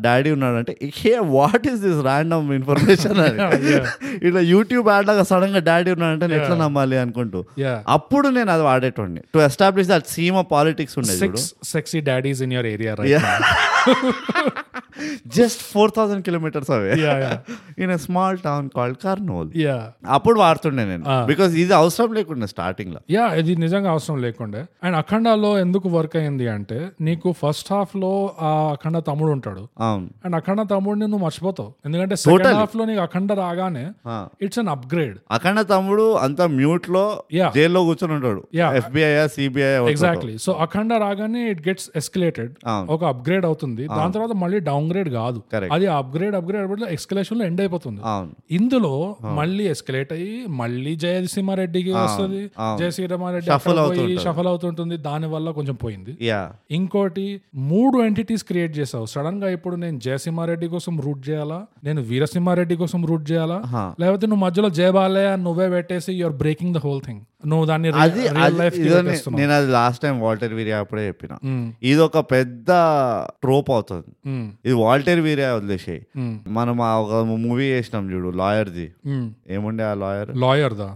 డాడీ 0.08 0.32
ఉన్నాడంటే 0.72 0.92
hey 0.96 1.20
what 1.20 1.68
is 1.68 1.82
this 1.82 2.04
random 2.04 2.54
information 2.54 3.18
అని. 3.18 3.38
ఇట్లా 4.28 4.42
యూట్యూబ్ 4.42 4.90
యాడ్ 4.90 5.08
లాగా 5.08 5.24
సడన్గా 5.24 5.60
డాడీ 5.60 5.92
ఉన్నాడంటే 5.92 6.28
నేను 6.28 6.42
ఎట్లా 6.42 6.58
నమ్మాలి? 6.58 6.98
అనుకుంటూ. 6.98 7.46
అప్పుడు 7.88 8.28
నేను 8.28 8.52
అది 8.52 8.64
వాడేటోడిని. 8.64 9.22
To 9.34 9.40
establish 9.40 9.90
that 9.90 10.08
seam 10.08 10.36
of 10.36 10.48
politics 10.52 10.98
ఉండేది 10.98 11.38
six 11.64 11.96
daddies 11.96 12.42
in 12.42 12.54
your 12.54 12.68
area 12.68 12.96
just 15.28 15.62
four 15.74 15.92
thousand 15.98 16.24
kilometres 16.26 16.72
away. 16.72 16.92
In 17.84 17.92
a 17.92 17.98
small 17.98 18.38
town 18.38 18.70
called 18.76 18.98
Kurnool 19.04 19.50
అప్పుడు 20.10 20.40
వాడుతుండే 20.40 20.86
నేను. 20.86 21.04
Ah. 21.04 21.26
బికాస్ 21.26 21.56
ఇది 21.56 21.74
అవసరం 21.74 22.14
లేకుండా 22.14 22.46
స్టార్టింగ్లో. 22.46 23.00
యా 23.12 23.28
ఇది 23.28 23.56
నిజంగా 23.56 23.92
అవసరం 23.92 24.22
లేకుండే. 24.22 24.66
అండ్ 24.84 24.98
అఖండాలో 24.98 25.60
ఎందుకు 25.60 25.90
వర్క్ 25.90 26.16
అయింది 26.16 26.48
అంటే 26.48 26.90
నీకు 27.02 27.32
ఫస్ట్ 27.32 27.74
హాఫ్లో 27.74 28.34
ఆ 28.42 28.48
అఖండ 28.48 28.98
తమ్ముడు 28.98 29.32
ఉంటాడు. 29.32 29.68
అండ్ 29.82 30.36
అఖండ 30.36 30.55
తమ్ముడిని 30.64 31.08
నువ్వు 31.08 31.26
మర్చిపోతావు. 31.26 31.74
ఎందుకంటే 31.86 32.16
సెకండ్. 32.16 32.48
హాఫ్లో 32.48 32.86
నీకు 32.86 33.02
అఖండ 33.02 33.34
రాగానే. 33.34 33.92
ఇట్స్ 34.42 34.60
అన్ 34.60 34.68
అప్గ్రేడ్ 34.68 35.18
అఖండ 35.32 35.62
తమ్ముడు 35.62 36.14
అంత 36.14 36.42
మ్యూట్లో. 36.42 37.24
జైల్లో 37.34 37.84
కూర్చొని 37.84 38.14
ఉంటాడు. 38.14 38.48
FBI 38.56 39.28
CBI 39.28 39.66
exactly 39.66 40.38
so 40.38 40.52
Akhanda 40.52 40.94
రాగానే 40.94 41.50
ఇట్ 41.50 41.68
గెట్స్ 41.68 41.90
ఎస్కలేటెడ్. 41.96 42.54
ఒక 42.68 43.04
అప్గ్రేడ్ 43.04 43.46
అవుతుంది. 43.46 43.88
దాని 43.88 44.14
తర్వాత 44.14 44.32
మళ్ళీ 44.32 44.60
డౌన్ 44.60 44.92
గ్రేడ్ 44.92 45.10
కాదు. 45.10 45.44
అది 45.72 45.86
అప్గ్రేడ్ 45.86 46.36
అప్గ్రేడ్ 46.36 46.84
ఎక్స్కలేషన్లో 46.84 47.46
ఎండ్ 47.46 47.62
అయిపోతుంది. 47.62 48.02
ఇందులో 48.56 49.16
మళ్ళీ 49.24 49.68
ఎస్కలేట్ 49.68 50.14
అయ్యి 50.14 50.46
మళ్ళీ 50.48 50.96
జయసింహారెడ్డికి 50.96 51.92
వస్తుంది. 51.92 52.52
అవును. 52.60 52.78
జయ 52.78 52.92
శ్రీరామారెడ్డి 52.92 53.50
Shuffle 53.50 53.72
అక్కడ 53.72 53.88
పోయి 53.88 54.00
అవుతుంటది. 54.00 54.24
షఫల్ 54.24 54.48
అవుతుంటుంది. 54.48 54.98
దాని 54.98 55.28
వల్ల 55.28 55.52
కొంచెం 55.52 55.76
పోయింది. 55.76 56.18
ఇంకోటి 56.72 57.42
మూడు 57.56 58.04
ఎంటిటీస్ 58.04 58.44
క్రియేట్ 58.44 58.78
చేసావు. 58.78 59.06
సడన్గా 59.06 59.50
ఇప్పుడు 59.50 59.76
నేను 59.76 60.00
జయసింహారెడ్డి 60.36 60.68
కోసం 60.74 60.94
రూట్ 61.06 61.22
చేయాలా? 61.28 61.58
నేను 61.86 62.00
వీరసింహారెడ్డి 62.10 62.76
కోసం 62.82 63.02
రూట్ 63.10 63.26
చేయాలా. 63.32 63.58
లేకపోతే 64.02 64.26
నువ్వు 64.30 64.44
మధ్యలో 64.46 64.70
జయబాలయ 64.80 65.28
అని 65.34 65.44
నువ్వే 65.48 65.68
పెట్టేసి 65.76 66.12
your 66.22 66.36
breaking 66.42 66.74
the 66.78 66.80
whole 66.86 67.02
thing 67.08 67.22
నువ్వు 67.52 67.66
దాన్ని 67.70 67.90
నేను 69.40 69.54
అది 69.58 69.68
లాస్ట్ 69.78 70.02
టైం 70.06 70.16
వాల్టర్ 70.26 70.54
వీరియా 70.60 70.78
అప్పుడే 70.84 71.04
చెప్పిన. 71.10 71.32
ఇది 71.90 72.02
ఒక 72.08 72.18
పెద్ద 72.34 72.70
ట్రోప్ 73.44 73.70
అవుతుంది. 73.76 74.10
ఇది 74.66 74.76
వాల్టర్ 74.86 75.22
వీరియా 75.28 75.50
వదిలేసాయి. 75.58 76.02
మనం 76.58 76.76
ఒక 77.04 77.24
మూవీ 77.46 77.68
చేసినాం 77.76 78.06
చూడు 78.14 78.32
లాయర్ది 78.42 78.88
ఏముండే 79.58 79.86
ఆ 79.92 79.94
లాయర్ 80.04 80.32
లాయర్ 80.46 80.78
దా? 80.84 80.90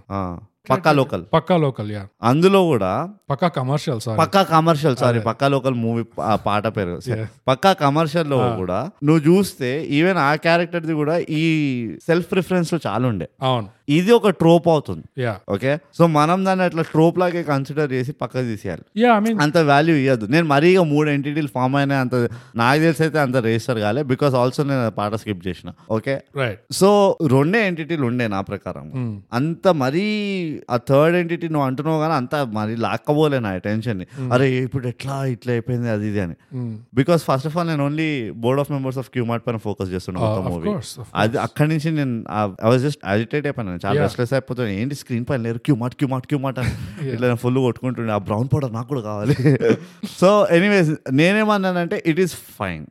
Pakka 0.72 0.91
local 0.97 1.24
Pakka 1.36 1.55
local 1.64 1.89
yeah 1.95 2.01
అందులో 2.30 2.60
కూడా 2.72 2.91
Pakka 3.32 3.47
commercial 3.57 3.99
sir 4.05 4.18
Pakka 4.22 4.41
commercial 4.51 4.97
sorry 5.01 5.20
Pakka 5.28 5.47
local 5.53 5.76
movie 5.84 6.03
పాట 6.47 6.66
పేరు. 6.76 6.95
పక్కా 7.49 7.72
కమర్షియల్లో 7.84 8.38
కూడా 8.62 8.80
నువ్వు 9.07 9.22
చూస్తే 9.30 9.70
ఈవెన్ 9.97 10.20
ఆ 10.28 10.30
క్యారెక్టర్ 10.45 10.86
ది 10.89 10.95
కూడా 11.01 11.16
ఈ 11.41 11.43
సెల్ఫ్ 12.07 12.32
రిఫరెన్స్లో 12.39 12.80
చాలా 12.88 13.05
ఉండే. 13.12 13.28
అవును. 13.49 13.68
ఇది 13.97 14.12
ఒక 14.18 14.30
ట్రోప్ 14.39 14.68
అవుతుంది. 14.74 15.05
ఓకే 15.53 15.72
సో 15.97 16.03
మనం 16.18 16.39
దాన్ని 16.47 16.64
అట్లా 16.68 16.84
ట్రోప్ 16.93 17.18
లాగే 17.22 17.41
కన్సిడర్ 17.51 17.89
చేసి 17.95 18.12
పక్కకు 18.22 18.47
తీసేయాలి. 18.51 18.84
యా 19.03 19.12
ఐ 19.18 19.22
మీన్ 19.26 19.39
అంత 19.45 19.57
వాల్యూ 19.72 19.95
ఇవ్వద్దు 20.03 20.28
నేను 20.36 20.47
మరీ 20.53 20.70
ఇక 20.74 20.84
మూడు 20.93 21.10
ఎంటిటీలు 21.16 21.51
ఫామ్ 21.55 21.78
అయినా 21.80 21.95
అంత 22.03 22.16
నాకు 22.62 22.80
తెలిసి 22.86 23.03
అయితే 23.07 23.20
అంత 23.26 23.38
రిజిస్టర్ 23.47 23.80
కాలే 23.86 24.03
బికాస్ 24.14 24.36
ఆల్సో 24.41 24.64
నేను 24.72 24.91
పాట 24.99 25.14
స్కిప్ 25.24 25.43
చేసిన. 25.47 25.70
ఓకే 25.97 26.16
రైట్ 26.41 26.62
సో 26.82 26.89
రెండే 27.36 27.62
ఎంటిటీలు 27.70 28.05
ఉండే 28.12 28.28
నా 28.36 28.41
ప్రకారం. 28.51 28.86
అంత 29.39 29.68
మరీ 29.84 30.05
ఆ 30.69 30.77
థర్డ్ 30.87 31.15
ఎంటిటీ 31.17 31.47
నువ్వు 31.49 31.65
అంటున్నావు 31.67 31.99
కానీ 32.01 32.15
అంత 32.17 32.35
మరీ 32.55 32.75
లాక్కపోలే 32.83 33.39
నా 33.39 33.51
అటెన్షన్ 33.57 34.01
అరే 34.33 34.47
ఇప్పుడు 34.59 34.85
ఎట్లా 34.91 35.15
ఇట్లా 35.33 35.51
అయిపోయింది 35.55 35.89
అది 35.89 36.07
ఇది 36.09 36.21
అని. 36.21 36.35
బికాస్ 36.95 37.21
ఫస్ట్ 37.25 37.47
ఆఫ్ 37.47 37.57
ఆల్ 37.57 37.69
నేను 37.69 37.83
only 37.85 38.07
board 38.43 38.61
of 38.61 38.71
members 38.73 38.99
of 39.01 39.09
Q Mart 39.13 39.45
పైన 39.45 39.59
ఫోకస్ 39.65 39.91
చేస్తున్నాను 39.93 40.25
మూవీ 40.49 40.73
అది 41.21 41.37
అక్కడి 41.45 41.69
నుంచి 41.71 41.91
నేను 41.97 42.15
ఐ 42.61 42.69
వాజ్ 42.69 42.83
జస్ట్ 42.85 43.01
అజిటేట్ 43.11 43.45
అయిపోయాను 43.49 43.79
చాలా. 43.83 43.95
రెస్ట్లెస్ 44.03 44.33
అయిపోతాను 44.35 44.73
ఏంటి 44.77 44.95
స్క్రీన్ 44.99 45.25
పైన 45.29 45.41
లేరు? 45.41 45.61
Q 45.65 45.77
Mart 45.77 45.95
Q 45.99 46.09
Mart 46.09 46.27
Q 46.29 46.39
Mart 46.39 46.59
అని 46.61 46.73
ఇట్లా 47.13 47.35
ఫుల్ 47.41 47.59
కొట్టుకుంటుండే. 47.63 48.11
ఆ 48.11 48.21
బ్రౌన్ 48.27 48.49
పౌడర్ 48.51 48.73
నాకు 48.73 48.89
కూడా 48.91 49.03
కావాలి. 49.07 49.35
సో 50.19 50.29
ఎనీవేస్ 50.51 50.91
నేనేమన్నానంటే 51.19 51.97
ఇట్ 52.05 52.21
ఈస్ 52.23 52.35
ఫైన్ 52.57 52.85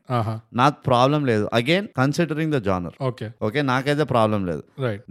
నాకు 0.58 0.76
ప్రాబ్లం 0.88 1.20
లేదు. 1.26 1.44
Again 1.54 1.88
considering 1.98 2.52
the 2.52 2.60
genre 2.66 2.96
okay 3.08 3.26
okay 3.42 3.60
నాకైతే 3.68 4.04
ప్రాబ్లం 4.12 4.40
లేదు. 4.48 4.62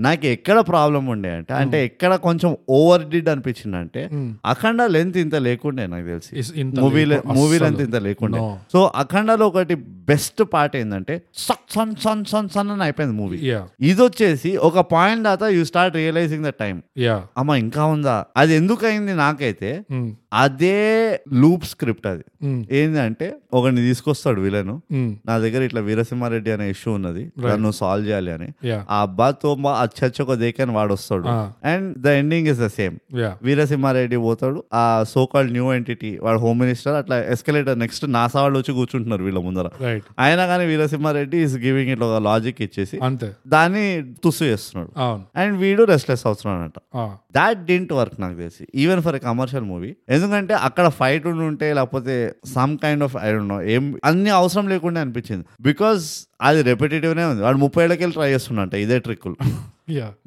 నాకు 0.08 0.26
ఎక్కడ 0.34 0.58
ప్రాబ్లం 0.70 1.04
ఉండే 1.08 1.32
అంటే 1.38 1.54
అంటే 1.58 1.78
ఎక్కడ 1.88 2.12
కొంచెం 2.20 2.37
ఓవర్ 2.70 3.10
డిడ్ 3.10 3.30
అనిపించింది 3.30 3.78
అంటే 3.78 4.02
అఖండ 4.46 4.84
లెంత్ 4.84 5.18
ఇంత 5.18 5.36
లేకుండే 5.36 5.88
నాకు 5.88 6.06
తెలిసి. 6.06 6.54
Movie 6.80 7.06
movie. 7.36 7.60
లెంత్ 7.60 7.82
ఇంత 7.82 7.96
లేకుండే. 7.96 8.40
సో 8.74 8.92
అఖండలో 8.96 9.48
ఒకటి 9.48 9.76
బెస్ట్ 10.10 10.44
పార్ట్ 10.54 10.76
ఏంటంటే 10.76 11.22
son 11.34 11.64
son 11.76 11.96
son 11.96 12.26
son 12.26 12.50
son 12.50 12.72
అని 12.72 12.84
అయిపోయింది 12.84 13.16
మూవీ 13.16 13.38
ఇది 13.82 14.02
వచ్చేసి 14.04 14.58
ఒక 14.58 14.80
పాయింట్ 14.80 15.24
దాకా 15.24 15.48
you 15.48 15.66
start 15.66 15.96
realising 15.96 16.46
the 16.46 16.50
time 16.50 16.84
అమ్మ 17.38 17.54
ఇంకా 17.56 17.86
ఉందా? 17.86 18.26
అది 18.38 18.56
ఎందుకు 18.56 18.86
అయింది 18.86 19.16
నాకైతే 19.16 19.72
అదే 20.34 21.20
లూప్ 21.34 21.66
స్క్రిప్ట్ 21.66 22.08
అది. 22.08 22.24
ఏంటంటే 22.72 23.36
ఒకరిని 23.54 23.82
తీసుకొస్తాడు 23.82 24.42
విలను. 24.42 24.82
నా 25.26 25.38
దగ్గర 25.38 25.62
ఇట్లా 25.62 25.82
వీరసింహారెడ్డి 25.82 26.52
అనే 26.52 26.70
ఇష్యూ 26.70 26.94
ఉన్నది. 26.94 27.32
నన్ను 27.54 27.72
సాల్వ్ 27.72 28.08
చేయాలి 28.08 28.32
అని. 28.32 28.68
ఆ 28.90 29.02
అబ్బాతో 29.02 29.54
అచ్చచ్చ 29.82 30.22
ఒక 30.22 30.34
దేకని 30.34 30.72
వాడు 30.72 30.94
వస్తాడు. 30.94 31.28
And 31.68 31.98
the 31.98 32.08
ending 32.08 32.48
is 32.48 32.60
the 32.60 32.68
same 32.68 32.98
Veera Simha Reddy 33.44 34.18
పోతాడు. 34.18 34.64
ఆ 34.74 35.06
సో 35.10 35.26
కాల్డ్ 35.26 35.52
న్యూ 35.52 35.74
ఎంటిటీ 35.74 36.18
వాడు 36.18 36.40
హోమ్ 36.40 36.60
మినిస్టర్ 36.60 36.96
అట్లా 36.96 37.24
ఎస్కలేటర్ 37.24 37.80
నెక్స్ట్ 37.80 38.12
నాసా 38.12 38.42
వాళ్ళు 38.42 38.60
వచ్చి 38.60 38.74
కూర్చుంటున్నారు 38.74 39.24
వీళ్ళ 39.24 39.40
ముందర. 39.40 39.70
అయినా 40.20 40.46
కానీ 40.46 40.66
వీరసింహారెడ్డి 40.66 41.38
ఇస్ 41.38 41.56
గివింగ్ 41.56 41.92
ఇట్ 41.92 42.02
ఒక 42.02 42.22
లాజిక్ 42.22 42.62
ఇచ్చేసి 42.62 43.00
దాన్ని 43.48 44.14
తుస్సు 44.24 44.44
చేస్తున్నాడు. 44.44 45.02
అండ్ 45.36 45.58
వీడు 45.58 45.84
రెస్ట్లెస్ 45.84 46.28
అవుతున్నాడంట. 46.28 46.74
ఆ, 46.96 47.16
దాట్ 47.36 47.66
డింట్ 47.66 47.94
వర్క్ 47.94 48.22
నాకు 48.22 48.36
తెలిసి. 48.36 48.68
Even 48.76 49.02
for 49.02 49.16
a 49.16 49.20
commercial 49.20 49.66
movie 49.66 49.96
ఎందుకంటే 50.18 50.54
అక్కడ 50.68 50.88
ఫైట్ 51.00 51.26
ఉండి 51.28 51.46
ఉంటే 51.46 51.70
లేకపోతే 51.74 52.16
some 52.54 52.74
kind 52.78 53.04
of 53.08 53.16
I 53.22 53.32
don't 53.32 53.52
know 53.54 53.60
ఏం 53.76 53.86
అన్ని 54.06 54.30
అవసరం 54.40 54.68
లేకుండా 54.74 55.02
అనిపించింది. 55.02 55.46
బికాస్ 55.62 56.04
అది 56.42 56.62
రెపిటేటివ్నే 56.62 57.26
ఉంది. 57.32 57.42
వాడు 57.42 57.58
ముప్పై 57.58 57.84
ఏళ్ళకెళ్ళి 57.84 58.14
ట్రై 58.14 58.30
చేస్తున్నట్ట 58.34 58.76
ఇదే 58.86 59.00
ట్రిక్కులు 59.00 59.38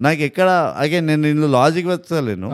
నాకు 0.00 0.22
ఎక్కడ 0.26 0.48
అగైన్ 0.82 1.06
నేను 1.06 1.26
ఇందులో 1.30 1.48
లాజిక్ 1.54 1.88
వెతలేను 1.88 2.48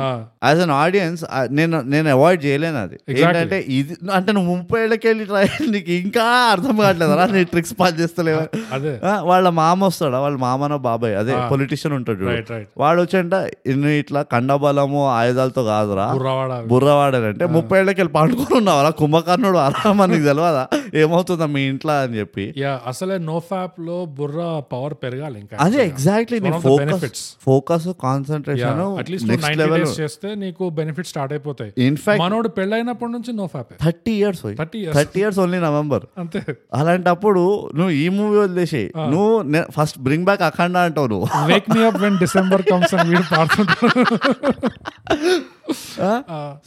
యాజ్ 0.47 0.61
అన్ 0.65 0.73
ఆడియన్స్ 0.77 1.23
నేను 1.53 1.77
నేను 1.93 2.09
అవాయిడ్ 2.15 2.43
చేయలేను 2.47 2.79
అది. 2.81 2.97
ఏంటంటే 3.15 3.59
ఇది 3.77 3.95
అంటే 4.17 4.31
నువ్వు 4.37 4.49
ముప్పై 4.53 4.79
ఏళ్ళకెళ్ళి 4.83 5.25
ట్రై 5.31 5.43
నీకు 5.75 5.93
ఇంకా 5.99 6.25
అర్థం 6.53 6.75
కావట్లేదా 6.79 7.27
నీ 7.33 7.43
ట్రిక్స్ 7.53 7.75
పాస్ 7.81 7.95
చేస్తలేవా? 8.01 8.45
వాళ్ళ 9.31 9.47
మామ 9.59 9.79
వస్తాడా? 9.85 10.21
వాళ్ళ 10.25 10.37
మామనో 10.45 10.79
బాబాయ్ 10.87 11.15
అదే 11.21 11.35
పొలిటీషియన్ 11.53 11.95
ఉంటాడు 11.99 12.27
వాడు 12.77 12.99
వచ్చంట 13.03 13.35
ఇన్ని 13.67 13.93
ఇట్లా 13.99 14.23
కండబలము 14.33 15.03
ఆయుధాలతో 15.17 15.65
కాదురా. 15.69 16.09
బుర్రవాడ 16.15 16.53
బుర్రవాడనంటే 16.71 17.47
ముప్పై 17.57 17.79
ఏళ్ళకి 17.81 18.01
వెళ్ళి 18.01 18.15
పండుకొని 18.17 18.57
ఉన్నావా 18.61 18.91
కుంభకర్ణుడు 19.01 19.61
ఆరామా 19.67 20.05
నీకు 20.13 20.27
తెలియదా 20.27 20.65
ఏమవుతుందా 21.01 21.47
మీ 21.55 21.63
ఇంట్లో? 21.71 21.95
అని 22.03 22.15
చెప్పి. 22.19 22.45
అసలే 22.87 23.17
నో 23.27 23.37
ఫ్యాప్లో 23.49 23.97
బుర్ర 24.17 24.41
పవర్ 24.73 24.95
పెరగాలి 25.03 25.39
ఇంకా. 25.43 25.57
అదే 25.65 25.81
ఎగ్జాక్ట్లీ 25.89 26.39
నీ 26.41 26.51
The 27.05 27.11
focus 27.47 27.87
concentration 28.05 28.81
at least 29.01 29.29
next 29.31 29.57
level 29.63 29.85
చేస్తే 30.01 30.29
నీకు 30.43 30.65
బెనిఫిట్ 30.79 31.09
స్టార్ట్ 31.13 31.33
అయిపోతాయి. 31.37 31.71
ఇన్ఫాక్ట్ 31.89 32.23
మనోడు 32.23 32.51
పెళ్ళైనప్పటి 32.59 33.13
నుంచి 33.17 33.33
no 33.41 33.47
fap 33.55 33.73
thirty 33.85 34.15
years 34.21 34.43
thirty 34.61 34.79
years 34.83 34.97
thirty 34.99 35.21
years 35.23 35.41
only 35.45 35.61
November 35.67 36.07
అంతే. 36.23 36.43
అలాంటప్పుడు 36.81 37.43
నువ్వు 37.79 37.93
ఈ 38.03 38.07
మూవీ 38.19 38.39
వదిలేసి 38.45 38.83
నువ్వు 39.15 39.33
ఫస్ట్ 39.79 39.99
బ్రింగ్ 40.07 40.27
బ్యాక్ 40.31 40.45
అఖండ 40.51 40.77
అంటావు 40.89 41.11
నువ్వు. 41.15 41.29
Wake 41.53 41.69
me 41.75 41.83
up 41.91 42.01
when 42.05 42.19
December 42.25 42.65
comes 42.71 42.95
అని 42.95 43.09
వీడు 43.11 43.27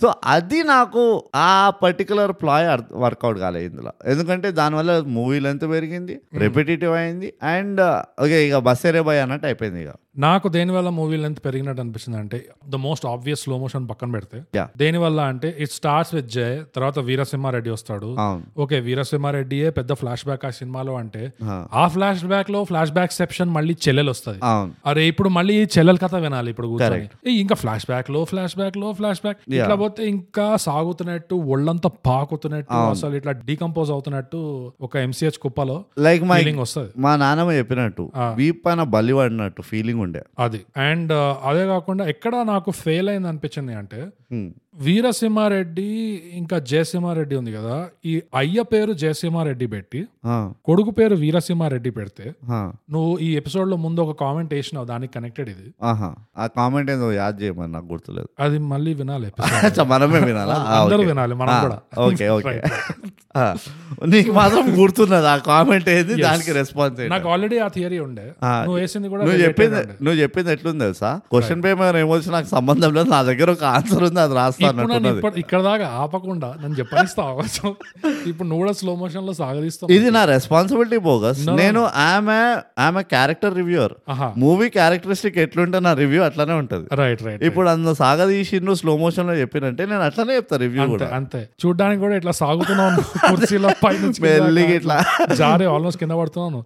సో 0.02 0.08
అది 0.30 0.60
నాకు 0.70 1.04
ఆ 1.44 1.52
పర్టికులర్ 1.82 2.34
ప్లాయ్ 2.42 2.68
వర్కౌట్ 3.04 3.40
కాలేదు 3.44 3.68
ఇందులో. 3.70 3.92
ఎందుకంటే 4.08 4.48
దానివల్ల 4.58 4.92
మూవీ 5.16 5.40
లెంత్ 5.40 5.66
పెరిగింది 5.72 6.16
రెపిటేటివ్ 6.44 6.94
అయింది 7.00 7.30
అండ్ 7.54 7.82
ఓకే 8.24 8.38
ఇక 8.48 8.60
బస్సేరే 8.68 9.02
బాయ్ 9.08 9.22
అన్నట్టు 9.24 9.48
అయిపోయింది 9.50 9.82
ఇక. 9.84 9.94
నాకు 10.22 10.48
దేని 10.54 10.72
వల్ల 10.76 10.90
మూవీ 10.96 11.18
లెంత్ 11.18 11.40
పెరిగినట్టు 11.44 11.82
అనిపిస్తుంది 11.82 12.18
అంటే 12.22 12.38
the 12.70 12.78
most 12.84 13.06
obvious 13.10 13.42
slow 13.44 13.56
motion 13.60 13.86
పక్కన 13.90 14.10
పెడితే 14.16 14.38
Yeah. 14.54 14.68
దేని 14.80 15.00
వల్ల 15.04 15.20
అంటే 15.32 15.50
ఇట్ 15.64 15.74
స్టార్ట్స్ 15.74 16.14
విత్ 16.16 16.30
జయ్ 16.34 16.56
తర్వాత 16.76 17.00
వీరసింహారెడ్డి 17.10 17.72
వస్తాడు. 17.74 18.10
ఓకే 18.64 18.78
వీరసింహారెడ్డియే 18.88 19.68
పెద్ద 19.78 19.94
ఫ్లాష్ 20.00 20.24
బ్యాక్ 20.26 20.44
ఆ 20.46 20.54
సినిమాలో 20.58 20.94
అంటే 21.02 21.22
ఆ. 21.76 21.84
ఫ్లాష్ 21.94 22.24
బ్యాక్లో 22.32 22.62
ఫ్లాష్ 22.70 22.94
బ్యాక్ 22.94 23.14
సెప్షన్ 23.20 23.52
మళ్ళీ 23.56 23.76
చెల్లెలు 23.86 24.12
వస్తుంది 24.14 24.42
అరే 24.86 25.04
ఇప్పుడు 25.12 25.32
మళ్ళీ 25.38 25.56
చెల్లెల 25.76 25.98
కథ 26.04 26.16
వినాలి 26.26 26.52
ఇప్పుడు 26.54 26.70
కూర్చొని. 26.72 27.08
ఇంకా 27.38 27.58
ఫ్లాష్ 27.62 27.88
బ్యాక్లో 27.90 28.22
ఫ్లాష్ 28.32 28.58
బ్యాక్లో 28.58 28.89
ఫ్లాష్ 28.94 29.22
బ్యాక్ 29.22 29.38
ఇట్లా 29.54 29.76
పోతే 29.76 30.08
ఇంకా 30.08 30.58
సాగుతున్నట్టు 30.58 31.36
ఒళ్ళంతా 31.36 31.90
పాకుతున్నట్టు 32.06 32.74
అసలు 32.74 33.16
ఇట్లా 33.16 33.32
డీకంపోజ్ 33.32 33.92
అవుతున్నట్టు 33.92 34.40
ఒక 34.82 34.96
ఎంసీహెచ్ 34.96 35.40
కుప్పలో 35.40 35.86
లైక్ 36.00 36.24
మై 36.24 36.40
ఫీలింగ్ 36.40 36.60
వస్తుంది. 36.60 36.92
మా 36.98 37.16
నాన్నమ్మ 37.16 37.52
చెప్పినట్టు 37.52 38.12
వీప్ 38.36 38.66
పైన 38.66 38.84
బలి 38.84 39.14
పడినట్టు 39.14 39.62
ఫీలింగ్ 39.62 40.00
ఉండే. 40.00 40.24
అది. 40.40 40.66
అండ్ 40.78 41.14
అదే 41.44 41.66
కాకుండా 41.66 42.06
ఎక్కడ 42.06 42.36
నాకు 42.36 42.72
ఫెయిల్ 42.72 43.10
అయింది 43.10 43.28
అనిపించింది 43.28 43.74
అంటే 43.74 44.08
Hmm. 44.34 44.50
వీరసింహారెడ్డి 44.80 45.88
ఇంకా 46.34 46.58
జయసింహారెడ్డి 46.60 47.36
ఉంది 47.36 47.52
కదా 47.52 47.76
ఈ 48.06 48.14
అయ్య 48.36 48.62
పేరు 48.64 48.92
జయసింహారెడ్డి 48.94 49.68
పెట్టి 49.68 50.02
కొడుకు 50.66 50.92
పేరు 50.92 51.16
వీరసింహారెడ్డి 51.16 51.92
పెడితే 51.92 52.26
నువ్వు 52.92 53.12
ఈ 53.20 53.30
ఎపిసోడ్లో 53.36 53.78
ముందు 53.78 54.00
ఒక 54.02 54.16
కామెంట్ 54.20 54.54
వేసినావు 54.54 54.86
దానికి 54.86 55.14
కనెక్టెడ్ 55.14 55.50
ఇది. 55.50 55.68
ఆ 56.38 56.48
కామెంట్ 56.56 56.92
ఏందో 56.92 57.12
యాద్ 57.12 57.38
చేయమని 57.42 57.72
నాకు 57.72 57.86
గుర్తులేదు. 57.86 58.30
అది 58.40 58.60
మళ్ళీ 58.72 58.94
వినాలి 58.94 59.32
మనమే 59.90 60.22
వినాలా? 60.22 60.58
అందరూ. 60.78 61.02
వినాలి 61.04 61.36
మనం 61.36 61.56
కూడా. 61.62 61.80
Okay 62.00 62.28
okay. 62.38 62.56
నీకు 64.10 64.32
మాత్రం 64.32 64.66
గుర్తున్నది 64.80 65.28
ఆ 65.28 65.36
కామెంట్ 65.50 65.90
ఏది 65.90 66.14
దానికి 66.22 66.52
రెస్పాన్స్ 66.52 67.00
నాకు 67.12 67.28
ఆల్రెడీ 67.30 67.58
ఆ 67.58 67.68
థియరీ 67.68 68.00
ఉండే. 68.00 68.26
నువ్వు 68.64 68.80
వేసింది 68.80 69.08
కూడా 69.10 69.22
నువ్వు 69.24 69.42
చెప్పింది. 69.42 69.82
నువ్వు 70.02 70.18
చెప్పింది 70.22 70.52
ఎట్లుంది 70.52 70.84
తెలుసా? 70.84 71.12
క్వశ్చన్ 71.32 71.62
పేపర్ 71.64 71.98
ఏమొచ్చి 71.98 72.32
నాకు 72.32 72.50
సంబంధం 72.50 72.94
లేదు 72.94 73.10
నా 73.10 73.22
దగ్గర 73.24 73.50
ఒక 73.52 73.66
ఆన్సర్ 73.74 74.04
ఉంది 74.04 74.22
అది 74.22 74.36
రాస్తా 74.36 74.69
ఇప్పుడు 75.12 75.38
ఇక్కడ 75.44 75.60
దాకా 75.62 75.88
ఆపకుండా 76.04 76.50
నన్ను 76.62 76.76
చెప్పనిస్తా 76.80 77.22
అవకాశం 77.30 77.70
ఇప్పుడు 78.30 78.48
నువ్వు 78.50 78.62
కూడా 78.64 78.74
స్లో 78.80 78.94
మోషన్లో 79.02 79.34
సాగదీస్తావు 79.42 79.90
ఇది 79.96 80.08
నా 80.18 80.22
రెస్పాన్సిబిలిటీ 80.34 81.00
బోగస్ 81.08 81.44
నేను 81.62 81.82
ఆమె 82.08 82.40
ఆమె 82.88 83.02
క్యారెక్టర్ 83.14 83.54
రివ్యూర్ 83.60 83.94
మూవీ 84.44 84.68
క్యారెక్టరిస్టిక్ 84.78 85.38
ఎట్లుంటే 85.46 85.80
నా 85.88 85.94
రివ్యూ 86.02 86.22
అట్లానే 86.28 86.56
ఉంటది. 86.62 86.86
రైట్ 87.02 87.22
రైట్ 87.28 87.44
ఇప్పుడు 87.50 87.68
అందులో 87.74 87.94
సాగదీసిండు 88.04 88.74
స్లో 88.82 88.96
మోషన్లో 89.04 89.36
చెప్పినంటే 89.42 89.84
నేను 89.92 90.04
అట్లానే 90.08 90.36
చెప్తా 90.40 90.58
రివ్యూ 90.66 90.88
కూడా. 90.94 91.10
అంతే. 91.20 91.42
చూడ్డానికి 91.64 92.02
కూడా 92.06 92.18
ఇట్లా 92.22 92.36
సాగుతున్నాను 92.42 93.04
కుర్చీలో 93.30 93.72
పై 93.84 93.94
నుంచి 94.04 94.20
ఇట్లా. 94.80 94.98
జారి 95.42 95.68
ఆల్మోస్ట్ 95.76 96.02
కింద 96.04 96.16
పడుతున్నాను 96.22 96.62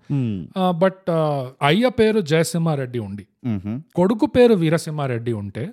బట్ 0.84 1.10
అయ్య 1.70 1.91
పేరు 1.99 2.20
జయసింహారెడ్డి 2.34 3.01
ఉండి. 3.08 3.24
కొడుకు 3.96 4.26
పేరు 4.26 4.54
వీరసింహారెడ్డి 4.54 5.34
ఉంటే. 5.34 5.72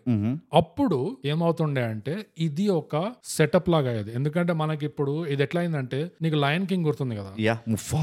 అప్పుడు 0.55 1.16
ఏమవుతుండే 1.25 1.85
అంటే 1.85 2.27
ఇది 2.39 2.68
ఒక 2.68 3.12
సెటప్ 3.25 3.71
లాగా 3.71 3.89
అయ్యేది. 3.89 4.14
ఎందుకంటే 4.14 4.53
మనకి 4.53 4.85
ఇప్పుడు 4.87 5.27
ఇది 5.27 5.43
ఎట్లా 5.43 5.61
అయిందంటే 5.61 6.11
నీకు 6.23 6.37
లయన్ 6.37 6.66
కింగ్ 6.66 6.85
గుర్తుంది 6.85 7.16
కదా. 7.16 7.31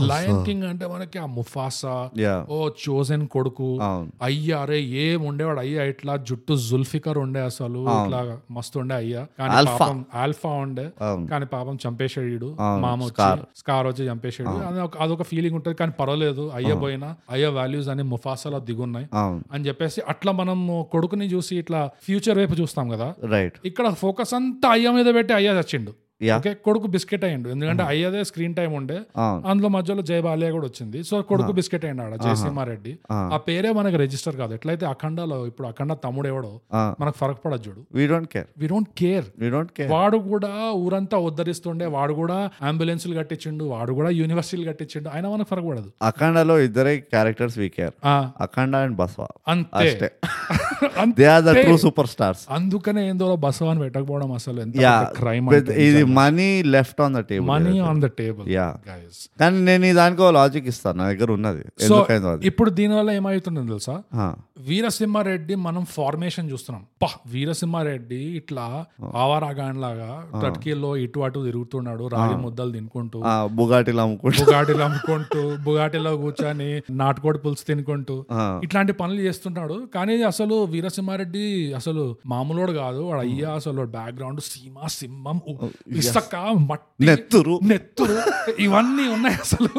లయన్ 0.07 0.45
కింగ్ 0.45 0.63
అంటే 0.63 0.87
మనకి 0.87 1.19
ఆ 1.19 1.25
ముఫాసా 1.25 2.09
ఓ 2.49 2.69
చోజన్ 2.89 3.27
కొడుకు. 3.27 3.79
అయ్యా 4.23 4.57
అరే 4.57 4.81
ఏం 4.81 5.21
ఉండేవాడు? 5.21 5.59
అయ్యా 5.59 5.83
ఇట్లా 5.83 6.17
జుట్టు 6.17 6.55
జుల్ఫికర్ 6.55 7.17
ఉండే 7.17 7.39
అసలు. 7.39 7.79
ఇట్లా 8.03 8.39
మస్తు 8.51 8.79
ఉండే 8.79 8.95
అయ్యా. 8.95 9.27
కానీ 9.39 9.53
ఆల్ఫా. 9.53 9.77
పాపం 9.77 10.05
ఆల్ఫా 10.15 10.49
ఉండే. 10.49 10.89
కానీ 11.27 11.45
పాపం 11.45 11.77
చంపేసాడు 11.87 12.55
మామ 12.81 13.03
వచ్చి 13.03 13.13
స్కార్ 13.55 13.87
వచ్చి 13.87 14.07
చంపేసాడు 14.07 14.49
అది 14.49 14.81
ఒక- 14.81 14.99
అదొక 14.99 15.23
ఫీలింగ్ 15.23 15.55
ఉంటుంది. 15.55 15.77
కానీ 15.77 15.91
పర్వాలేదు. 15.99 16.51
అయ్య 16.55 16.67
పోయినా 16.81 17.15
అయ్య 17.29 17.47
వాల్యూస్ 17.47 17.87
అని 17.87 18.03
ముఫాసాలో 18.03 18.59
దిగున్నాయి. 18.59 19.07
అని 19.57 19.67
చెప్పేసి 19.67 20.01
అట్లా 20.13 20.33
మనం 20.41 20.59
కొడుకుని 20.91 21.27
చూసి 21.35 21.53
ఇట్లా 21.63 21.83
ఫ్యూచర్ 22.07 22.37
వైపు 22.37 22.57
చూస్తాం 22.63 22.87
కదా. 22.95 23.09
రైట్ 23.35 23.57
ఇక్కడ 23.65 23.87
ఫోకస్ 24.03 24.35
అంతా 24.39 24.69
అయ్య 24.77 24.97
మీద 24.99 25.09
పెట్టి 25.19 25.35
అయ్య 25.39 25.57
చచ్చిండు. 25.61 25.93
ఓకే? 26.21 26.51
కొడుకు 26.65 26.87
బిస్కెట్ 26.87 27.23
అయ్యిండు. 27.23 27.47
ఎందుకంటే 27.49 27.83
అయ్యదే 27.83 28.23
స్క్రీన్ 28.23 28.55
టైం 28.55 28.71
ఉండే. 28.73 28.95
అందులో 29.47 29.67
మధ్యలో 29.67 30.01
జయ 30.01 30.21
బాలియా 30.21 30.51
కూడా 30.51 30.65
వచ్చింది. 30.65 31.03
సో 31.03 31.21
కొడుకు 31.21 31.51
బిస్కెట్ 31.51 31.85
అయ్యిండు 31.85 32.03
ఆడ 32.03 32.15
జయసింహారెడ్డి 32.23 32.93
ఆ. 33.11 33.17
ఆ 33.33 33.37
పేరే 33.47 33.71
మనకి 33.71 33.97
రిజిస్టర్ 33.97 34.35
కాదు. 34.35 34.53
ఎట్లయితే 34.53 34.85
అఖండలో 34.85 35.47
ఇప్పుడు 35.47 35.67
అఖండ 35.67 35.93
తమ్ముడు 36.05 36.27
ఎవడో. 36.27 36.51
మనకు 36.99 37.17
ఫరక్ 37.17 37.45
పడదు 37.45 37.63
చూడు. 37.67 37.81
We 37.93 38.07
don't 38.07 38.29
care 38.29 38.47
we 38.57 38.67
don't 38.67 38.89
care 38.97 39.27
we 39.39 39.49
don't 39.49 39.71
care 39.71 39.91
వాడు 39.91 40.17
కూడా 40.29 40.51
ఊరంతా 40.77 41.17
ఉద్ధరిస్తుండే. 41.27 41.85
వాడు 41.89 42.13
కూడా 42.13 42.37
అంబులెన్సులు 42.61 43.15
కట్టించిండు. 43.19 43.63
వాడు 43.65 43.93
కూడా 43.93 44.09
యూనివర్సిటీలు 44.13 44.67
కట్టించిండు. 44.69 45.09
అయినా 45.09 45.29
మనకు 45.29 45.49
ఫరక్ 45.49 45.69
పడదు. 45.69 45.89
అఖండలో 46.03 46.59
ఇద్దరే 46.59 46.97
characters 47.13 47.57
we 47.57 47.69
care 47.69 47.95
Akhanda 48.41 48.75
and 48.77 48.97
Basava. 48.97 49.29
అంతే. 49.47 50.09
They 51.17 51.25
are 51.27 51.43
the 51.43 51.51
true 51.59 51.77
super 51.77 52.07
stars 52.07 52.41
అందుకనే 52.51 53.09
ఏందో 53.09 53.35
బసవాన్ని 53.45 53.83
పెట్టకపోవడం 53.83 54.31
అసలు 54.31 54.59
ఎంత 54.61 54.75
క్రైమ్ 55.15 55.47
ఇది 55.85 56.03
money 56.19 56.49
left 56.75 56.99
on 57.05 57.15
the 57.17 57.21
table 57.29 57.49
money 57.51 57.73
on 57.89 57.99
the 58.05 58.09
table 58.19 58.45
yeah 58.55 58.67
కానీ 59.41 59.57
నేను 59.69 59.93
దానికి 59.99 60.31
లాజిక్ 60.37 60.67
ఇస్తాను 60.73 60.97
నా 61.01 61.05
దగ్గర 61.11 61.29
ఉన్నది. 61.37 61.63
సో 61.89 61.95
ఇప్పుడు 62.49 62.69
దీనివల్ల 62.79 63.09
ఏమవుతుంది 63.19 63.59
తెలుసా? 63.73 63.95
వీరసింహారెడ్డి 64.67 65.55
మనం 65.65 65.83
ఫార్మేషన్ 65.95 66.47
చూస్తున్నాం. 66.51 66.83
పా 67.03 67.09
వీరసింహారెడ్డి 67.33 68.21
ఇట్లా 68.39 68.65
ఆవారాగాన్ 69.23 69.77
లాగా 69.85 70.11
టర్కీలో 70.43 70.91
ఇటు 71.03 71.19
అటు 71.27 71.39
తిరుగుతున్నాడు 71.47 72.03
రాగి 72.15 72.37
ముద్దలు 72.45 72.71
తినుకుంటూ. 72.77 73.19
బుగాటిలు 73.59 74.01
అమ్ముకుంటా. 74.05 74.37
బుగాటిలో 74.43 74.83
అమ్ముకుంటూ 74.85 75.41
బుగాటిలో 75.67 76.13
కూర్చొని 76.23 76.69
నాటుకోడి 77.01 77.41
పులుసు 77.45 77.65
తినుకుంటూ 77.69 78.17
ఇట్లాంటి 78.65 78.93
పనులు 79.01 79.21
చేస్తుంటాడు. 79.27 79.77
కానీ 79.95 80.15
అసలు 80.31 80.55
వీరసింహారెడ్డి 80.73 81.45
అసలు 81.79 82.03
మామూలోడు 82.33 82.73
కాదు. 82.81 83.01
వాడు 83.09 83.21
అయ్యా 83.27 83.51
అసలు 83.59 83.85
బ్యాక్గ్రౌండ్ 83.97 84.41
సీమ 84.49 84.87
సింహం 84.99 85.37
ఇసక 85.97 86.35
మట్టి 86.69 87.05
నెత్తురు. 87.05 87.59
నెత్తురు 87.63 88.17
ఇవన్నీ 88.59 89.07
ఉన్నాయి 89.07 89.35
అసలు. 89.35 89.71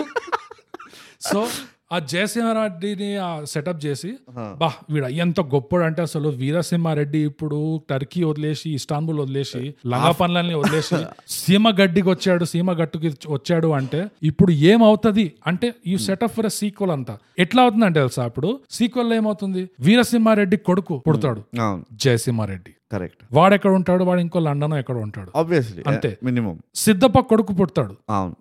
సో 1.21 1.49
ఆ 1.93 1.99
జయసింహారెడ్డిని 1.99 3.17
ఆ 3.17 3.45
సెటప్ 3.45 3.87
చేసి 3.87 4.19
బా 4.57 4.73
వీడు 4.91 5.07
ఎంత 5.07 5.41
గొప్పడు 5.41 5.85
అంటే 5.85 6.03
అసలు 6.03 6.29
వీరసింహారెడ్డి 6.29 7.19
ఇప్పుడు 7.19 7.81
టర్కీ 7.91 8.25
వదిలేసి 8.25 8.71
ఇస్తాన్బుల్ 8.71 9.21
వదిలేసి 9.21 9.75
లంగా 9.87 10.13
పనులని 10.13 10.55
వదిలేసి 10.55 10.95
సీమ 11.29 11.71
గడ్డికి 11.71 12.09
వచ్చాడు 12.09 12.45
సీమ 12.45 12.73
గట్టుకి 12.73 13.09
వచ్చాడు 13.29 13.69
అంటే 13.69 14.11
ఇప్పుడు 14.23 14.53
ఏమవుతుంది? 14.53 15.33
అంటే 15.47 15.75
ఈ 15.87 15.97
సెటప్ 15.97 16.35
ఫర్ 16.37 16.47
సీక్వల్ 16.51 16.91
అంతా. 16.91 17.19
ఎట్లా 17.39 17.63
అవుతుంది 17.63 17.85
అంటే 17.85 18.01
తెలుసా 18.01 18.25
అప్పుడు 18.25 18.61
సీక్వల్ 18.71 19.13
ఏమవుతుంది? 19.13 19.71
వీరసింహారెడ్డి 19.81 20.57
కొడుకు 20.57 21.03
పుడతాడు. 21.07 21.41
అవును. 21.61 21.85
జయసింహారెడ్డి. 21.93 22.73
కరెక్ట్ 22.93 23.19
వాడు 23.33 23.55
ఎక్కడ 23.55 23.71
ఉంటాడు 23.71 24.05
వాడు 24.05 24.21
ఇంకో 24.21 24.39
లండన్ 24.39 24.73
ఎక్కడ 24.73 24.97
ఉంటాడు. 24.97 25.33
ఆబ్వియస్లీ 25.37 25.85
అంతే. 25.87 26.19
మినిమం 26.23 26.59
సిద్ధప్ప 26.75 27.19
కొడుకు 27.19 27.53
పుడతాడు. 27.53 27.97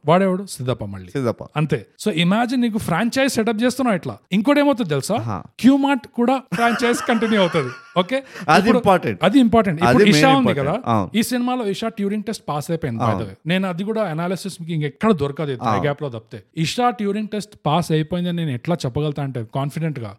వాడేవాడు? 0.06 0.45
సిద్ధప్ప 0.45 0.86
మళ్ళీ. 0.86 1.10
సిద్ధప్ప. 1.10 1.43
అంతే. 1.58 1.86
సో 2.00 2.12
ఇమాజిన్ 2.12 2.62
నీకు 2.62 2.78
ఫ్రాంచైజ్ 2.78 3.34
సెటప్ 3.34 3.64
చేస్తున్నావు 3.64 3.95
ఇట్లా. 3.95 4.18
ఇంకోటి 4.32 4.60
ఏమవుతుంది 4.60 4.89
తెలుసా? 4.89 5.16
ఆహా. 5.16 5.43
క్యూ 5.60 5.78
మార్ట్ 5.78 6.08
కూడా 6.08 6.41
ఫ్రాంచైజ్ 6.54 7.00
కంటిన్యూ 7.08 7.39
అవుతుంది. 7.41 7.72
ఓకే? 7.98 8.18
అది 8.50 8.70
ఇంపార్టెంట్ 8.76 9.20
అది 9.24 9.38
ఇంపార్టెంట్ 9.39 9.80
ఇప్పుడు 9.84 10.04
ఇషా 10.14 10.30
ఉంది. 10.39 10.54
కదా. 10.60 10.74
ఈ 11.14 11.24
సినిమాలో 11.30 11.64
ఇషా 11.68 11.89
ట్యూరింగ్ 11.98 12.24
టెస్ట్ 12.24 12.43
పాస్ 12.48 12.68
అయిపోయింది. 12.70 13.02
నేను 13.45 13.66
అది 13.68 13.84
కూడా 13.84 14.02
అనాలిసిస్ 14.12 14.56
మీకు 14.62 14.74
ఇంకెక్కడ 14.74 15.12
దొరకదు 15.22 15.54
గ్యాప్లో 15.82 16.10
తప్పితే. 16.10 16.39
ఇషా 16.64 16.88
ట్యూరింగ్ 16.98 17.30
టెస్ట్ 17.30 17.56
పాస్ 17.66 17.89
అయిపోయిందని 17.91 18.38
నేను 18.41 18.54
ఎట్లా 18.54 18.78
చెప్పగలుగుతా 18.84 19.24
అంటే 19.24 19.41
కాన్ఫిడెంట్గా. 19.56 20.12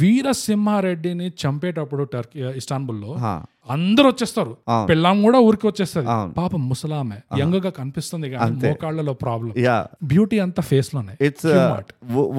వీరసింహారెడ్డిని 0.00 1.28
చంపేటప్పుడు 1.42 2.04
టర్కీ 2.12 2.40
ఇస్తాన్బుల్లో 2.56 3.12
హా, 3.18 3.34
అందరు 3.70 4.06
వచ్చేస్తారు. 4.06 4.52
పిల్లం 4.90 5.16
కూడా 5.26 5.38
ఊరికి 5.48 5.66
వచ్చేస్తుంది 5.66 6.08
అవును. 6.10 6.32
పాపం 6.32 6.62
ముసలామె 6.68 7.18
యంగ్గా 7.40 7.70
కనిపిస్తుంది 7.78 8.30
కానీ 8.30 8.68
మోకాళ్ళలో 8.68 9.14
ప్రాబ్లం. 9.24 9.52
బ్యూటీ 10.04 10.38
అంతా 10.46 10.62
ఫేస్లోనే 10.62 11.16
it's 11.20 11.46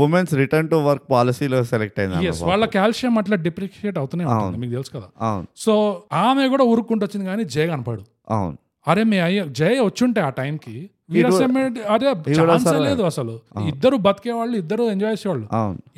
women's 0.06 0.34
return 0.34 0.70
to 0.70 0.76
work 0.90 1.06
పాలసీలో 1.12 1.64
సెలెక్ట్ 1.74 2.00
అయింది 2.00 2.32
వాళ్ళ 2.52 2.66
కాల్షియం 2.78 3.18
అట్లా 3.18 3.38
డిప్రిషియేట్ 3.48 3.98
అవుతూనే 3.98 4.26
ఉంటుంది 4.26 4.58
మీకు 4.58 4.74
తెలుసు 4.78 4.94
కదా. 4.98 5.10
సో 5.58 5.74
ఆమె 6.14 6.48
కూడా 6.48 6.64
ఊరుకుంటూ 6.64 7.06
వచ్చింది 7.06 7.28
కానీ 7.32 7.44
జయ 7.56 7.68
కనపడు. 7.68 8.04
అవును. 8.30 8.58
అరే 8.88 9.04
మీ 9.04 9.18
అయ్య 9.18 9.40
జయ 9.60 9.80
వచ్చుంటే 9.90 10.20
ఆ 10.22 10.30
టైంకి 10.30 10.76
అదే 11.94 12.08
ఛాన్సే. 12.38 12.74
లేదు 12.88 13.04
అసలు. 13.10 13.34
ఇద్దరు 13.72 13.98
బతికే 14.08 14.32
వాళ్ళు 14.40 14.56
ఇద్దరు 14.62 14.84
ఎంజాయ్ 14.94 15.16
చేసేవాళ్ళు. 15.16 15.46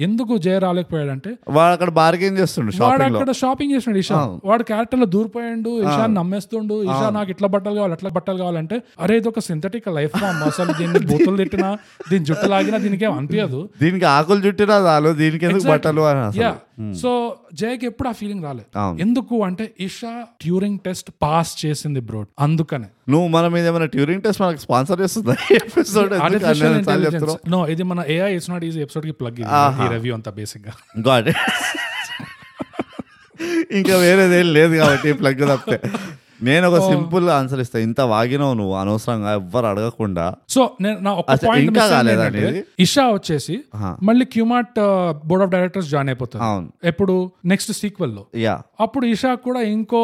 ఎందుకు 0.08 0.34
జయ 0.46 0.58
రాలేకపోయాడంటే? 0.66 1.32
వాడు 1.58 1.74
అక్కడ 1.78 1.90
బార్గెన్ 2.00 2.38
చేస్తుండు 2.42 2.72
వాడు 2.84 3.04
అక్కడ 3.10 3.32
షాపింగ్ 3.42 3.74
చేసినాడు 3.76 4.00
ఇషా. 4.04 4.16
వాడు 4.50 4.64
క్యారెక్టర్లో 4.70 5.08
దూరిపోయాడు 5.16 5.74
ఇషాని 5.88 6.16
నమ్మేస్తుండు 6.20 6.78
ఇషా 6.92 7.10
నాకు 7.18 7.30
ఇట్లా 7.36 7.48
బట్టలు 7.56 7.76
కావాలి 7.80 7.96
అట్లా 7.98 8.12
బట్టలు 8.18 8.40
కావాలంటే 8.44 8.78
అరే 9.04 9.18
ఇది 9.22 9.30
ఒక 9.34 9.40
సింథటిక్ 9.50 9.90
లైఫ్ 10.00 10.16
ఫామ్ 10.22 10.42
అసలు 10.52 10.72
దీన్ని 10.80 11.02
బూతులు 11.12 11.38
తిట్టినా 11.44 11.70
దీని 12.12 12.26
జుట్టు 12.30 12.48
లాగినా 12.54 12.78
దీనికి 12.78 13.06
ఏం 13.06 13.14
అనిపించదు. 13.20 13.62
దీనికి 13.84 14.06
ఆకులు 14.16 14.42
చుట్టినా 14.48 14.78
చాలు 14.88 15.12
దీనికి 15.22 15.46
ఎందుకు 15.50 15.68
బట్టలు. 15.74 16.04
యా 16.44 16.52
సో 17.02 17.10
జయకి 17.60 17.86
ఎప్పుడు 17.86 18.10
ఆ 18.10 18.14
ఫీలింగ్ 18.20 18.44
రాలేదు. 18.44 18.70
ఎందుకు 19.06 19.36
అంటే 19.48 19.66
ఇషా 19.88 20.14
ట్యూరింగ్ 20.42 20.80
టెస్ట్ 20.86 21.10
పాస్ 21.24 21.66
చేసింది 21.66 22.00
బ్రో 22.00 22.22
అందుకనే. 22.40 22.90
నువ్వు 23.10 23.28
మన 23.28 23.48
మీద 23.48 23.68
ఏమైనా 23.68 23.86
ట్యూరింగ్ 23.86 24.22
టెస్ట్ 24.22 24.42
మనకు 24.42 24.58
స్పాన్సర్ 24.58 25.02
చేస్తుందా? 25.02 25.36
ఎపిసోడ్ 25.52 27.50
నో 27.50 27.68
ఇది 27.68 27.84
మన 27.84 28.04
ఏఐ 28.08 28.36
ఇట్స్ 28.36 28.50
నాట్ 28.50 28.66
ఈజీ 28.66 28.82
ఎపిసోడ్కి 28.82 29.12
ప్లగ్ 29.12 29.40
ఈ 29.86 29.94
రివ్యూ 29.94 30.14
అంతా 30.14 30.32
బేసిక్గా. 30.32 30.74
గాడ్. 31.08 31.30
ఇంకా 33.72 33.98
వేరేదేం 33.98 34.54
లేదు 34.54 34.76
కాబట్టి 34.76 35.14
ప్లగ్ 35.14 35.40
తప్పితే. 35.40 35.90
నేను 36.44 36.70
ఒక 36.70 36.80
సింపుల్ 36.80 37.30
ఆన్సర్ 37.30 37.60
ఇస్తా. 37.60 37.80
ఇంత 37.80 38.02
వాగినావు 38.02 38.54
నువ్వు 38.54 38.74
అనవసరంగా 38.76 39.34
ఎవ్వరు 39.34 39.66
అడగకుండా. 39.66 40.36
సో 40.50 40.70
నేను 40.82 41.00
నా 41.00 41.12
ఒక 41.14 41.26
పాయింట్ 41.28 41.68
ఇంకా 41.68 41.88
కాలేదా 41.88 42.30
నీది? 42.30 42.64
ఇషా 42.80 43.10
వచ్చేసి 43.10 43.60
మళ్ళీ 44.04 44.26
Q Mart 44.26 44.80
board 45.26 45.44
of 45.44 45.52
directors 45.52 45.90
join 45.90 46.10
అయిపోతారు. 46.10 46.44
అవును. 46.44 46.70
ఎప్పుడు? 46.84 47.32
నెక్స్ట్ 47.46 47.72
సీక్వెల్లో. 47.72 48.26
యా 48.36 48.62
అప్పుడు 48.80 49.06
ఇషా 49.06 49.34
కూడా 49.36 49.62
ఇంకో 49.62 50.02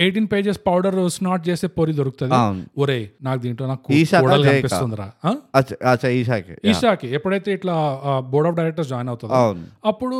ఎయిటీన్ 0.00 0.28
పేజెస్ 0.32 0.60
పౌడర్ 0.66 1.10
స్నాట్ 1.10 1.48
చేసే 1.48 1.66
పొరి 1.66 1.92
దొరుకుతుంది. 1.92 2.34
అవును. 2.34 2.64
ఒరే 2.78 3.10
నాకు 3.22 3.40
దీంట్లో 3.40 3.66
నాకు 3.66 3.92
ఈషా 3.92 4.20
కూడలు 4.20 4.42
జయకా. 4.42 4.52
కనిపిస్తుందిరా. 4.52 5.10
ఆ? 5.24 5.34
అచ్చా 5.56 5.90
అచ్చా 5.92 6.08
ఈషాకి 6.08 6.68
ఈషాకి 6.70 7.14
ఎప్పుడైతే 7.14 7.52
ఇట్లా 7.52 8.00
బోర్డ్ 8.18 8.48
ఆఫ్ 8.48 8.56
డైరెక్టర్స్ 8.56 8.90
జాయిన్ 8.90 9.08
అవుతుందో 9.08 9.34
అవును. 9.34 9.64
అప్పుడు 9.84 10.18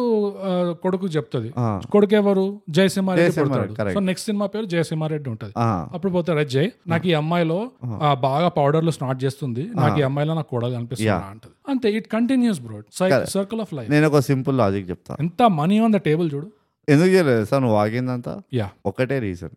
కొడుకు 0.82 1.06
చెప్తుంది. 1.06 1.52
ఆ. 1.58 1.80
కొడుకు 1.92 2.14
ఎవరు? 2.14 2.60
జయసింహారెడ్డి 2.70 3.92
సో 3.94 4.00
నెక్స్ట్ 4.00 4.26
సినిమా 4.26 4.46
పేరు 4.46 4.64
జయసింహారెడ్డి 4.64 5.30
ఉంటది. 5.30 5.52
అప్పుడు 5.94 6.12
పోతాడు 6.12 6.38
అజయ్ 6.38 6.68
నాకు 6.86 7.06
ఈ 7.08 7.14
అమ్మాయిలో 7.14 7.58
బాగా 8.20 8.48
పౌడర్లో 8.48 8.90
స్నాట్ 8.90 9.24
చేస్తుంది 9.24 9.64
నాకు 9.74 10.00
ఈ 10.00 10.02
అమ్మాయిలో 10.02 10.34
నాకు 10.34 10.48
కూడా 10.48 10.68
కనిపిస్తుంది 10.68 11.10
అంటది. 11.30 11.54
అంతే 11.68 11.90
it 11.90 12.08
continues 12.08 12.60
bro 12.60 12.78
circle 13.36 13.60
of 13.60 13.74
life 13.74 13.90
నేను 13.90 14.06
ఒక 14.06 14.18
సింపుల్ 14.20 14.58
లాజిక్ 14.58 14.90
చెప్తా. 14.90 15.16
ఎంత 15.20 15.42
మనీ 15.42 15.78
ఆన్ 15.78 15.92
ద 15.92 15.96
టేబుల్ 15.96 16.30
చూడు. 16.34 16.48
ఎందుకు 16.88 17.08
చేయలేదు 17.08 17.44
సార్? 17.44 17.62
నువ్వు 17.62 17.76
వాగిందంతా? 17.78 18.34
యా. 18.54 18.68
ఒకటే 18.86 19.18
రీజన్ 19.18 19.54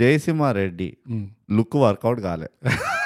జయసింహారెడ్డి 0.00 0.88
లుక్ 1.50 1.76
వర్కౌట్ 1.76 2.20
కాలే. 2.20 2.48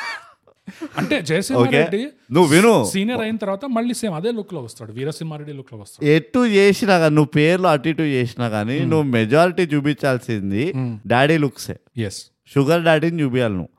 అంటే 0.98 1.22
జయసింహారెడ్డి 1.22 2.00
నువ్వు 2.32 2.54
విను. 2.54 2.84
సీనియర్ 2.84 3.20
అయిన 3.20 3.36
తర్వాత 3.36 3.64
మళ్ళీ 3.64 3.94
సేమ్ 3.94 4.14
అదే 4.14 4.30
లుక్లో 4.30 4.60
వస్తాడు. 4.62 4.92
వీరసింహారెడ్డి 4.92 5.52
లుక్లో 5.52 5.78
వస్తాడు. 5.78 6.04
ఎటు 6.08 6.46
చేసినా 6.54 6.98
కానీ 6.98 7.14
నువ్వు 7.14 7.30
పేర్లు 7.30 7.68
అటు 7.68 7.88
ఇటు 7.88 8.02
చేసినా 8.14 8.48
కానీ 8.48 8.78
నువ్వు 8.84 9.02
మెజారిటీ 9.10 9.62
చూపించాల్సింది 9.62 10.64
డాడీ 11.06 11.38
లుక్సే 11.38 11.76
ఎస్ 11.98 12.20
షుగర్ 12.52 12.82
డాడీని 12.86 13.18
చూపించాలి 13.22 13.54
నువ్వు. 13.54 13.70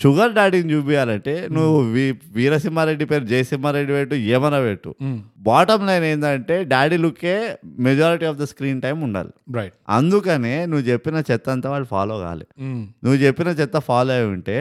షుగర్ 0.00 0.32
డాడీని 0.36 0.70
చూపించాలంటే 0.74 1.34
నువ్వు 1.56 1.76
వీరసింహారెడ్డి 2.36 3.04
పేరు 3.10 3.24
జయసింహారెడ్డి 3.32 3.92
పెట్టు 3.96 4.14
ఏమన్నా 4.34 4.58
పెట్టు. 4.66 4.90
బాటమ్ 5.48 5.84
లైన్ 5.88 6.04
ఏంటంటే 6.08 6.56
daddy 6.72 6.96
లుక్కే 7.04 7.34
majority 7.86 8.26
of 8.30 8.38
the 8.40 8.46
screen 8.52 8.80
time 8.86 8.96
ఉండాలి. 9.06 9.30
రైట్ 9.58 9.74
అందుకనే 9.98 10.54
నువ్వు 10.70 10.84
చెప్పిన 10.90 11.22
చెత్త 11.30 11.48
అంతా 11.54 11.70
వాళ్ళు 11.74 11.88
ఫాలో 11.94 12.16
కావాలి 12.24 12.46
నువ్వు 13.04 13.18
చెప్పిన 13.24 13.48
చెత్త 13.60 13.78
ఫాలో 13.88 14.12
అయి 14.16 14.26
ఉంటే 14.34 14.56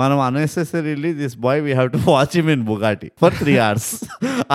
మనం 0.00 0.18
unnecessarily 0.26 1.12
this 1.22 1.36
boy 1.46 1.62
we 1.66 1.72
have 1.72 1.90
to 1.96 2.00
watch 2.10 2.36
him 2.42 2.50
in 2.56 2.64
Bugatti 2.70 3.10
for 3.22 3.36
three 3.42 3.54
hours 3.66 3.90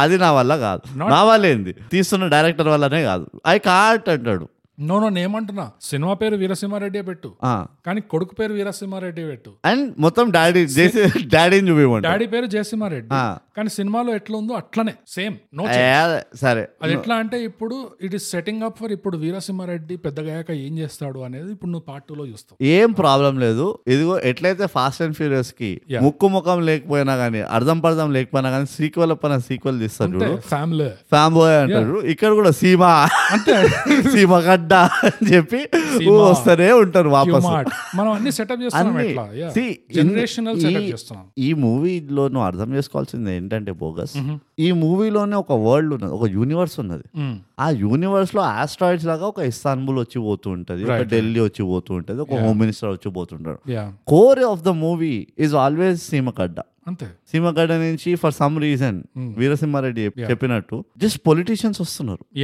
అది 0.03 0.17
నా 0.23 0.31
వల్ల 0.39 0.53
కాదు. 0.65 0.83
నా 1.13 1.21
వల్ల 1.29 1.43
ఏంది? 1.53 1.73
తీస్తున్న 1.93 2.27
డైరెక్టర్ 2.35 2.69
వల్లనే 2.73 3.01
కాదు. 3.09 3.25
ఐ 3.47 3.57
కాట్ 3.69 4.07
అంటాడు. 4.13 4.45
నో 4.77 4.95
నో 4.99 5.07
నేమంటున్నా. 5.17 5.71
సినిమా 5.81 6.13
పేరు 6.13 6.35
వీరసింహారెడ్డి 6.35 7.01
పెట్టు. 7.01 7.29
కానీ 7.85 8.01
కొడుకు 8.11 8.33
పేరు 8.35 8.53
వీరసింహారెడ్డి 8.53 9.23
పెట్టు. 9.31 9.51
అండ్ 9.69 9.83
మొత్తం 9.99 10.25
డాడీ 10.35 10.61
డాడీని 11.33 11.67
చూపించమంటాడు 11.69 12.05
డాడీ 12.07 12.27
పేరు 12.31 12.45
జయసింహారెడ్డి. 12.45 13.09
కానీ 13.57 13.69
సినిమాలో 13.69 14.11
ఎట్లా 14.19 14.35
ఉందో 14.37 14.53
అట్లనే 14.53 14.93
సేమ్ 15.07 15.35
నో 15.59 15.65
సరే. 16.43 16.63
అది 16.83 16.93
ఎట్లా 16.93 17.15
అంటే 17.15 17.37
ఇప్పుడు 17.49 17.75
it 18.07 18.15
is 18.19 18.31
setting 18.31 18.63
up 18.67 18.77
for 18.79 18.91
ఇప్పుడు 18.97 19.17
వీరసింహారెడ్డి 19.17 19.97
పెద్దగా 20.05 20.31
అయ్యాక 20.33 20.51
ఏం 20.65 20.73
చేస్తాడు 20.79 21.19
అనేది 21.27 21.51
ఇప్పుడు 21.55 21.71
నువ్వు 21.73 21.85
పార్ట్ 21.91 22.07
టూ 22.09 22.15
లో 22.21 22.25
చూస్తావు. 22.31 22.57
ఏం 22.77 22.91
ప్రాబ్లం 23.01 23.35
లేదు. 23.45 23.67
ఇదిగో 23.87 24.15
ఎట్లయితే 24.31 24.67
ఫాస్ట్ 24.77 25.03
అండ్ 25.07 25.17
ఫ్యూరియస్కి. 25.19 25.71
ముక్కు 26.07 26.27
ముఖం 26.27 26.59
లేకపోయినా 26.71 27.15
కానీ 27.15 27.43
అర్థం 27.57 27.77
పర్థం 27.85 28.09
లేకపోయినా 28.17 28.51
కానీ 28.55 28.69
సీక్వెల్ 28.77 29.15
పైన 29.23 29.37
సీక్వెల్ 29.49 29.79
తీస్తాడు 29.85 30.17
అంటే 30.19 30.31
ఫ్యామిలీ 30.53 30.89
ఫ్యామ్ 31.13 31.35
బాయ్ 31.39 31.57
అంటాడు 31.63 31.95
ఇక్కడ 32.15 32.33
కూడా 32.41 32.53
సీమా. 32.63 32.93
అంతే. 33.35 33.55
సీమ 34.13 34.33
గడ్డ 34.63 34.73
అని 34.73 35.33
చెప్పి. 35.33 35.57
వస్తూనే 36.09 36.71
ఉంటారు 36.71 37.09
వాపస్. 37.09 37.45
మనం 37.95 38.11
అన్ని 38.11 38.31
సెటప్ 38.31 38.61
చేస్తున్నాం 38.61 38.95
ఈ- 40.83 40.91
చేస్తున్నాం. 40.91 41.25
ఈ 41.37 41.53
మూవీలో 41.53 42.27
నువ్వు 42.27 42.45
అర్థం 42.47 42.75
చేసుకోవాల్సింది 42.75 43.35
ఏంటంటే 43.35 43.71
బోగస్ 43.71 44.11
ఈ 44.59 44.71
మూవీలోనే 44.71 45.35
ఒక 45.35 45.51
వరల్డ్ 45.51 45.93
ఉన్నది 45.93 46.11
ఒక 46.11 46.27
యూనివర్స్ 46.27 46.79
ఉన్నది. 46.79 47.03
ఆ 47.59 47.69
యూనివర్స్లో 47.69 48.41
ఆస్ట్రాయిడ్స్ 48.41 49.05
లాగా 49.05 49.25
ఒక 49.25 49.39
ఇస్తాన్బుల్ 49.39 49.97
వచ్చి 49.97 50.21
పోతూ 50.21 50.49
ఉంటది 50.49 50.83
ఒక 50.83 50.89
ఢిల్లీ 51.01 51.39
వచ్చి 51.39 51.63
పోతూ 51.65 51.93
ఉంటది 51.93 52.21
ఒక 52.21 52.33
హోమ్ 52.33 52.59
మినిస్టర్ 52.59 52.89
వచ్చి 52.89 53.11
పోతుంటాడు. 53.11 53.71
Yeah 53.71 53.93
core 54.07 54.39
of 54.39 54.61
the 54.61 54.67
movie 54.67 55.27
is 55.39 55.55
always 55.55 56.09
సీమగడ్డ 56.09 56.55
అంతే. 56.87 57.05
సీమగడ్డ 57.31 57.71
నుంచి 57.71 58.15
ఫర్ 58.15 58.33
సమ్ 58.33 58.59
రీజన్ 58.59 59.03
వీరసింహారెడ్డి 59.37 60.01
చెప్- 60.01 60.21
చెప్పినట్టు 60.29 60.85
జస్ట్ 60.97 61.19
పొలిటీషియన్స్ 61.27 61.81
వస్తున్నారు. 61.81 62.39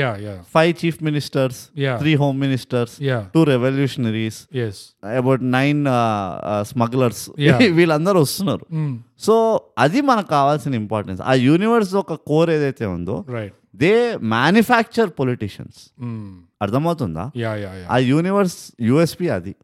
Five 0.53 0.85
chief 0.85 1.03
ministers. 1.03 1.69
Three 1.97 2.15
home 2.15 2.39
ministers 2.39 3.01
two 3.33 3.43
revolutionaries 3.43 4.43
about 5.05 5.51
nine 5.51 5.85
smugglers. 6.61 7.29
వీళ్ళందరూ 7.71 8.21
వస్తున్నారు. 8.21 8.67
సో 9.19 9.61
అది 9.77 10.01
మనకు 10.01 10.27
కావాల్సిన 10.27 10.75
ఇంపార్టెన్స్ 10.75 11.21
ఆ 11.21 11.33
యూనివర్స్ 11.33 11.95
ఒక 11.95 12.13
కోర్ 12.13 12.49
ఏదైతే 12.49 12.85
ఉందో 12.85 13.25
దే 13.75 14.17
మ్యానుఫ్యాక్చర్ 14.17 15.09
పొలిటీషియన్స్ 15.19 16.03
అర్థమవుతుందా? 16.61 17.31
ఆ 17.89 17.97
యూనివర్స్ 17.97 18.71
యూఎస్పి 18.81 19.29
అది. 19.29 19.55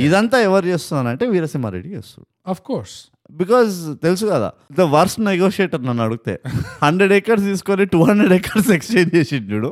ఇదంతా 0.00 0.40
ఎవరు 0.40 0.66
చేస్తున్నారంటే 0.66 1.26
వీరసింహారెడ్డి 1.26 1.88
చేస్తారు 1.88 2.50
ఆఫ్ 2.50 2.60
కోర్స్ 2.60 3.13
బికాజ్ 3.32 3.96
తెలుసు 4.02 4.24
కదా 4.26 4.48
ద 4.72 4.80
వర్స్ట్ 4.80 5.20
నెగోషియేటర్ 5.20 5.82
నన్ను 5.82 6.02
అడిగితే 6.02 6.34
హండ్రెడ్ 6.82 7.12
ఎకర్స్ 7.12 7.44
తీసుకొని 7.44 7.84
టూ 7.84 8.02
హండ్రెడ్ 8.04 8.32
ఎకర్స్ 8.32 8.70
ఎక్స్చేంజ్ 8.70 9.16
చేసిండు 9.16 9.48
చూడు. 9.54 9.70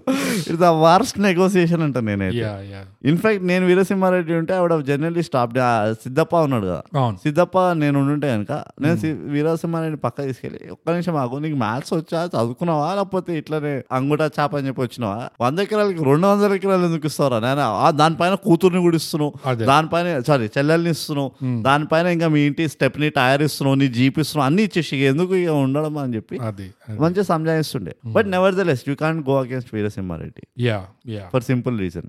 ఇట్ 0.51 0.61
ద 0.61 0.64
వర్స్ట్ 0.64 1.20
నెగోసియేషన్ 1.20 1.82
అంట 1.82 1.99
నేనైతే. 1.99 2.36
ఇన్ఫాక్ట్ 3.05 3.45
నేను 3.45 3.66
వీరసింహారెడ్డి 3.66 4.32
ఉంటే 4.34 4.55
ఆవిడ 4.55 4.76
జనరల్లీ 4.76 5.22
స్టాప్ 5.22 5.53
సిద్ధప్ప 6.03 6.36
ఉన్నాడు 6.36 6.66
కదా. 6.66 6.82
సిద్ధప్ప 7.22 7.59
నేను 7.72 8.01
ఉండుంటే 8.01 8.28
కనుక 8.28 8.53
నేను 8.80 8.97
సి- 8.97 9.30
వీరసింహారెడ్డి 9.30 10.01
పక్క 10.01 10.22
తీసుకెళ్ళి 10.22 10.70
ఒక్క 10.72 10.90
నిమిషం 10.90 11.16
ఆగు 11.16 11.38
నీకు 11.38 11.57
మ్యాథ్స్ 11.57 11.95
వచ్చా 11.95 12.24
చదువుకున్నావా 12.24 12.95
లేకపోతే 12.95 13.38
ఇట్లనే 13.38 13.82
అంగుటా 13.93 14.30
చాప 14.40 14.57
అని 14.57 14.66
చెప్పి 14.66 14.80
వచ్చినావా? 14.80 15.28
వంద 15.40 15.59
ఎకరాలకి 15.59 16.05
రెండు 16.05 16.26
వందల 16.26 16.53
ఎకరాలు 16.53 16.84
ఎందుకు 16.84 17.07
ఇస్తారా 17.07 17.38
నేను 17.38 17.97
దానిపైన 17.97 18.34
కూతుర్ని 18.34 18.80
కూడా 18.80 18.97
ఇస్తున్నావు. 18.97 19.32
దానిపైన 19.66 20.20
సారీ 20.20 20.47
చెల్లెల్ని 20.59 20.90
ఇస్తున్నావు. 20.90 21.32
దానిపైన 21.62 22.07
ఇంకా 22.07 22.28
మీ 22.28 22.40
ఇంటి 22.40 22.68
స్టెప్ని 22.68 23.11
టైర్ 23.11 23.43
ఇస్తున్నావు 23.43 23.74
నీ 23.74 23.88
జీప్ 23.88 24.18
ఇస్తున్నావు 24.18 24.47
అన్ని 24.47 24.62
ఇచ్చేసి 24.62 24.97
ఇక 24.97 25.03
ఎందుకు 25.03 25.34
ఇక 25.34 25.49
ఉండడం 25.49 25.99
అని 25.99 26.14
చెప్పి 26.16 26.38
మంచిగా 27.01 27.22
సంజాయిస్తుండే. 27.22 27.95
But 28.07 28.26
never 28.30 28.55
the 28.55 28.61
less 28.61 28.82
you 28.88 28.95
can't 28.95 29.28
go 29.28 29.40
against 29.40 29.74
Veera Simha Reddy. 29.74 30.31
Yeah 30.60 30.86
yeah 31.08 31.28
for 31.32 31.42
simple 31.42 31.80
reason 31.80 32.08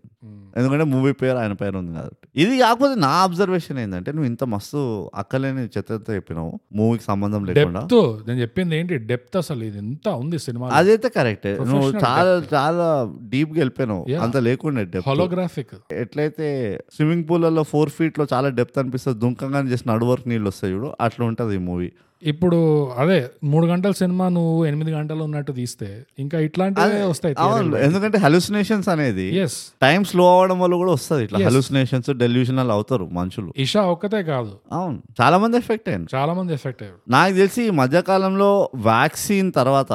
ఎందుకంటే 0.57 0.84
మూవీ 0.84 1.11
పేరు 1.11 1.38
ఆయన 1.38 1.53
పేరు 1.53 1.78
ఉంది 1.78 1.93
కాబట్టి. 1.93 2.28
ఇది 2.36 2.59
కాకపోతే 2.59 2.95
నా 2.99 3.07
అబ్జర్వేషన్ 3.07 3.80
ఏంటంటే 3.80 4.11
నువ్వు 4.11 4.26
ఇంత 4.26 4.43
మస్తు 4.43 5.11
అక్కలేని 5.15 5.63
చెత్త 5.78 6.09
చెప్పినావు. 6.09 6.59
మూవీకి 6.74 7.03
సంబంధం 7.03 7.45
లేకుండా. 7.45 7.88
నేను 8.28 8.41
చెప్పింది 8.41 8.76
ఏంటి? 8.76 8.97
డెప్త్ 8.97 9.38
అసలు 9.38 9.63
ఇది 9.63 9.78
ఎంత 9.78 10.09
ఉంది 10.09 10.39
సినిమా 10.39 10.69
అదైతే 10.69 11.09
కరెక్ట్ 11.09 11.47
నువ్వు 11.47 11.89
చాలా 11.91 12.43
చాలా 12.53 13.15
డీప్గా 13.21 13.57
వెళ్ళిపోయినావు. 13.57 14.05
అంత 14.13 14.38
లేకుండా 14.38 14.82
డెప్త్ 14.82 15.09
హోలోగ్రాఫిక్ 15.09 15.93
ఎట్లయితే 15.93 16.80
స్విమ్మింగ్ 16.95 17.24
పూల్లలో 17.30 17.63
ఫోర్ 17.63 17.89
ఫీట్లో 17.89 18.28
చాలా 18.34 18.49
డెప్త్ 18.49 18.80
అనిపిస్తుంది. 18.80 19.19
దుంకంగానే 19.19 19.71
చేసిన 19.71 19.93
నడువరకు 19.93 20.30
నీళ్ళు 20.30 20.47
వస్తాయి 20.47 20.74
చూడు. 20.74 20.93
అట్లా 21.01 21.26
ఉంటది 21.26 21.55
ఈ 21.55 21.57
మూవీ 21.57 21.91
ఇప్పుడు 22.32 22.57
అదే 23.01 23.17
మూడు 23.51 23.65
గంటల 23.67 23.91
సినిమా 23.91 24.26
నువ్వు 24.30 24.65
ఎనిమిది 24.65 24.91
గంటలు 24.91 25.21
ఉన్నట్టు 25.24 25.51
తీస్తే 25.51 25.89
ఇంకా 26.19 26.38
ఇట్లాంటివే 26.39 27.01
వస్తాయి 27.11 27.34
అవును. 27.45 27.78
ఎందుకంటే 27.88 28.17
హెలుసినేషన్స్ 28.17 28.89
అనేది 28.89 29.26
ఎస్ 29.43 29.57
టైం 29.82 30.01
స్లో 30.11 30.26
అవడం 30.36 30.57
వల్ల 30.59 30.76
కూడా 30.76 30.91
వస్తుంది. 30.91 31.24
ఇట్లా 31.24 31.39
హెలుసినేషన్స్ 31.47 32.09
డెల్యూషనల్ 32.24 32.71
అవుతారు 32.71 33.07
మనుషులు. 33.19 33.49
ఇషా 33.65 33.84
ఒక్కతే 33.93 34.21
కాదు. 34.32 34.53
అవును. 34.71 34.97
చాలా 35.21 35.38
మంది 35.43 35.57
ఎఫెక్ట్ 35.57 35.89
అయ్యారు 35.89 36.07
చాలా 36.15 36.34
మంది 36.34 36.53
ఎఫెక్ట్ 36.53 36.84
అయ్యారు. 36.84 36.99
నాకు 37.09 37.34
తెలిసి 37.36 37.61
ఈ 37.69 37.74
మధ్యకాలంలో 37.82 38.49
వ్యాక్సిన్ 38.89 39.51
తర్వాత 39.59 39.91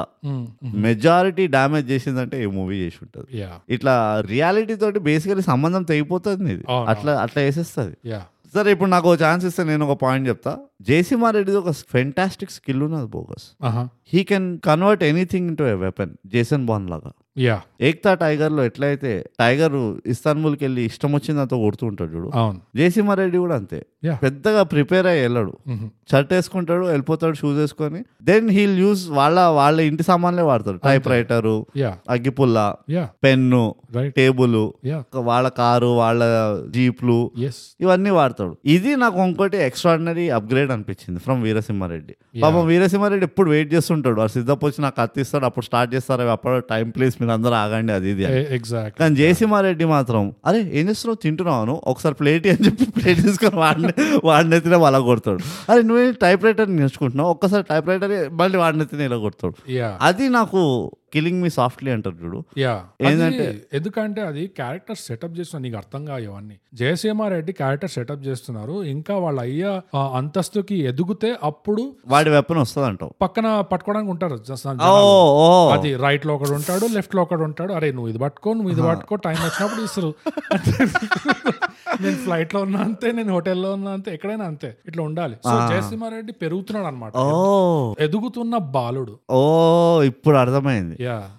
మెజారిటీ 0.86 1.46
డ్యామేజ్ 1.56 1.86
చేసిందంటే 1.92 2.36
ఈ 2.44 2.46
మూవీ 2.58 2.78
చేసి 2.84 2.98
ఉంటుంది. 3.04 3.28
ఇట్లా 3.76 3.94
రియాలిటీ 4.34 4.76
తోటి 4.84 4.98
బేసికలీ 5.10 5.42
సంబంధం 5.42 5.82
తెగిపోతుంది 5.82 6.52
ఇది 6.54 6.64
అట్లా 6.92 7.12
అట్లా 7.24 7.40
వేసేస్తుంది 7.42 7.96
యా 8.12 8.20
సరే 8.54 8.72
ఇప్పుడు 8.72 8.90
నాకు 8.90 9.14
ఛాన్స్ 9.14 9.46
ఇస్తే 9.46 9.64
నేను 9.64 9.86
ఒక 9.86 10.00
పాయింట్ 10.02 10.28
చెప్తా. 10.28 10.58
జేసీమా 10.80 11.30
రెడ్డిది 11.30 11.58
ఒక 11.58 11.70
ఫెంటాస్టిక్ 11.70 12.50
స్కిల్ 12.50 12.82
ఉన్నది 12.82 13.06
bogus. 13.06 13.46
He 14.14 14.24
can 14.24 14.58
convert 14.58 15.04
anything 15.04 15.48
into 15.48 15.66
a 15.66 15.72
weapon 15.72 16.10
Jason 16.26 16.66
Bourne 16.66 16.90
లాగా. 16.90 17.12
యా 17.38 17.60
ఏక్తా 17.80 18.14
టైగర్లో 18.14 18.64
ఎట్లయితే 18.64 19.24
టైగర్ 19.40 20.08
ఇస్తాన్బుల్కి 20.08 20.64
వెళ్ళి 20.64 20.84
ఇష్టం 20.84 21.12
వచ్చిందంతా 21.12 21.56
కొడుతూ 21.56 21.86
ఉంటాడు 21.86 22.16
చూడు. 22.16 22.30
అవును. 22.34 22.60
జేసీమా 22.76 23.14
రెడ్డి 23.14 23.38
కూడా 23.38 23.56
అంతే. 23.56 23.86
పెద్దగా 24.22 24.62
ప్రిపేర్ 24.62 25.06
అయ్యి 25.06 25.22
వెళ్ళాడు. 25.22 25.52
షర్ట్ 26.10 26.32
వేసుకుంటాడు 26.32 26.84
వెళ్ళిపోతాడు 26.84 27.34
షూస్ 27.34 27.58
వేసుకొని. 27.58 28.00
దెన్ 28.22 28.50
హీల్ 28.50 28.78
యూస్ 28.78 29.08
వాళ్ళ 29.08 29.40
వాళ్ళ 29.40 29.80
ఇంటి 29.80 30.02
సామాన్లే 30.02 30.42
వాడతాడు. 30.42 30.76
టైప్ 30.84 31.08
రైటరు 31.08 31.66
అగ్గిపుల్ల 32.10 32.74
పెన్ను 33.24 33.74
టేబుల్ 34.06 34.56
వాళ్ళ 35.14 35.48
కారు 35.48 35.86
వాళ్ళ 35.86 36.22
జీప్లు 36.70 37.30
ఇవన్నీ 37.80 38.10
వాడతాడు. 38.10 38.56
ఇది 38.66 38.96
నాకు 38.96 39.18
ఇంకోటి 39.18 39.56
ఎక్స్ట్రాడినరీ 39.56 40.28
అప్గ్రేడ్ 40.30 40.70
అనిపించింది 40.70 41.20
ఫ్రమ్ 41.20 41.42
వీరసింహారెడ్డి. 41.42 42.16
పాపం 42.42 42.66
వీరసింహారెడ్డి 42.66 43.26
ఎప్పుడు 43.26 43.50
వెయిట్ 43.50 43.74
చేస్తుంటాడు. 43.74 44.18
వాడు 44.20 44.30
సిద్ధప్ 44.30 44.64
వచ్చి 44.64 44.82
నాకు 44.82 44.96
కత్తి 44.96 45.20
ఇస్తాడు 45.20 45.44
అప్పుడు 45.44 45.64
స్టార్ట్ 45.64 45.94
చేస్తారు 45.94 46.22
అప్పుడు 46.22 46.58
టైం 46.58 46.90
ప్లేస్ 46.90 47.16
మీరు 47.28 47.36
అందరూ 47.36 47.54
ఆగండి 47.54 47.92
అది 47.92 48.08
ఇది. 48.10 48.24
ఎగ్జాక్ట్ 48.56 48.96
కానీ 49.00 49.16
జయసింహారెడ్డి 49.16 49.86
మాత్రం 49.94 50.22
అరే 50.46 50.60
ఏం 50.78 50.84
చేస్తున్నావు? 50.88 51.18
తింటున్నావు 51.24 51.74
ఒకసారి 51.90 52.14
ప్లేట్ 52.20 52.46
అని 52.52 52.62
చెప్పి 52.66 52.84
ప్లేట్ 52.96 53.20
తీసుకొని 53.22 53.56
వాడిని 53.56 53.92
వాడిని 54.24 54.56
ఎత్తినే 54.56 54.78
వాళ్ళ 54.84 54.98
కొడతాడు. 55.10 55.40
అరే 55.72 55.82
నువ్వే 55.88 56.04
టైప్ 56.24 56.44
రైటర్ 56.44 56.70
నేర్చుకుంటున్నావు 56.76 57.30
ఒక్కసారి 57.30 57.64
టైప్ 57.70 57.88
రైటర్ 57.88 58.14
మళ్ళీ 58.40 58.58
వాడిని 58.58 58.82
ఎత్తినే 58.82 59.04
ఇలా 59.10 59.18
కొడతాడు. 59.26 59.56
అది 60.02 60.28
నాకు 60.38 60.62
కిలింగ్ 61.12 61.42
మీ 61.42 61.50
సాఫ్ట్లీ 61.50 61.90
అంటారు 61.90 62.16
చూడు. 62.24 62.44
యా. 62.58 62.84
ఏందంటే- 63.02 63.76
ఎందుకంటే 63.76 64.20
అది 64.20 64.46
క్యారెక్టర్ 64.46 64.96
సెటప్ 64.96 65.38
చేస్తున్నా 65.38 65.58
నీకు 65.58 65.76
అర్థం 65.76 66.18
ఇవన్నీ. 66.18 66.58
జయసీమ 66.74 67.26
రెడ్డి 67.28 67.52
క్యారెక్టర్ 67.52 67.90
సెటప్ 67.90 68.26
చేస్తున్నారు. 68.26 68.82
ఇంకా 68.84 69.16
వాళ్ళ 69.16 69.40
అయ్య 69.40 69.80
అంతస్తుకి 70.14 70.74
ఎదుగుతే 70.74 71.36
అప్పుడు 71.42 71.96
వాడి 72.06 72.30
వెపన్ 72.30 72.58
వస్తుంది 72.58 72.88
అంటావు 72.88 73.14
పక్కన 73.22 73.60
పట్టుకోవడానికి 73.60 74.10
ఉంటారు 74.10 74.34
అది 75.72 75.96
రైట్లో 75.96 76.34
ఒకడు 76.34 76.50
ఉంటాడు 76.50 76.86
లెఫ్ట్లో 76.86 77.22
ఒకడు 77.22 77.42
ఉంటాడు. 77.42 77.72
అరే 77.72 77.92
నువ్వు 77.92 78.08
ఇది 78.08 78.18
పట్టుకో 78.18 78.52
నువ్వు 78.52 78.70
ఇది 78.70 78.82
పట్టుకో 78.82 79.14
టైం 79.16 79.36
వచ్చినప్పుడు 79.36 79.82
ఇస్తారు. 79.82 80.14
నేను 82.02 82.16
ఫ్లైట్లో 82.16 82.60
ఉన్నా 82.62 82.80
అంతే 82.80 83.08
నేను 83.12 83.30
హోటల్లో 83.32 83.70
ఉన్నా 83.72 83.90
అంతే 83.92 84.10
ఎక్కడైనా 84.16 84.44
అంతే. 84.44 84.68
ఇట్లా 84.88 85.02
ఉండాలి. 85.02 85.36
సో 85.44 85.54
జయసింహారెడ్డి 85.70 86.32
పెరుగుతున్నాడు 86.42 86.86
అనమాట 86.86 87.12
ఓ. 87.16 87.28
ఎదుగుతున్న 88.00 88.56
బాలుడు. 88.74 89.14
ఓ 89.30 89.40
ఇప్పుడు 90.10 90.36
అర్థమైంది. 90.36 90.96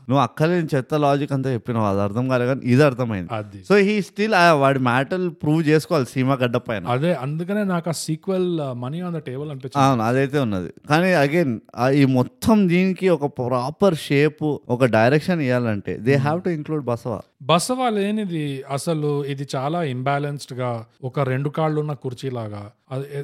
నువ్వు 0.09 0.21
అక్కలేని 0.23 0.69
చెత్త 0.73 0.93
లాజిక్ 1.03 1.31
అంతా 1.31 1.49
చెప్పినావు 1.51 1.87
అది 1.91 2.01
అర్థం 2.01 2.25
కాలే 2.29 2.45
కానీ 2.45 2.61
ఇది 2.73 2.83
అర్థమైంది. 2.83 3.29
సో 3.69 3.75
హీ 3.87 3.95
స్టిల్ 4.01 4.35
వాడి 4.61 4.79
మ్యాటర్ 4.89 5.25
ప్రూవ్ 5.43 5.61
చేసుకోవాలి 5.69 6.05
సీమా 6.05 6.35
గడ్డ 6.35 6.57
పైన. 6.67 6.83
అదే 6.89 7.13
అందుకనే 7.23 7.63
నాకు 7.65 7.89
ఆ 7.89 7.97
sequel 8.03 8.49
money 8.77 9.01
on 9.01 9.15
the 9.15 9.21
table 9.29 9.49
అనిపించింది. 9.49 9.81
అవును 9.85 10.03
అదైతే 10.03 10.39
ఉన్నది. 10.39 10.69
కానీ 10.89 11.11
అగైన్ 11.15 11.55
ఈ 11.93 12.05
మొత్తం 12.13 12.67
దీనికి 12.67 13.09
ఒక 13.09 13.25
ప్రాపర్ 13.39 13.97
షేప్ 14.07 14.45
ఒక 14.69 14.83
డైరెక్షన్ 14.95 15.41
ఇవ్వాలంటే 15.41 15.95
they 16.07 16.15
have 16.19 16.41
to 16.41 16.49
include 16.49 16.85
Basava. 16.85 17.19
Basava 17.41 17.89
లేనిది 17.89 18.63
అసలు 18.63 19.25
ఇది 19.25 19.47
చాలా 19.55 19.83
ఇంబ్యాలెన్స్డ్గా 19.83 20.85
ఒక 21.03 21.19
రెండు 21.19 21.49
కాళ్ళు 21.49 21.79
ఉన్న 21.81 21.93
కుర్చీలాగా 21.93 22.71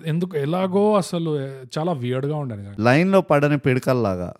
ఎందుకు 0.05 0.37
ఎలాగో 0.37 0.95
అసలు 0.95 1.37
చాలా 1.77 1.91
వియర్డ్గా 1.91 2.35
ఉండేది 2.37 2.67
లైన్లో 2.79 3.21
పడని 3.21 3.57
పిడకల్లాగా. 3.57 4.33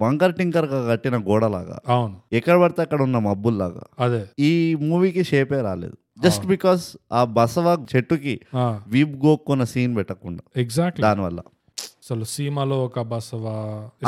వంకర్ 0.00 0.34
టింకర్గా 0.34 0.88
కట్టిన 0.88 1.16
గోడలాగా. 1.16 1.78
అవును. 1.88 2.16
ఎక్కడ 2.32 2.60
పడితే 2.60 2.82
అక్కడ 2.82 3.02
ఉన్న 3.02 3.18
మబ్బుల్లాగా. 3.18 3.80
అదే. 3.98 4.26
ఈ 4.38 4.74
మూవీకి 4.74 5.24
షేపే 5.24 5.60
రాలేదు. 5.60 5.96
జస్ట్ 6.22 6.46
బికాస్ 6.46 6.96
ఆ 7.12 7.24
బసవ 7.24 7.86
చెట్టుకి 7.96 8.40
వీప్ 8.88 9.24
గోక్కున్న 9.26 9.64
సీన్ 9.64 9.96
పెట్టకుండా. 9.96 10.42
ఎగ్జాక్ట్లీ 10.56 11.02
దానివల్ల. 11.02 11.40
అసలు 12.02 12.24
సీమలో 12.24 12.76
ఒక 12.84 13.00
బసవా 13.10 13.56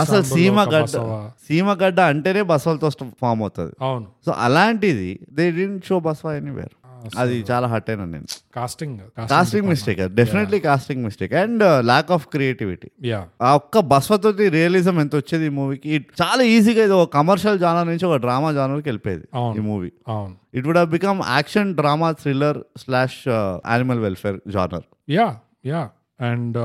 అసలు 0.03 0.23
సీమ 0.31 0.57
గడ్డ 0.73 0.85
బసవా. 0.87 1.19
సీమగడ్డ 1.47 2.01
అంటేనే 2.13 2.43
బసవలతో 2.53 2.89
ఫామ్ 3.21 3.43
అవుతుంది. 3.45 3.75
అవును. 3.81 4.07
సో 4.27 4.31
అలాంటిది 4.47 5.11
they 5.37 5.45
didn't 5.59 5.85
show 5.91 5.99
Basava 6.07 6.33
anywhere 6.41 6.75
అది 7.23 7.37
చాలా 7.51 7.67
హట్ 7.73 7.89
అయినా 7.91 8.05
నేను. 8.13 8.29
Casting 8.57 8.99
casting 9.33 9.67
mistake 9.73 10.01
definitely 10.21 10.61
casting 10.61 11.03
mistake 11.07 11.35
and 11.43 11.65
lack 11.91 12.11
of 12.17 12.25
creativity 12.35 12.89
yeah 13.11 13.21
ఆ 13.47 13.55
ఒక్క 13.61 13.79
బస్వతోటి 13.93 14.45
రియలిజం 14.59 14.99
ఎంత 15.01 15.15
వచ్చేది 15.23 15.47
ఈ 15.47 15.55
మూవీకి 15.61 15.91
చాలా 16.23 16.43
ఈజీగా 16.55 16.85
ఇది 16.89 16.97
ఒక 17.01 17.11
కమర్షియల్ 17.19 17.59
జానర్ 17.59 17.89
నుంచి 17.93 18.07
ఒక 18.11 18.17
డ్రామా 18.17 18.53
జానర్కి 18.53 18.89
వెళ్ళిపోయేది. 18.89 19.27
ఈ 19.59 19.65
మూవీ 19.71 19.91
అవును. 20.15 20.35
It 20.59 20.67
would 20.69 20.85
become 20.97 21.21
action 21.37 21.71
drama 21.81 22.11
thriller 22.23 22.61
slash 22.85 23.21
animal 23.29 24.03
welfare 24.07 24.41
genre 24.57 24.87
yeah 25.19 25.29
yeah 25.73 25.83
and 26.21 26.59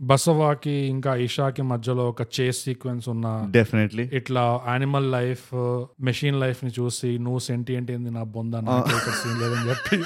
బసవాకి 0.00 0.70
ఇంకా 0.70 1.14
ఇషాకి 1.14 1.62
మధ్యలో 1.62 2.08
ఒక 2.08 2.22
చేస్ 2.40 2.64
సీక్వెన్స్ 2.64 3.08
ఉన్న 3.08 3.48
డెఫినెట్లీ 3.50 4.10
ఇట్లా 4.12 4.60
యానిమల్ 4.68 5.12
లైఫ్ 5.12 5.54
మెషిన్ 6.00 6.40
లైఫ్ని 6.40 6.70
చూసి 6.80 7.18
నువ్వు 7.18 7.38
సెంటి 7.38 7.74
ఏంటి 7.74 7.96
నా 7.98 8.22
బొంద 8.22 8.54
సీన్ 9.22 9.40
లేదని 9.40 9.68
చెప్పి. 9.70 9.96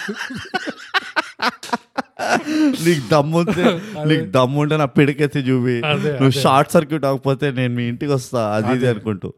నీకు 2.84 3.10
దమ్ముంటే 3.12 3.64
నీకు 4.06 4.24
దమ్ముంటే 4.30 4.76
నా 4.76 4.84
పిడికెత్తి 4.84 5.38
చూపి. 5.38 5.80
నువ్వు 6.06 6.30
షార్ట్ 6.30 6.72
సర్క్యూట్ 6.72 7.04
అవ్వకపోతే 7.04 7.50
నేను 7.50 7.74
మీ 7.74 7.84
ఇంటికి 7.84 8.12
వస్తా 8.12 8.54
అది 8.56 8.76
ఇది 8.76 8.88
అనుకుంటూ. 8.88 9.32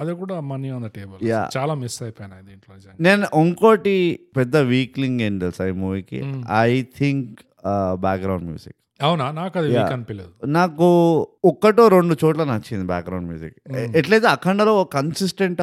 అది 0.00 0.14
కూడా 0.14 0.40
మనీ 0.40 0.68
ఆన్ 0.68 0.84
ద 0.84 0.86
టేబుల్. 0.86 1.30
చాలా 1.56 1.74
మిస్ 1.74 2.02
అయిపోయాను 2.02 2.34
దీంట్లో. 2.48 2.94
నేను 3.00 3.26
ఇంకోటి 3.40 4.20
పెద్ద 4.36 4.56
వీక్లింగ్ 4.56 5.20
ఏం 5.20 5.38
తెలుసా 5.38 5.66
ఈ 5.66 5.70
మూవీకి 5.70 6.34
ఐ 6.60 6.82
థింక్ 6.82 7.40
బ్యాక్గ్రౌండ్ 7.94 8.44
మ్యూజిక్ 8.44 8.76
అవునా? 9.04 9.30
నాకు 9.30 9.58
అది 9.58 9.68
అనిపించలేదు 9.92 10.46
నాకు 10.46 10.86
ఒక్కటో 11.44 11.88
రెండు 11.88 12.16
చోట్ల 12.24 12.44
నచ్చింది 12.44 12.86
బ్యాక్గ్రౌండ్ 12.86 13.28
మ్యూజిక్ 13.28 13.56
ఎట్లయితే 13.96 14.26
అఖండలో 14.26 14.84
కన్సిస్టెంట్ 14.84 15.62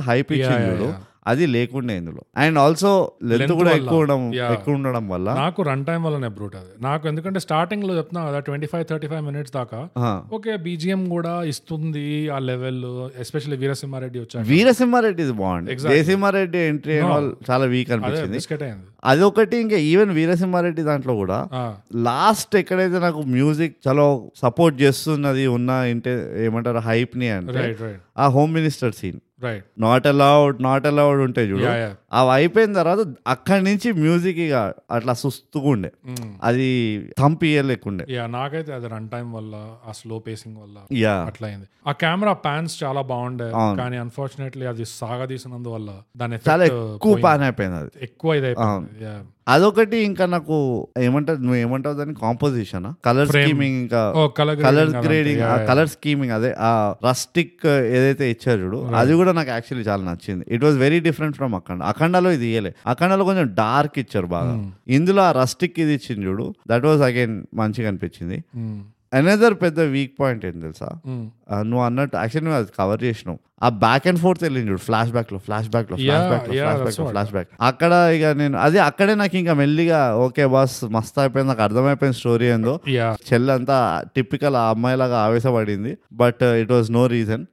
చూడు 0.65 0.83
yeah. 0.83 1.03
అది 1.31 1.45
లేకుండే 1.55 1.93
ఇందులో. 2.01 2.21
అండ్ 2.43 2.57
ఆల్సో 2.63 2.91
లెంత్ 3.29 3.53
కూడా 3.59 3.69
వల్ల. 3.71 3.79
ఎక్కువ 3.81 3.99
ఉండడం. 4.03 4.21
ఎక్కువ 4.55 4.77
ఉండడం 4.79 5.05
వల్ల 5.13 5.27
నాకు 5.41 5.61
రన్ 5.69 5.83
టైం 5.89 6.01
వల్లనే 6.07 6.29
బ్రూట్ 6.37 6.55
అది. 6.61 6.71
నాకు 6.87 7.03
ఎందుకంటే 7.11 7.39
స్టార్టింగ్లో 7.45 7.93
చెప్తున్నా 7.99 8.23
కదా 8.29 8.39
twenty 8.47 8.69
five 8.73 8.85
thirty 8.91 9.09
five 9.13 9.23
minutes 9.29 9.53
దాకా. 9.59 9.79
ఓకే 10.37 10.55
బీజిఎం 10.67 11.03
కూడా 11.15 11.33
ఇస్తుంది 11.53 12.05
ఆ 12.35 12.39
లెవెల్ 12.49 12.81
ఎస్పెషల్లీ 13.25 13.59
వీరసింహారెడ్డి 13.63 14.19
వచ్చాక. 14.25 14.45
వీరసింహారెడ్డి 14.53 15.23
ఇది 15.27 15.35
బాగుంది. 15.43 15.77
జయసింహారెడ్డి 15.87 16.61
ఎంట్రీ 16.71 16.97
చాలా 17.49 17.65
వీక్ 17.75 17.91
అదే 17.91 17.97
అనిపించింది. 17.97 18.71
అదొకటి 19.11 19.55
ఇంకా 19.63 19.77
ఈవెన్ 19.89 20.11
వీరసింహారెడ్డి 20.19 20.83
దాంట్లో 20.89 21.13
కూడా 21.21 21.37
లాస్ట్ 22.07 22.53
ఎక్కడైతే 22.61 22.97
నాకు 23.05 23.21
మ్యూజిక్ 23.35 23.75
చాలా 23.87 24.05
సపోర్ట్ 24.43 24.75
చేస్తున్నది 24.83 25.45
ఉన్న 25.57 25.69
ఇంటే 25.93 26.13
ఏమంటారు 26.45 26.81
హైప్ని 26.89 27.29
అంటే 27.37 27.59
రైట్ 27.61 27.81
రైట్ 27.85 28.01
ఆ 28.23 28.27
home 28.35 28.51
minister 28.57 28.93
scene 28.99 29.19
right 29.41 29.65
not 29.79 30.07
allowed 30.07 30.63
not 30.63 30.85
allowed 30.87 31.19
ఉంటాయి 31.19 31.47
చూడు. 31.51 31.65
అవి 32.13 32.29
అయిపోయిన 32.31 32.73
తర్వాత 32.73 33.01
అక్కడి 33.27 33.63
నుంచి 33.63 33.91
మ్యూజిక్ 33.91 34.39
ఇక 34.39 34.55
అట్లా 34.91 35.13
సుస్తుగా 35.13 35.69
ఉండే. 35.69 35.91
అది 36.43 36.69
థంప్ 37.19 37.43
లేకుండే 37.71 38.05
యా 38.09 38.25
నాకైతే 38.27 38.73
అది 38.73 38.87
రన్ 38.87 39.09
టైం 39.09 39.27
వల్ల 39.33 39.55
ఆ 39.87 39.91
స్లో 39.91 40.19
పేసింగ్ 40.19 40.57
వల్ల 40.57 40.77
యా 40.97 41.15
అట్లా 41.29 41.47
అయింది 41.47 41.67
ఆ 41.87 41.91
కెమెరా 42.03 42.33
ప్యాన్స్ 42.47 42.83
చాలా 42.83 43.01
బాగుండే. 43.11 43.49
కానీ 43.77 43.97
అన్ఫార్చునేట్లీ 43.97 44.65
అది 44.65 44.85
సాగదీసినందువల్ల 44.85 45.89
దాని 46.17 46.39
చాలా 46.49 46.65
ఎక్కువ 46.65 47.15
పాన్ 47.27 47.43
అయిపోయింది 47.43 47.77
అది. 47.77 47.91
ఎక్కువ 48.01 48.33
ఇది 48.33 48.45
అయిపోయింది. 48.45 49.09
అదొకటి 49.47 49.97
ఇంకా 50.07 50.25
నాకు 50.27 50.55
ఏమంటారు 51.01 51.39
నువ్వు 51.39 51.59
ఏమంటావు 51.59 51.95
దాన్ని? 51.95 52.15
Composition 52.21 52.87
colour. 53.05 53.27
స్కీమింగ్ 53.35 53.77
ఇంకా 53.79 54.01
కలర్ 54.67 54.89
గ్రేడింగ్ 55.05 55.39
కలర్ 55.67 55.89
స్కీమింగ్ 55.89 56.31
అదే 56.31 56.49
ఆ 56.61 56.71
రస్టిక్ 57.05 57.65
ఏదైతే 57.95 58.25
ఇచ్చారు 58.29 58.59
చూడు 58.63 58.79
అది 58.95 59.13
కూడా 59.19 59.31
నాకు 59.33 59.49
యాక్చువల్లీ 59.49 59.85
చాలా 59.89 60.03
నచ్చింది. 60.03 60.45
It 60.49 60.63
was 60.63 60.77
very 60.77 60.99
different 60.99 61.37
from 61.37 61.55
Akhanda 61.55 61.81
అఖండలో 61.85 62.31
ఇది 62.31 62.47
ఇయ్యలే. 62.47 62.73
అఖండలో 62.87 63.25
కొంచెం 63.25 63.47
డార్క్ 63.55 63.99
ఇచ్చారు 63.99 64.29
బాగా. 64.29 64.53
ఇందులో 64.89 65.23
ఆ 65.23 65.31
రస్టిక్ 65.33 65.79
ఇది 65.79 65.93
ఇచ్చింది 65.93 66.25
చూడు 66.25 66.47
దట్ 66.67 66.85
వాస్ 66.85 67.01
అగైన్ 67.01 67.35
మంచిగా 67.55 67.87
అనిపించింది. 67.87 68.39
అనదర్ 69.13 69.55
పెద్ద 69.61 69.79
వీక్ 69.91 70.15
పాయింట్ 70.19 70.45
ఏంటి 70.45 70.61
తెలుసా? 70.61 70.87
ఆ, 71.49 71.61
నువ్వు 71.63 71.83
అన్నట్టు 71.85 72.15
యాక్చువల్లీ 72.17 72.47
నువ్వు 72.47 72.61
అది 72.61 72.71
కవర్ 72.77 73.03
చేసినావు. 73.03 73.39
ఆ 73.61 73.69
బ్యాక్ 73.81 74.05
అండ్ 74.09 74.19
ఫోర్త్ 74.21 74.41
వెళ్ళింది 74.45 74.69
చూడు 74.69 74.83
ఫ్లాష్ 74.85 75.11
బ్యాక్లో 75.13 75.37
ఫ్లాష్ 75.45 75.69
బ్యాక్లో 75.73 75.95
ఫ్లాష్ 75.97 76.25
బ్యాక్లో 76.31 76.51
ఫ్లాష్ 76.55 76.81
బ్యాక్లో. 76.81 77.05
ఫ్లాష్ 77.11 77.31
బ్యాక్ 77.35 77.49
అక్కడ 77.69 77.93
ఇక 78.15 78.25
నేను 78.41 78.57
అది 78.65 78.79
అక్కడే 78.85 79.13
నాకు 79.21 79.35
ఇంకా 79.39 79.53
మెల్లిగా 79.61 79.99
ఓకే 80.25 80.45
బాస్ 80.53 80.75
మస్త్ 80.95 81.17
అయిపోయింది 81.23 81.49
నాకు 81.51 81.63
అర్థమైపోయింది 81.65 82.17
స్టోరీ 82.19 82.47
ఏందో. 82.53 82.73
యా 82.95 83.07
చెల్లి 83.29 83.51
అంతా 83.55 83.77
టిపికల్ 84.15 84.57
ఆ 84.57 84.65
అమ్మాయిలాగా 84.73 85.17
ఆవేశపడింది 85.25 85.93
but 86.21 86.43
it 86.61 86.73
was 86.75 86.91
no 86.97 87.05
reason 87.15 87.45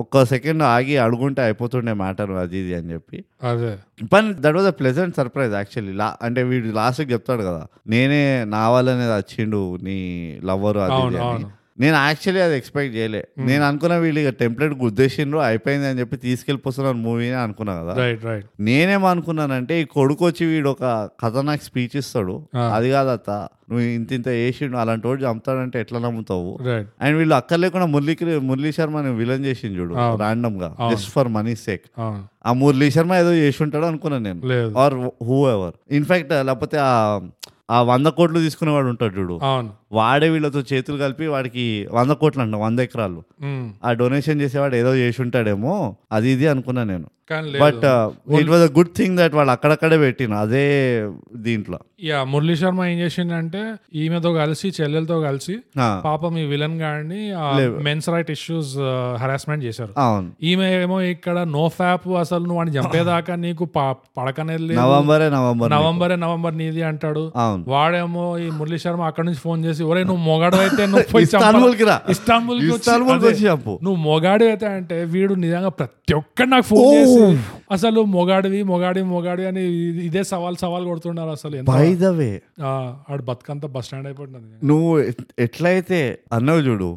ఒక్క 0.00 0.22
సెకండ్ 0.30 0.62
ఆగి 0.68 0.94
అడుగుంటే 0.98 1.40
అయిపోతుండే 1.46 1.92
మ్యాటర్ 2.00 2.30
అది 2.42 2.56
ఇది 2.60 2.72
అని 2.76 2.88
చెప్పి. 2.94 3.18
పని 4.12 4.28
that 4.44 4.56
was 4.58 4.68
a 4.70 4.76
pleasant 4.78 5.16
surprise 5.18 5.54
actually 5.58 5.94
లా 6.00 6.08
అంటే 6.26 6.42
వీడు 6.50 6.70
లాస్ట్కి 6.78 7.12
చెప్తాడు 7.12 7.42
కదా 7.42 7.62
నేనే 7.92 8.22
నా 8.54 8.62
వల్లనే 8.74 9.08
వచ్చిండు 9.14 9.60
నీ 9.86 9.98
లవ్వర్ 10.50 10.80
అది 10.86 11.02
నేను 11.80 11.96
యాక్చువల్లీ 11.96 12.42
అది 12.42 12.56
ఎక్స్పెక్ట్ 12.56 12.96
చేయలే. 12.96 13.28
నేను 13.38 13.64
అనుకున్న 13.64 13.96
వీళ్ళు 13.96 14.20
ఇక 14.20 14.28
టెంప్లెట్ 14.28 14.74
గుద్దేసిండ్రు 14.74 15.38
అయిపోయింది 15.38 15.86
అని 15.86 16.00
చెప్పి 16.00 16.16
తీసుకెళ్ళిపోతున్నారు 16.16 16.96
మూవీ 16.96 17.30
అనుకున్నా 17.30 17.82
కదా. 17.82 17.94
రైట్ 17.94 18.24
రైట్ 18.24 18.46
నేనేమనుకున్నానంటే 18.60 19.80
ఈ 19.80 19.84
కొడుకు 19.84 20.26
వచ్చి 20.26 20.46
వీడు 20.46 20.68
ఒక 20.68 21.10
ఖతర్నాక్ 21.22 21.62
స్పీచ్ 21.62 21.96
ఇస్తాడు. 21.96 22.46
అది 22.74 22.90
కాదత్త 22.90 23.30
నువ్వు 23.70 23.86
ఇంత 23.86 24.12
ఇంత 24.12 24.28
వేసిండు 24.28 24.76
అలాంటి 24.76 25.06
వాడు 25.06 25.24
చంపుతాడంటే 25.24 25.80
ఎట్లా 25.80 25.98
నమ్ముతావు? 25.98 26.58
అండ్ 27.00 27.16
వీళ్ళు 27.16 27.34
అక్కర్లేకుండా 27.34 27.86
మురళీకి 27.86 28.24
మురళీ 28.24 28.72
శర్మ 28.72 28.96
విలన్ 28.96 29.44
చేసిండు 29.44 29.80
చూడు. 29.80 29.94
రాండమ్గా. 30.16 30.76
జస్ట్ 30.92 31.10
ఫర్ 31.10 31.28
మనీ 31.28 31.56
సేక్ 31.56 31.84
ఆ. 31.98 32.52
మురళీ 32.52 32.90
శర్మ 32.90 33.14
ఏదో 33.14 33.34
చేసి 33.34 33.62
ఉంటాడు 33.62 33.84
అనుకున్నాను 33.84 34.24
నేను. 34.24 34.78
ఆర్ 34.78 34.94
హూ 35.24 35.50
ఎవర్ 35.50 35.94
ఇన్ఫాక్ట్ 35.94 36.32
లేకపోతే 36.32 36.78
ఆ 36.80 37.20
ఆ 37.70 37.78
వంద 37.82 38.08
కోట్లు 38.18 38.38
తీసుకునేవాడు 38.40 38.88
ఉంటాడు 38.92 39.14
చూడు. 39.20 39.36
వాడే 39.92 40.28
వీళ్ళతో 40.28 40.60
చేతులు 40.72 40.98
కలిపి 40.98 41.26
వాడికి 41.26 41.64
వంద 41.92 42.12
కోట్లు 42.22 42.42
అంట 42.42 42.54
వంద 42.64 42.78
ఎకరాలు. 42.86 43.20
ఆ 43.84 43.92
డొనేషన్ 43.92 44.40
చేసేవాడు 44.40 44.76
ఏదో 44.82 44.92
చేసి 44.94 45.22
ఉంటాడేమో 45.22 45.74
అది 46.12 46.30
ఇది 46.30 46.46
అనుకున్నా 46.46 46.84
నేను. 46.84 47.08
But 47.60 47.84
it 48.34 48.48
was 48.48 48.62
a 48.62 48.78
good 48.78 48.94
thing 48.96 49.18
that 49.18 49.34
వాళ్ళు 49.34 49.52
అక్కడక్కడే 49.52 49.98
పెట్టిన 49.98 50.34
అదే 50.40 50.64
దీంట్లో. 51.38 51.78
యా 52.02 52.24
మురళీ 52.24 52.56
శర్మ 52.56 52.84
ఏం 52.84 52.98
చేసిండంటే 52.98 53.62
ఈమెతో 53.94 54.32
కలిసి 54.32 54.72
చెల్లెలతో 54.80 55.20
కలిసి 55.20 55.54
పాపం 56.04 56.38
ఈ 56.38 56.44
విలన్ 56.44 56.80
గాడిని 56.80 57.20
మెన్స్ 57.82 58.08
రైట్ 58.08 58.30
ఇష్యూస్ 58.30 58.72
హరాస్మెంట్ 59.16 59.64
చేశారు. 59.64 59.92
ఈమె 60.42 60.82
ఏమో 60.82 61.00
ఇక్కడ 61.10 61.38
నో 61.50 61.68
ఫ్యాప్ 61.68 62.08
అసలు 62.20 62.38
నువ్వు 62.38 62.56
వాడిని 62.56 62.76
చంపేదాకా 62.76 63.34
నీకు 63.36 63.64
పడకనేది 64.16 64.74
నవంబరే 64.74 65.28
నవంబర్ 65.30 65.70
నవంబరే 65.70 66.16
నవంబర్ 66.16 66.58
నీది 66.58 66.82
అంటాడు. 66.82 67.24
వాడేమో 67.68 68.38
ఈ 68.38 68.50
మురళీ 68.50 68.78
శర్మ 68.78 69.02
అక్కడ 69.02 69.24
నుంచి 69.24 69.38
ఫోన్ 69.38 69.64
చేసి 69.64 69.82
ఒరే 69.84 70.04
నువ్వు 70.04 70.22
మొగాడు 70.24 70.56
అయితే 70.56 70.82
నువ్వు 70.86 71.06
పోయి 71.12 71.24
చంపాలి." 71.24 71.46
ఇస్తాన్బుల్కి 71.46 71.84
రా. 71.84 71.96
ఇస్తాన్బుల్కి 72.10 72.66
వచ్చి- 72.66 72.76
ఇస్తాన్బుల్కి 72.76 73.26
అదే. 73.26 73.28
వచ్చి 73.28 73.46
చంపు. 73.46 73.78
నువ్వు 73.82 74.00
మొగాడు 74.02 74.44
అయితే 74.44 74.66
అంటే 74.68 75.04
వీడు 75.06 75.34
నిజంగా 75.36 75.68
ప్రతి 75.70 76.14
ఒక్కటి 76.14 76.50
నాకు 76.50 76.64
ఫోన్ 76.64 76.94
చేసి 76.94 77.19
అసలు 77.70 78.00
మొగాడివి 78.10 78.60
మొగాడి 78.64 79.02
మొగాడి 79.10 79.44
అని 79.46 79.62
ఇది- 80.06 80.24
సవాల్ 80.30 80.56
సవాల్ 80.56 80.84
కొడుతున్నారు 80.84 81.30
అసలు 81.30 81.62
బై 81.70 81.86
ద 81.96 82.10
వే 82.14 82.30
ఆ, 82.62 82.72
ఆడు 83.10 83.22
బతుకంతా 83.22 83.68
బస్ 83.68 83.86
స్టాండ్ 83.86 84.06
అయిపోతుంది 84.06 84.48
నువ్వు 84.66 84.90
ఎట్- 85.04 85.28
ఎట్లయితే 85.38 86.00
అన్నావు 86.32 86.62
చూడు 86.68 86.90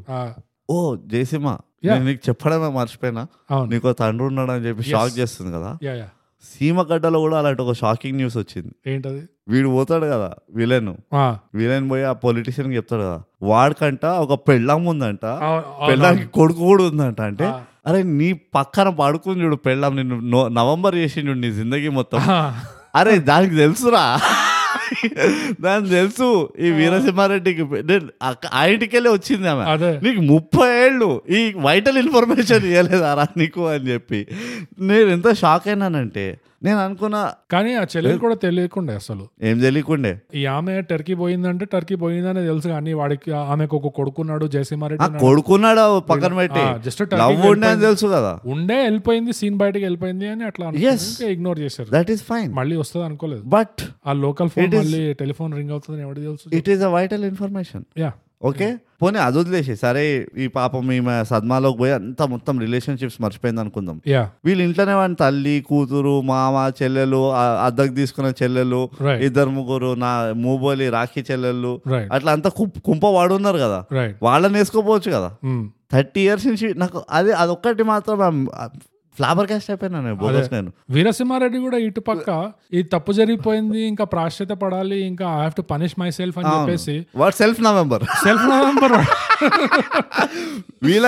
ఓ 0.69 0.79
జయసింహ 1.07 1.51
నేను 1.85 2.03
నీకు 2.05 2.21
చెప్పడమే 2.27 2.67
మర్చిపోయినా 2.73 3.23
నీకు 3.71 3.93
తండ్రి 3.99 4.25
ఉన్నాడు 4.27 4.51
అని 4.51 4.65
చెప్పి 4.65 4.83
షాక్ 4.91 5.13
చేస్తుంది 5.17 5.51
కదా? 5.51 5.71
యా 5.83 5.95
సీమగడ్డలో 6.43 7.19
కూడా 7.19 7.35
అలాంటి 7.37 7.61
ఒక 7.61 7.73
షాకింగ్ 7.73 8.17
న్యూస్ 8.17 8.35
వచ్చింది. 8.37 8.71
ఏంటది? 8.87 9.21
వీడు 9.47 9.69
పోతాడు 9.69 10.05
కదా 10.05 10.27
విలన్ 10.53 10.89
విలన్ 11.53 11.85
పోయి 11.89 12.03
ఆ 12.03 12.13
పొలిటీషియన్ 12.23 12.73
చెప్తాడు 12.75 13.03
కదా 13.03 13.17
వాడికంట 13.43 14.03
ఒక 14.23 14.33
పెళ్ళం 14.47 14.81
ఉందంట. 14.85 15.23
పెళ్ళానికి 15.87 16.27
కొడుకు 16.31 16.61
కూడా 16.65 16.83
ఉందంట 16.83 17.21
అంటే. 17.21 17.47
అరే 17.87 18.03
నీ 18.03 18.33
పక్కన 18.33 18.89
పడుకుని 18.89 19.43
చూడు 19.43 19.55
పెళ్ళాం 19.55 19.95
నిన్ను 19.95 20.19
నో- 20.19 20.53
నవంబర్ 20.53 20.95
చేసిండు 20.95 21.31
నీ 21.31 21.51
జిందగీ 21.51 21.89
మొత్తం. 21.89 22.19
అరే 22.95 23.17
దానికి 23.19 23.55
తెలుసురా. 23.55 24.19
దానికి 25.61 25.89
తెలుసు 25.89 26.53
ఈ 26.59 26.69
వీరసింహారెడ్డికి 26.71 27.65
ఆ 28.53 28.65
ఇంటికెళ్ళి 28.65 29.09
వచ్చింది 29.09 29.49
ఆమె. 29.49 29.63
నీకు 30.03 30.21
ముప్పై 30.21 30.85
ఏళ్ళు 30.85 31.21
ఈ 31.29 31.53
వైటల్ 31.57 31.97
ఇన్ఫర్మేషన్ 31.97 32.65
ఇవ్వలేదారా 32.65 33.27
నీకు 33.37 33.67
అని 33.67 33.87
చెప్పి. 33.87 34.27
నేను 34.79 35.09
ఎంత 35.09 35.33
షాక్ 35.33 35.67
అయినానంటే 35.67 36.39
నేను 36.63 36.79
అనుకున్నా 36.79 37.33
కానీ 37.51 37.73
ఆ 37.73 37.83
చెల్లెలు 37.83 38.17
కూడా 38.17 38.35
తెలియకుండే 38.35 38.93
అసలు. 38.93 39.27
ఏం 39.41 39.59
తెలియకుండే? 39.59 40.19
ఈ 40.35 40.45
ఆమె 40.45 40.81
టర్కీ 40.81 41.13
పోయిందంటే 41.13 41.65
టర్కీ 41.65 41.95
పోయిందని 41.95 42.45
తెలుసు 42.45 42.67
కానీ 42.67 42.93
వాడికి 42.93 43.31
ఆమెకు 43.31 43.77
ఒక 43.77 43.95
కొడుకున్నాడు 43.95 44.45
జయసింహారెడ్డి. 44.45 45.19
కొడుకున్నాడు 45.19 45.99
పక్కన 45.99 46.35
పెట్టి. 46.35 46.59
లవ్ 47.15 47.45
ఉండే 47.45 47.67
అని. 47.67 47.81
తెలుసు 47.81 48.07
కదా. 48.07 48.39
ఉండే 48.45 48.83
వెళ్ళిపోయింది 48.83 49.33
సీన్ 49.33 49.57
బయటకి 49.57 49.83
వెళ్ళిపోయింది 49.83 50.29
అని 50.29 50.43
అట్లా. 50.43 50.71
ఇగ్నోర్ 51.27 51.59
చేశారు. 51.59 51.89
దట్ 51.91 52.11
ఈస్ 52.11 52.23
ఫైన్ 52.23 52.53
మళ్ళీ 52.53 52.75
వస్తుంది 52.75 53.05
అనుకోలేదు. 53.05 53.43
బట్ 53.45 53.83
ఆ 54.07 54.13
లోకల్ 54.13 54.49
ఫోన్ 54.49 54.77
మళ్ళీ 54.77 55.13
టెలిఫోన్ 55.13 55.53
రింగ్ 55.53 55.71
అవుతుంది 55.71 56.01
ఎవరికి 56.01 56.21
తెలుసు? 56.21 56.55
It 56.55 56.69
is 56.69 56.81
a 56.81 56.87
vital 56.87 57.25
information 57.25 57.83
yeah 57.97 58.11
okay? 58.43 58.67
పోనీ 59.01 59.17
అది 59.19 59.37
వదిలేసి 59.37 59.73
సరే 59.75 60.01
ఈ 60.37 60.47
పాపం 60.47 60.91
ఈమె 60.91 61.23
సద్మాలోకి 61.23 61.77
పోయి 61.77 61.91
అంతా 61.91 62.25
మొత్తం 62.25 62.59
రిలేషన్షిప్స్ 62.59 63.21
మర్చిపోయింది 63.21 63.61
అనుకుందాం. 63.61 63.97
వీళ్ళు 64.45 64.63
ఇంట్లోనే 64.63 64.93
వాడిని 64.93 65.15
తల్లి 65.15 65.63
కూతురు 65.67 66.21
మామ 66.21 66.55
చెల్లెలు 66.79 67.21
అద్దకు 67.63 67.93
తీసుకున్న 67.93 68.33
చెల్లెలు 68.41 68.81
ఇద్దరు 69.21 69.49
ముగ్గురు 69.49 69.93
నా 69.95 70.11
మూబోలి 70.37 70.89
రాఖీ 70.89 71.23
చెల్లెళ్ళు 71.31 71.73
అట్లా 72.11 72.31
అంతా 72.31 72.49
కుంప 72.51 72.79
కుంప 72.85 73.05
వాడున్నారు 73.11 73.57
కదా. 73.57 73.79
వాళ్ళని 74.21 74.53
వేసుకోపోవచ్చు 74.53 75.11
కదా. 75.11 75.31
థర్టీ 75.91 76.21
ఇయర్స్ 76.21 76.47
నుంచి 76.47 76.67
నాకు 76.75 76.99
అది 77.11 77.31
అదొక్కటి 77.37 77.83
మాత్రం 77.85 78.37
ఫ్లాబర్ 79.17 79.47
కాస్ట్ 79.49 79.69
అయిపోయినా 79.71 79.99
బోగస్ 80.21 80.49
నేను. 80.53 80.69
వీరసింహారెడ్డి 80.95 81.59
కూడా 81.65 81.77
ఇటు 81.87 82.01
పక్క 82.09 82.29
ఈ 82.77 82.81
తప్పు 82.93 83.11
జరిగిపోయింది 83.19 83.81
ఇంకా 83.91 84.05
ప్రాశ్చిత 84.13 84.51
పడాలి 84.63 84.99
ఇంకా 85.09 85.25
I 85.37 85.41
have 85.43 85.55
to 85.59 85.65
punish 85.73 85.95
myself 86.19 86.37
అని 86.41 86.47
చెప్పేసి. 86.55 86.95
What 87.21 87.37
self 87.41 87.61
November 87.67 88.05
self 88.25 88.45
November 88.53 88.95
వీళ్ళ 90.87 91.07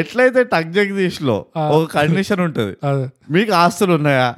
ఎట్లయితే 0.00 0.40
టక్ 0.52 0.70
జగదీష్లో 0.78 1.36
ఒక 1.76 1.82
కండిషన్ 1.94 2.42
ఉంటది. 2.46 2.74
మీకు 3.36 3.52
ఆస్తులు 3.62 3.92
ఉన్నాయా? 3.98 4.28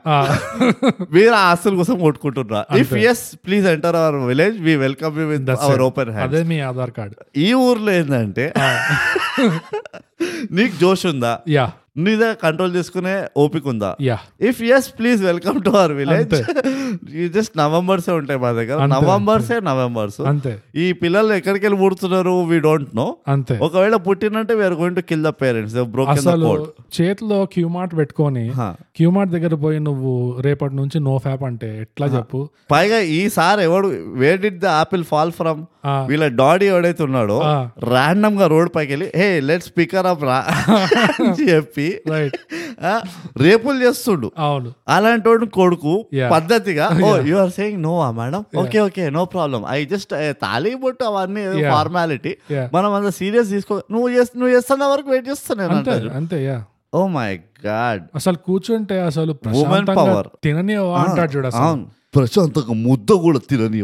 మీరు 1.17 1.35
ఆస్తుల 1.49 1.75
కోసం 1.81 1.97
కొట్టుకుంటున్నారా? 2.05 2.63
If 2.83 2.95
yes 3.11 3.25
please 3.47 3.67
enter 3.75 3.99
our 4.03 4.19
village 4.31 4.57
we 4.69 4.75
welcome 4.87 5.15
you 5.21 5.27
with 5.33 5.51
our. 5.57 5.83
Open 5.89 6.13
hand 6.17 6.35
అదే 6.35 6.43
మీ 6.53 6.59
ఆధార్ 6.71 6.95
కార్డ్. 6.99 7.17
ఈ 7.47 7.49
ఊర్లో 7.67 7.93
ఏంటంటే 8.01 8.47
నీకు 10.59 10.75
జోష్ 10.85 11.05
ఉందా? 11.13 11.35
యా. 11.59 11.67
నీ 11.97 12.13
దగ్గర 12.13 12.35
కంట్రోల్ 12.43 12.73
చేసుకునే 12.75 13.13
ఓపిక 13.37 13.65
ఉందా? 13.67 13.89
If 14.49 14.59
yes 14.71 14.89
please 14.99 15.21
welcome 15.25 15.57
to 15.65 15.71
our 15.75 15.93
village 15.99 16.35
ఈ 17.17 17.25
జస్ట్ 17.29 17.55
నవంబర్సే 17.59 18.13
ఉంటాయి 18.19 18.39
మా 18.39 18.51
దగ్గర. 18.53 18.77
నవంబర్సే 18.95 19.57
నవంబర్స్ 19.69 20.19
అంతే. 20.31 20.53
ఈ 20.77 20.87
పిల్లలు 21.01 21.33
ఎక్కడికి 21.33 21.65
వెళ్ళి 21.67 21.79
పుడుతున్నారు? 21.83 22.35
వీ 22.51 22.59
డోంట్ 22.61 22.93
నో 22.95 23.07
అంతే. 23.29 23.57
ఒకవేళ 23.63 23.97
పుట్టినంటే 24.07 24.55
we are 24.55 24.77
going 24.81 24.97
to 24.97 25.05
kill 25.11 25.25
the 25.25 25.33
parents 25.41 25.77
అసలు 26.15 26.51
చేతిలో 26.97 27.39
క్యూమార్ట్ 27.55 27.95
పెట్టుకొని 27.99 28.45
క్యూమార్ట్ 28.99 29.33
దగ్గర 29.33 29.55
పోయి 29.63 29.81
నువ్వు 29.81 30.13
రేపటి 30.47 30.77
నుంచి 30.77 30.99
నో 31.01 31.17
ఫ్యాప్ 31.19 31.45
అంటే 31.45 31.71
ఎట్లా 31.83 32.09
చెప్పు? 32.15 32.41
పైగా 32.71 33.01
ఈసారి 33.17 33.63
ఎవడు 33.65 33.91
where 34.19 34.41
did 34.43 34.61
the 34.61 34.71
apple 34.79 35.05
fall 35.05 35.35
from 35.39 35.61
వీళ్ళ 36.07 36.29
డాడీ 36.29 36.67
ఎవడైతే 36.67 37.03
ఉన్నాడో. 37.03 37.39
ర్యాండమ్గా 37.85 38.47
రోడ్ 38.47 38.71
పైకి 38.77 38.93
వెళ్ళి 38.93 39.13
హే 39.17 39.41
లెట్ 39.41 39.63
స్పీకర్ 39.63 40.07
అప్ 40.07 40.25
రా 40.25 40.47
చెప్పి 41.51 42.01
రేపులు 43.37 43.83
చేస్తుండు. 43.83 44.33
అవును. 44.39 44.73
అలాంటి 44.89 45.29
వాడు 45.29 45.47
కొడుకు. 45.47 46.07
పద్ధతిగా 46.33 46.91
ఓ 47.05 47.17
you 47.17 47.37
are 47.37 47.51
saying 47.51 47.83
no 47.83 48.13
madam? 48.13 48.45
Okay 48.57 48.81
okay 48.81 49.11
no 49.11 49.25
problem 49.25 49.65
I 49.69 49.85
just 49.85 50.11
తాళి 50.31 50.75
బొట్టు 50.75 51.05
అవన్నీ. 51.05 51.71
ఫార్మాలిటీ. 51.71 52.37
మనం 52.75 52.95
అంత 52.95 53.09
సీరియస్ 53.09 53.49
తీసుకో 53.49 53.83
నువ్వు 53.91 54.09
చేస్త 54.09 54.33
నువ్వు 54.37 54.57
చేస్తున్న 54.57 54.85
వరకు 54.85 55.11
వెయిట్ 55.11 55.29
చేస్తాను 55.29 55.63
అంతే 56.11 56.61
ఓ 56.95 57.07
మై 57.07 57.41
గాడ్ 57.67 58.03
అసలు 58.15 58.37
కూర్చుంటే 58.37 59.01
అసలు 59.01 59.33
power. 59.33 60.25
తినని 60.43 60.75
అంటాడు 60.75 61.33
చూడు 61.33 61.47
అసలు. 61.47 62.00
ప్రశాంతంగా 62.15 62.75
ముద్ద 62.75 63.13
కూడా 63.13 63.41
తినని 63.51 63.81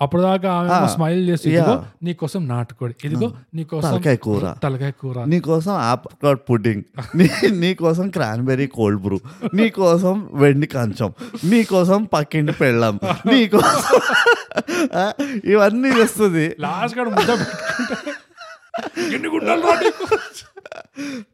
అప్పుడు 0.00 0.22
దాకా 0.22 0.52
ఆమె 0.52 0.88
స్మైల్ 0.88 1.28
చేసి. 1.28 1.48
ఇదిగో 1.50 1.84
నీకోసం 2.02 2.48
నాటుకోడి. 2.48 2.94
ఇదిగో 3.04 3.32
నీకోసం 3.54 3.90
తలకాయ 3.90 4.16
కూర. 4.16 4.54
తలకాయ 4.62 4.90
కూర. 4.90 5.24
నీకోసం 5.24 5.72
ఆప్రికాట్ 5.72 6.40
పుడ్డింగ్. 6.50 6.82
నీ 7.16 7.30
నీకోసం 7.50 8.10
క్రాన్బెర్రీ 8.10 8.66
కోల్డ్ 8.66 9.02
బ్రూ. 9.02 9.20
నీకోసం 9.54 10.30
వెండి 10.32 10.66
కంచం. 10.66 11.12
నీకోసం 11.44 12.04
పక్కింటి 12.12 12.52
పెళ్ళం. 12.52 13.00
నీకోసం 13.26 14.00
ఇవన్నీ 15.44 15.92
తెస్తుంది 15.92 16.56
లాస్ట్ 16.60 16.98
ముద్ద 16.98 17.30
ఎన్ని 19.14 19.28
గుండెలు? 19.28 19.68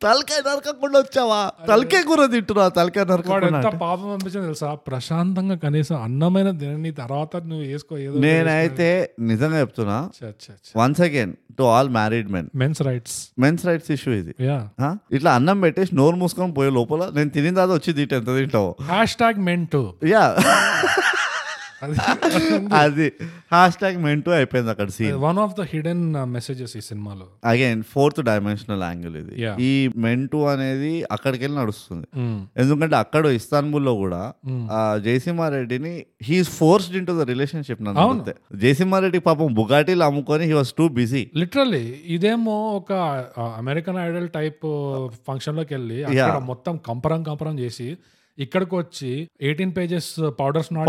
తలకాయ 0.02 0.40
నరకకుండా 0.44 0.98
వచ్చావా? 1.02 1.40
తలకాయ 1.68 2.02
కూర 2.08 2.22
తింటున్నా 2.32 2.64
తలకాయ 2.76 3.04
నరకకుండా 3.11 3.70
పాపం 3.82 4.06
పంపించింది 4.12 4.46
తెలుసా? 4.46 4.68
ప్రశాంతంగా 4.88 5.56
కనీసం 5.64 5.96
అన్నమైన 6.04 6.50
తినని 6.61 6.92
తర్వాత 7.00 7.32
నువ్వు 7.50 7.64
వేసుకో 7.66 7.94
ఏదో 8.04 8.16
నేనైతే 8.24 8.88
నిజంగా 9.30 9.58
చెప్తున్నా 9.62 9.98
once 10.74 11.02
again 11.06 11.34
to 11.58 11.64
all 11.72 11.90
married 11.96 12.28
men 12.34 12.48
men's 12.61 12.80
rights 12.88 13.16
men's 13.38 13.64
rights 13.68 13.90
issue 13.96 14.12
ఇది? 14.20 14.32
ఇట్లా 15.16 15.30
అన్నం 15.38 15.58
పెట్టేసి 15.64 15.92
నోరు 15.96 16.16
మూసుకొని 16.16 16.54
పోయే 16.58 16.72
లోపల 16.78 17.11
నేను 17.16 17.30
తినిన 17.36 17.54
తర్వాత 17.56 17.72
వచ్చి 17.78 17.90
తింటే 17.98 18.16
ఎంత 18.20 18.30
తింటావు? 18.38 18.70
Hash 18.88 19.16
tag 19.20 19.40
men 19.48 19.66
too 19.74 19.82
yeah 20.12 20.24
అది 22.72 23.12
హ్యాష్ 23.53 23.76
ట్యాగ్ 23.76 23.97
మెంటూ 23.97 24.31
అయిపోయింది 24.31 24.70
అక్కడ 24.70 24.89
scene 24.89 25.12
one 25.12 25.39
of 25.39 25.55
the 25.61 25.61
hidden 25.61 26.14
messages 26.14 26.76
ఈ 26.76 26.81
సినిమాలో. 26.81 27.26
అగైన్ 27.45 27.83
ఫోర్త్ 27.83 28.20
డైమెన్షనల్ 28.20 28.83
యాంగిల్ 28.83 29.16
ఇది. 29.16 29.62
ఈ 29.62 29.91
మెంటూ 29.97 30.45
అనేది 30.45 31.05
అక్కడికి 31.11 31.45
వెళ్ళి 31.45 31.59
నడుస్తుంది. 31.59 32.07
Mm. 32.18 32.47
ఎందుకంటే 32.57 32.97
అక్కడ 32.97 33.26
ఇస్తాన్బుల్లో 33.26 33.95
కూడా 33.95 34.33
ఆ 34.70 34.97
జయసింహారెడ్డిని 34.97 36.05
he is 36.22 36.49
forced 36.49 36.97
into 37.07 37.12
the 37.12 37.20
relationship 37.20 37.83
నన్ను. 37.83 38.01
అడిగితే. 38.01 38.35
జయసింహారెడ్డి 38.57 39.18
పాపం 39.18 39.55
బుగాటీలు 39.55 40.05
అమ్ముకొని 40.05 40.45
he 40.45 40.53
was 40.53 40.72
too 40.72 40.89
busy 40.89 41.31
literally 41.37 42.01
ఇదేమో 42.07 42.70
ఒక 42.70 42.93
అమెరికన్ 43.59 43.97
ఐడల్ 43.97 44.28
టైప్ 44.28 44.66
ఫంక్షన్లోకి 45.28 45.74
వెళ్ళి 45.74 46.05
అక్కడ 46.05 46.39
మొత్తం 46.39 46.76
కంపరం 46.76 47.22
కంపరం 47.22 47.59
చేసి 47.59 47.97
ఇక్కడికి 48.41 48.74
వచ్చి 48.74 49.11
ఎయిటీన్ 49.43 49.76
పేజెస్ 49.76 50.20
పౌడర్స్ 50.41 50.72
నాట్. 50.72 50.88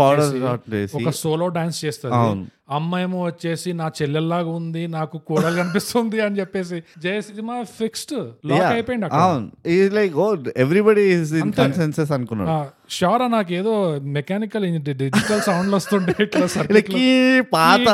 ఒక 0.94 1.10
సోలో 1.22 1.48
డాన్స్ 1.48 1.84
చేస్తుంది. 1.84 2.48
అమ్మాయేమో 2.70 3.24
వచ్చేసి 3.24 3.72
నా 3.72 3.92
చెల్లెల్లాగా 4.02 4.48
ఉంది 4.48 4.86
నాకు 4.86 5.18
కోడలు 5.18 5.56
కనిపిస్తుంది 5.56 6.20
అని 6.20 6.38
చెప్పేసి 6.38 6.82
జయసినిమా 6.98 7.62
ఫిక్స్డ్ 7.78 8.14
లాక్ 8.46 8.64
అయిపోయింది 8.72 9.08
అవును. 9.12 9.48
Like 9.94 10.14
oh 10.16 10.28
everybody 10.56 11.00
is 11.14 11.32
in 11.32 11.52
consensus 11.52 12.12
అనుకున్నాడు. 12.12 12.56
షోరా 12.90 13.26
నాకు 13.26 13.52
ఏదో 13.52 13.74
మెకానికల్ 14.18 14.64
డిజిటల్ 15.02 15.42
సౌండ్లు 15.42 15.76
వస్తుండే 15.76 16.14
ఇట్లా 16.20 16.46
పాత 17.56 17.86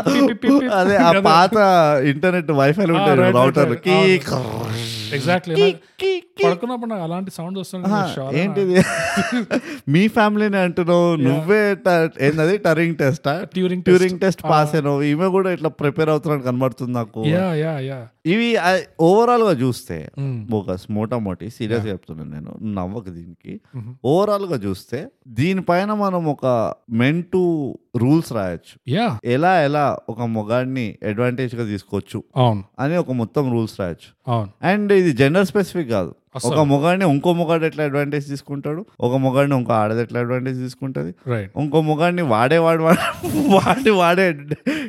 అదే 0.73 0.97
ఆ 0.97 1.13
పాత 1.25 1.57
ఇంటర్నెట్ 2.05 2.51
వైఫై 2.53 2.87
ఉంటాయి 2.91 3.19
right, 3.19 3.37
రౌటర్. 3.37 3.75
కీ 3.79 3.97
ఎగ్జాక్ట్లీ 5.15 5.77
పడుకున్నప్పుడు 6.45 6.91
నాకు 6.91 7.03
అలాంటి 7.03 7.31
సౌండ్ 7.31 7.59
వస్తుంది. 7.59 8.39
ఏంటిది 8.39 8.75
మీ 9.89 10.09
ఫ్యామిలీని 10.09 10.57
అంటున్నావు. 10.57 11.17
నువ్వే 11.17 11.77
ఏంటది 12.21 12.59
Turing 12.59 12.97
test 12.97 13.25
test. 13.25 13.55
Turing 13.85 14.19
test 14.19 14.43
pass 14.43 14.75
అయినావు. 14.75 15.03
ఈమె 15.03 15.27
కూడా 15.27 15.53
ఇట్లా 15.53 15.69
ప్రిపేర్ 15.69 16.09
అవుతున్నట్టు 16.09 16.47
కనబడుతుంది 16.47 16.93
నాకు. 16.93 17.25
యా 17.27 17.55
యా 17.55 17.79
యా 17.79 18.09
ఇవి 18.29 18.57
ఓవరాల్గా 19.01 19.51
చూస్తే. 19.51 20.11
బోగస్ 20.51 20.91
మోటామోటి 20.91 21.51
సీరియస్ 21.51 21.87
చెప్తున్నాను 21.87 22.31
నేను 22.31 22.74
నవ్వకు 22.74 23.11
దీనికి. 23.11 23.61
ఓవరాల్గా 24.05 24.57
చూస్తే 24.57 25.09
దీనిపైన 25.29 25.95
మనం 25.95 26.26
ఒక 26.26 26.74
మెంటు 26.91 27.74
రూల్స్ 27.97 28.33
రాయొచ్చు. 28.33 28.93
ఎలా 29.24 29.62
ఎలా 29.62 29.99
ఒక 30.09 30.20
మొగాడిని 30.22 30.95
అడ్వాంటేజ్గా 31.07 31.64
తీసుకోవచ్చు 31.64 32.22
అవును. 32.37 32.64
అని 32.79 32.97
ఒక 32.97 33.11
మొత్తం 33.11 33.53
రూల్స్ 33.53 33.81
రాయొచ్చు. 33.81 34.33
అండ్ 34.62 34.93
ఇది 34.93 35.12
జెండర్ 35.12 35.47
స్పెసిఫిక్ 35.47 35.91
కాదు. 35.91 36.14
ఒక 36.45 36.59
మొగాడిని 36.59 37.11
ఇంకో 37.11 37.33
మొగాడు 37.33 37.64
ఎట్లా 37.64 37.85
అడ్వాంటేజ్ 37.85 38.29
తీసుకుంటాడు? 38.29 38.87
ఒక 39.01 39.16
మొగాడిని 39.16 39.57
ఇంకో 39.57 39.72
ఆడది 39.72 40.03
ఎట్లా 40.03 40.20
అడ్వాంటేజ్ 40.20 40.59
తీసుకుంటది? 40.59 41.14
ఇంకో 41.57 41.81
మొగాడిని 41.81 42.22
వాడే 42.22 42.59
వాడు 42.59 42.83
వాడు- 42.83 43.22
వాడి 43.99 44.22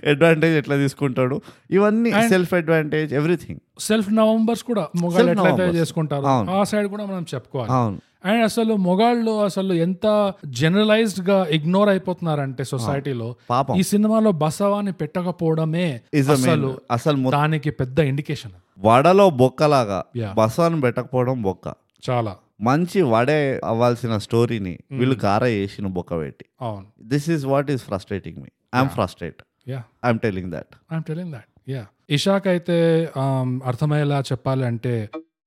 అడ్వాంటేజ్ 0.10 0.58
ఎట్లా 0.58 0.76
తీసుకుంటాడు? 0.76 1.42
ఇవన్నీ 1.72 2.12
సెల్ఫ్ 2.12 2.54
అడ్వాంటేజ్ 2.54 3.14
ఎవ్రీథింగ్ 3.14 3.60
సెల్ఫ్ 3.80 4.14
నవంబర్స్ 4.14 4.64
కూడా 4.64 4.88
మొగాళ్ళు 4.96 5.32
ఎట్లయితే. 5.32 5.64
చేసుకుంటారు. 5.64 6.26
ఆ 6.26 6.64
సైడ్ 6.64 6.88
కూడా 6.88 7.06
మనం 7.06 7.26
చెప్పుకోవాలి. 7.36 7.72
అవును. 7.72 8.00
అండ్ 8.26 8.44
అసలు 8.44 8.74
మొగాళ్ళు 8.74 9.44
అసలు 9.44 9.74
ఎంత 9.74 10.34
జనరలైజ్డ్గా 10.46 11.48
ఇగ్నోర్ 11.52 11.90
అయిపోతున్నారంటే 11.90 12.64
సొసైటీలో 12.64 13.36
ఈ 13.78 13.84
సినిమాలో 13.84 14.32
బసవాని 14.32 14.92
పెట్టకపోవడమే 14.92 16.02
అసలు 16.20 16.78
అసలు 16.92 17.30
దానికి 17.30 17.70
పెద్ద 17.70 18.00
ఇండికేషన్ 18.00 18.52
వడలో 18.80 19.26
బొక్కలాగా 19.42 20.00
Yeah. 20.20 20.32
బసాన్ని 20.40 20.80
పెట్టకపోవడం 20.86 21.38
బొక్క. 21.44 21.66
చాలా. 22.04 22.34
మంచి 22.68 23.00
వడే 23.12 23.40
అవ్వాల్సిన 23.70 24.14
స్టోరీని 24.26 24.74
వీళ్ళు 25.00 25.16
గార 25.24 25.44
చేసిన 25.56 25.88
బొక్క 25.98 26.12
పెట్టి. 26.22 26.46
అవును. 26.68 26.86
This 27.12 27.28
is 27.36 27.46
what 27.52 27.70
is 27.76 27.84
frustrating 27.90 28.38
me 28.44 28.50
I'm 28.76 28.92
frustrate 28.98 29.40
yeah 29.68 29.80
I'm 30.06 30.22
telling 30.26 30.52
that 30.56 30.74
I'm 30.92 31.06
telling 31.10 31.32
that 31.36 31.50
yeah 31.68 31.84
Ishaq 32.18 32.48
అయితే 32.54 32.78
um, 33.24 33.50
అర్థమయ్యేలా 33.72 34.20
చెప్పాలి 34.32 34.66
అంటే 34.72 34.94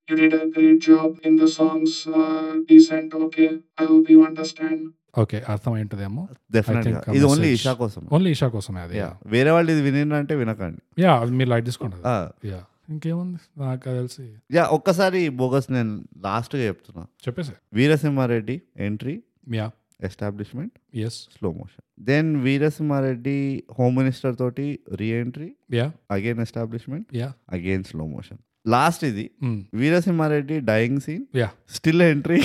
You 0.09 0.17
did 0.21 0.33
a 0.37 0.47
great 0.55 0.79
job 0.87 1.11
in 1.29 1.35
the 1.37 1.49
songs. 1.51 1.93
Uh, 2.13 2.23
decent, 2.71 3.11
okay. 3.19 3.47
I 3.79 3.87
hope 3.91 4.09
you 4.15 4.21
understand. 4.29 4.81
Okay 5.23 5.39
అర్థమైంటదేమో 5.53 6.23
ఇది 7.17 7.25
only 7.31 7.49
Isha 7.57 7.73
కోసం 7.81 8.03
only 8.17 8.31
Isha 8.37 8.49
కోసమే 8.55 8.81
అది 8.87 8.95
Yeah. 8.99 9.13
వేరే 9.35 9.51
వాళ్ళు 9.57 9.71
ఇది 9.75 9.83
వినంటే 9.89 10.35
వినకండి. 10.41 10.81
యా 11.05 11.13
అది 11.23 11.33
మీరు 11.39 11.51
లైట్ 11.53 11.67
తీసుకోండి 11.71 11.97
ఆ, 12.13 12.15
యా 12.53 12.61
ఇంకేముంది? 12.93 13.39
నాకు 13.61 13.85
తెలిసి 13.85 14.35
యా 14.53 14.65
ఒక్కసారి 14.65 15.29
బోగస్ 15.29 15.73
నేను 15.73 16.05
లాస్ట్గా 16.17 16.67
చెప్తున్నా. 16.67 17.05
చెప్పేసి. 17.05 17.53
Veera Simha Reddy 17.73 18.63
entry 18.77 19.23
yeah. 19.55 19.71
Establishment 20.03 20.73
yes 20.95 21.15
slow 21.15 21.53
motion. 21.53 22.05
Then 22.05 22.37
Veera Simha Reddy 22.37 23.65
home 23.79 23.97
minister 23.97 24.37
తోటి 24.39 24.81
reentry 25.13 25.55
yeah. 25.73 25.93
Again 26.11 26.41
establishment 26.41 27.17
yeah. 27.17 27.33
Again 27.51 27.85
slow 27.85 28.07
motion. 28.07 28.39
Last 28.67 29.05
ఇది 29.05 29.31
Veera Simha Reddy 29.75 30.61
dying 30.61 31.01
scene 31.01 31.25
yeah. 31.37 31.51
Still 31.71 32.03
entry 32.03 32.43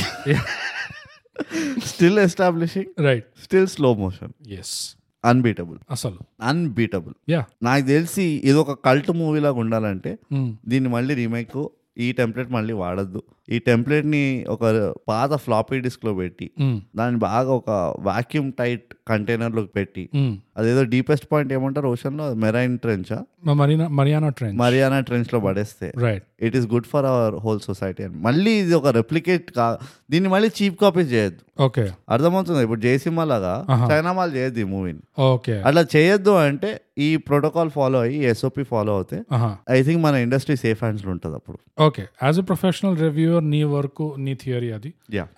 still 1.86 2.20
establishing 2.20 3.04
right 3.04 3.26
still 3.44 3.68
slow 3.68 3.94
motion. 3.94 4.34
Yes 4.48 4.97
unbeatable 5.24 5.80
అసలు. 5.92 6.20
Unbeatable 6.42 7.16
yeah 7.30 7.42
నాకు 7.64 7.86
తెలిసి 7.86 8.26
ఇది 8.44 8.58
ఒక 8.58 8.72
cult 8.86 9.12
movie 9.12 9.40
లాగా 9.40 9.60
ఉండాలంటే 9.60 10.12
దీన్ని 10.68 10.90
మళ్ళీ 10.90 11.14
రీమేక్ 11.14 11.58
ఈ 11.98 12.12
టెంప్లెట్ 12.12 12.52
మళ్ళీ 12.52 12.74
వాడద్దు. 12.74 13.24
ఈ 13.50 13.58
టెంప్లెట్ని 13.68 14.24
ఒక 14.50 14.64
పాత 15.08 15.34
ఫ్లాపీ 15.36 15.78
డిస్క్లో 15.86 16.14
పెట్టి 16.14 16.48
దాన్ని 16.98 17.20
బాగా 17.28 17.52
ఒక 17.60 17.70
వాక్యూమ్ 18.10 18.50
టైట్ 18.60 18.88
కంటైనర్లోకి 19.08 19.72
పెట్టి 19.78 20.04
అదేదో 20.58 20.84
డీపెస్ట్ 20.94 21.28
పాయింట్ 21.32 21.52
ఏమంటారు 21.58 21.88
ఓషన్లో 21.88 22.28
మెరైన్ 22.46 22.76
ట్రెంచా 22.80 23.20
మరియానా 24.00 24.30
ట్రెండ్ 24.38 24.58
మరియానా 24.62 25.00
ట్రెంచ్లో 25.00 25.40
పడేస్తే. 25.40 25.88
Right 26.06 26.26
it 26.48 26.56
is 26.60 26.68
good 26.74 26.88
for 26.94 27.06
our 27.06 27.36
whole 27.44 27.60
society 27.68 28.02
అని. 28.04 28.16
మళ్ళీ 28.22 28.54
ఇది 28.60 28.74
ఒక 28.74 28.88
రెప్లికేట్ 28.98 29.52
కా 29.58 29.66
దీన్ని 30.12 30.30
మళ్ళీ 30.30 30.50
చీప్ 30.58 30.78
కాపీస్ 30.82 31.10
చేయొద్దు. 31.14 31.42
ఓకే. 31.66 31.84
అర్థమవుతుంది? 32.10 32.64
ఇప్పుడు 32.64 32.82
జయసింహ 32.82 33.24
లాగా. 33.32 33.54
చైనా 33.92 34.12
మాల్ 34.14 34.34
చేయొద్దు 34.36 34.60
ఈ 34.60 34.68
మూవీని 34.74 35.02
ఓకే. 35.30 35.56
అట్లా 35.68 35.84
చేయొద్దు 35.96 36.34
అంటే 36.48 36.72
ఈ 36.98 37.10
ప్రోటోకాల్ 37.28 37.70
ఫాలో 37.70 38.00
అయ్యి 38.00 38.20
ఎస్ఓపి 38.32 38.64
ఫాలో 38.64 38.92
అవుతే 38.98 39.18
ఐ 39.70 39.80
థింక్ 39.84 40.02
మన 40.04 40.16
ఇండస్ట్రీ 40.26 40.56
సేఫ్ 40.56 40.80
హ్యాండ్స్లో 40.84 41.12
ఉంటుంది 41.12 41.36
అప్పుడు 41.36 41.58
okay 41.88 42.04
as 42.24 42.40
a 42.40 42.46
professional 42.52 42.96
reviewer 43.38 43.50
నీ 43.54 43.64
వరకు 43.76 44.06
నీ 44.18 44.34
థియరీ 44.44 44.70
అది. 44.72 44.90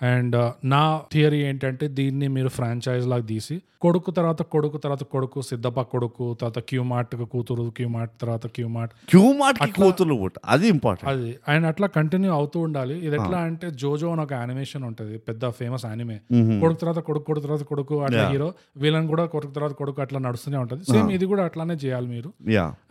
అండ్ 0.02 0.36
నా 0.64 0.82
థియరీ 1.12 1.40
ఏంటంటే 1.48 1.88
దీన్ని 1.98 2.28
మీరు 2.28 2.48
ఫ్రాంచైజ్ 2.48 3.06
లాగా 3.08 3.26
తీసి 3.26 3.56
కొడుకు 3.80 4.10
తర్వాత 4.10 4.42
కొడుకు 4.52 4.78
తర్వాత 4.78 5.02
కొడుకు 5.12 5.38
సిద్ధప్ప 5.42 5.80
కొడుకు 5.92 6.24
తర్వాత 6.40 6.58
క్యూ 6.68 6.82
మార్ట్ 6.82 7.12
కూతురు 7.32 7.64
క్యూ 7.76 7.88
మార్ట్ 7.88 8.12
తర్వాత 8.20 8.46
క్యూ 8.46 8.66
మార్ట్ 8.68 8.92
క్యూ 9.10 9.22
మార్ట్ 9.32 9.60
కూతురు 9.78 10.16
అది 10.46 10.66
ఇంపార్టెంట్ 10.68 11.08
అది. 11.12 11.30
అండ్ 11.48 11.66
అట్లా 11.66 11.86
కంటిన్యూ 11.86 12.32
అవుతూ 12.32 12.58
ఉండాలి. 12.60 12.96
ఇది 13.06 13.14
ఎట్లా 13.16 13.38
అంటే 13.38 13.66
జోజో 13.82 14.08
అని 14.12 14.22
ఒక 14.26 14.32
యానిమేషన్ 14.32 14.84
ఉంటది 14.84 15.14
పెద్ద 15.28 15.50
ఫేమస్ 15.60 15.86
యానిమే 15.86 16.18
కొడుకు 16.62 16.78
తర్వాత 16.80 17.00
కొడుకు 17.08 17.24
కొడుకు 17.24 17.44
తర్వాత 17.46 17.64
కొడుకు 17.70 17.94
అట్లా 18.02 18.24
హీరో 18.32 18.48
వీళ్ళని 18.76 19.08
కూడా 19.08 19.24
కొడుకు 19.26 19.52
తర్వాత 19.52 19.72
కొడుకు 19.72 20.00
అట్లా 20.02 20.20
నడుస్తూనే 20.26 20.58
ఉంటది. 20.58 20.82
సేమ్ 20.92 21.10
ఇది 21.16 21.26
కూడా 21.26 21.44
అట్లానే 21.44 21.74
చేయాలి 21.84 22.06
మీరు. 22.06 22.30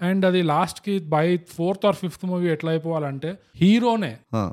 అండ్ 0.01 0.25
అది 0.25 0.41
లాస్ట్కి 0.51 0.95
by 1.15 1.25
fourth 1.57 1.85
or 1.85 1.95
fifth 1.95 2.25
movie 2.25 2.49
ఎట్లా 2.55 2.71
అయిపోవాలంటే 2.71 3.31
హీరోనే 3.61 4.11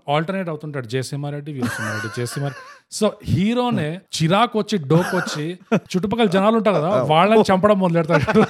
ఆల్టర్నేట్ 0.08 0.45
అవుతుంటాడు 0.50 0.86
జయసింహారెడ్డి 0.86 1.52
వీరసింహారెడ్డి 1.52 2.20
జయసింహారెడ్డి 2.20 2.94
సో 2.94 3.12
హీరోనే 3.24 4.00
చిరాకు 4.16 4.58
వచ్చి 4.58 4.78
డోక్ 4.78 5.14
వచ్చి 5.14 5.58
చుట్టుపక్కల 5.74 6.26
జనాలు 6.26 6.56
ఉంటారు 6.56 6.76
కదా 6.76 7.02
వాళ్ళని 7.02 7.44
చంపడం 7.52 7.78
మొదలెడతాడు. 7.78 8.40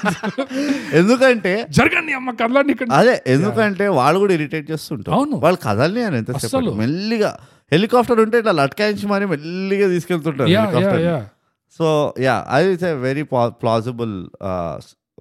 ఎందుకంటే 0.96 1.66
జరగండి 1.70 2.12
అమ్మ 2.12 2.30
ఇక్కడ. 2.70 2.86
అదే 2.92 3.22
ఎందుకంటే 3.26 3.88
వాళ్ళు 3.88 4.18
కూడా 4.18 4.32
ఇరిటేట్ 4.32 4.70
చేస్తుంటారు. 4.70 5.16
అవును. 5.16 5.36
వాళ్ళు 5.36 5.60
కదల్ని 5.62 6.02
అని 6.02 6.16
ఎంత 6.16 6.30
అస్సలు. 6.30 6.72
మెల్లిగా 6.72 7.38
హెలికాప్టర్ 7.72 8.20
ఉంటే 8.20 8.38
ఇట్లా 8.38 8.52
లట్కాయించి 8.52 9.06
మరి 9.06 9.26
మెల్లిగా 9.26 9.88
తీసుకెళ్తుంటారు 9.88 10.48
హెలికాప్టర్ 10.48 11.24
సో 11.78 12.14
యా 12.18 12.44
అది 12.48 12.72
it's 12.72 12.84
very 12.84 13.22
plausible 13.48 14.28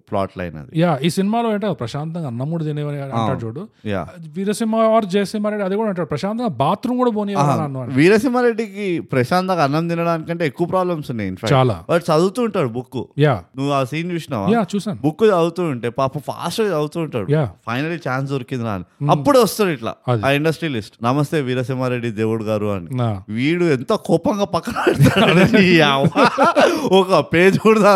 plot 0.09 0.33
line 0.37 0.55
అది 0.57 0.71
యా 0.79 0.91
ఈ 1.03 1.09
సినిమాలో 1.09 1.53
ఏంటో 1.53 1.73
ప్రశాంతంగా 1.73 2.27
అన్నం 2.27 2.49
కూడా 2.51 2.63
తినేవని 2.63 2.99
అంటాడు 3.03 3.39
చూడు. 3.45 3.61
యా. 3.87 4.01
వీరసింహ 4.35 4.81
ఆర్ 4.95 5.05
జయసింహారెడ్డి 5.05 5.65
అది 5.65 5.75
కూడా 5.75 5.89
అంటాడు. 5.89 6.07
ప్రశాంతంగా 6.07 6.51
బాత్రూమ్ 6.59 6.97
కూడా 6.99 7.11
అన్నాడు 7.63 7.91
వీరసింహారెడ్డికి 7.91 8.85
ప్రశాంతంగా 9.11 9.63
అన్నం 9.63 9.87
తినడానికంటే 9.87 10.45
ఎక్కువ 10.47 10.67
ప్రాబ్లమ్స్ 10.67 11.11
ఉన్నాయి 11.11 11.31
చాలా. 11.51 11.75
వాడు 11.89 12.03
చదువుతూ 12.09 12.41
ఉంటాడు 12.43 12.69
బుక్ 12.69 12.99
యా. 13.19 13.35
నువ్వు 13.57 13.73
ఆ 13.73 13.83
సీన్ 13.83 14.11
చూసినావా? 14.11 14.47
యా 14.53 14.65
చూసాను 14.75 14.99
బుక్ 15.01 15.23
చదువుతూ 15.25 15.63
ఉంటే 15.65 15.89
పాపం 15.91 16.21
ఫాస్ట్గా 16.27 16.67
చదువుతూ 16.67 16.99
ఉంటాడు. 16.99 17.27
యా. 17.31 17.43
ఫైనలీ 17.67 17.99
ఛాన్స్ 18.07 18.31
దొరికింది 18.31 18.69
అని 18.69 18.85
అప్పుడు 19.09 19.39
వస్తాడు 19.39 19.69
ఇట్లా. 19.69 19.93
ఆ 20.25 20.31
ఇండస్ట్రీ 20.31 20.69
లిస్ట్ 20.69 20.95
నమస్తే 21.03 21.41
వీరసింహారెడ్డి 21.41 22.11
దేవుడు 22.11 22.43
గారు 22.43 22.65
అని. 22.75 22.89
వీడు 23.29 23.65
ఎంత 23.75 23.93
కోపంగా 24.05 24.43
పక్కన. 24.45 24.77
ఒక 26.91 27.19
పేజ్ 27.33 27.59
కూడా 27.59 27.91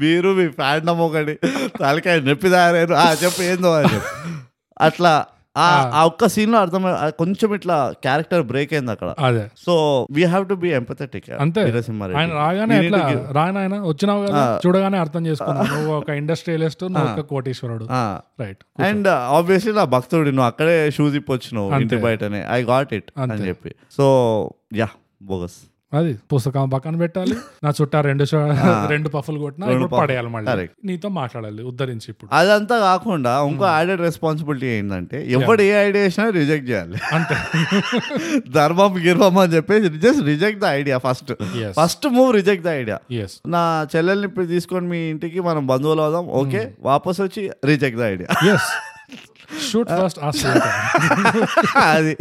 మీరు 0.00 0.28
మీ 0.32 0.48
ఫ్యాండమ్ 0.50 1.00
ఒకటి. 1.00 1.33
తలకాయ 1.80 2.20
నొప్పి 2.20 2.50
తయారారు 2.50 2.94
ఆ 2.94 3.12
చెప్పు 3.12 3.42
ఏందో 3.42 3.74
అని 3.74 3.94
చెప్పు. 3.94 4.10
అట్లా 4.80 5.26
ఆ 5.56 6.04
ఒక్క 6.04 6.28
సీన్లో 6.28 6.58
అర్థమై 6.58 7.10
కొంచెం 7.10 7.54
ఇట్లా 7.54 7.94
క్యారెక్టర్ 8.02 8.42
బ్రేక్ 8.42 8.72
అయింది 8.72 8.90
అక్కడ. 8.90 9.14
అదే. 9.18 9.48
So 9.66 10.06
we 10.10 10.24
have 10.24 10.48
to 10.48 10.54
be 10.54 10.68
empathetic 10.68 11.30
అంతే. 11.30 11.60
ఆయన 12.16 12.32
రాగానే 12.32 12.86
ఎట్లా 12.86 12.98
రాయన 13.32 13.58
ఆయన? 13.58 13.80
వచ్చినావు 13.80 14.26
కదా? 14.26 14.60
చూడగానే 14.66 14.98
అర్థం 14.98 15.26
చేసుకున్నావు. 15.26 15.66
నువ్వు 15.66 15.92
ఒక 15.92 16.10
ఇండస్ట్రియలిస్ట్ 16.10 16.84
నువ్వు 16.84 17.12
ఒక 17.12 17.20
కోటీశ్వరుడు. 17.20 17.84
రైట్ 18.40 18.82
అండ్ 18.82 19.08
ఆబ్వియస్లీ 19.08 19.72
నా 19.72 19.84
భక్తుడు 19.84 20.28
నువ్వు 20.28 20.46
అక్కడే 20.46 20.90
షూస్ 20.90 21.14
ఇప్పొచ్చినావు 21.14 21.80
ఇంటి 21.80 21.96
బయటనే. 21.96 22.46
ఐ 22.50 22.62
గాట్ 22.62 22.94
ఇట్ 22.94 23.12
అని 23.20 23.48
చెప్పి. 23.48 23.74
సో 23.96 24.06
యా 24.74 24.88
బోగస్ 25.22 25.58
అది 25.94 26.18
పుస్తకం 26.32 26.68
పక్కన 26.68 26.96
పెట్టాలి. 26.96 27.36
నా 27.64 27.70
చుట్టా 27.70 28.00
రెండు 28.00 28.24
రెండు 28.86 29.08
పఫ్లు 29.08 29.38
కొట్టినా 29.38 29.86
పడేయాలి 29.86 30.28
మళ్ళీ. 30.28 30.68
నీతో 30.84 31.08
మాట్లాడాలి 31.08 31.62
ఉద్ధరించి 31.62 32.06
ఇప్పుడు. 32.08 32.30
అదంతా 32.34 32.78
కాకుండా 32.78 33.32
ఇంకో 33.50 33.64
యాడెడ్ 33.66 34.00
రెస్పాన్సిబిలిటీ 34.00 34.66
ఏంటంటే 34.66 35.18
ఎవడు 35.30 35.62
ఏ 35.62 35.74
ఐడియా 35.86 36.04
చేసినా 36.04 36.28
రిజెక్ట్ 36.30 36.70
చేయాలి. 36.70 36.98
అంతే. 37.12 37.34
ధర్మం 38.54 38.96
గిర్మం 39.06 39.38
అని 39.38 39.52
చెప్పేసి 39.52 39.88
just 39.88 40.22
reject 40.22 40.60
the 40.60 40.64
idea 40.64 40.98
first. 40.98 41.32
First 41.82 42.06
move 42.06 42.34
reject 42.34 42.64
the 42.66 42.68
idea 42.68 42.98
నా 43.46 43.86
చెల్లెల్ని 43.96 44.26
ఇప్పుడు 44.26 44.46
తీసుకొని 44.46 44.86
మీ 44.86 44.98
ఇంటికి 44.98 45.40
మనం 45.40 45.66
బంధువులు 45.66 46.02
అవుదాం. 46.02 46.26
ఓకే 46.42 46.74
వాపస్ 46.80 47.20
వచ్చి 47.20 47.50
reject 47.64 48.00
the 48.00 48.02
idea 48.02 48.58
shoot 49.70 49.88
first 49.88 50.18
ఆస్ 50.18 50.46
అది. 51.76 52.16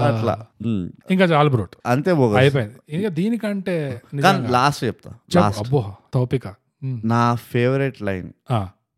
అట్లా. 0.00 0.46
ఉమ్. 0.66 0.90
ఇంకా 1.10 1.24
చాలు 1.24 1.50
బ్రోట్ 1.50 1.76
అంతే 1.86 2.10
అయిపోయింది. 2.36 2.74
ఇంకా 2.88 3.08
దీనికంటే 3.08 4.00
లాస్ట్ 4.48 4.84
చెప్తా. 4.84 5.10
అబ్బో 5.58 5.82
తోపిక 6.14 6.46
ఉమ్. 6.82 7.00
నా 7.04 7.34
favourite 7.34 8.02
line 8.02 8.28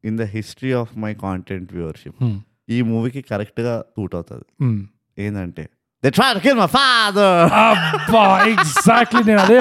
in 0.05 0.19
the 0.19 0.23
history 0.23 0.73
of 0.73 0.99
my 0.99 1.15
content 1.15 1.73
viewership 1.73 2.21
ఈ 2.71 2.83
మూవీకి 2.83 3.23
కరెక్ట్గా 3.23 3.85
సూట్ 3.97 4.15
అవుతుంది. 4.15 4.47
ఏంటంటే 5.19 5.63
they 6.05 6.11
try 6.17 6.27
to 6.35 6.41
kill 6.43 6.59
my 6.59 6.67
father 6.73 7.47
అబ్బా 7.61 8.21
ఎగ్జాక్ట్లీ 8.51 9.21
నేను 9.29 9.41
అదే 9.45 9.57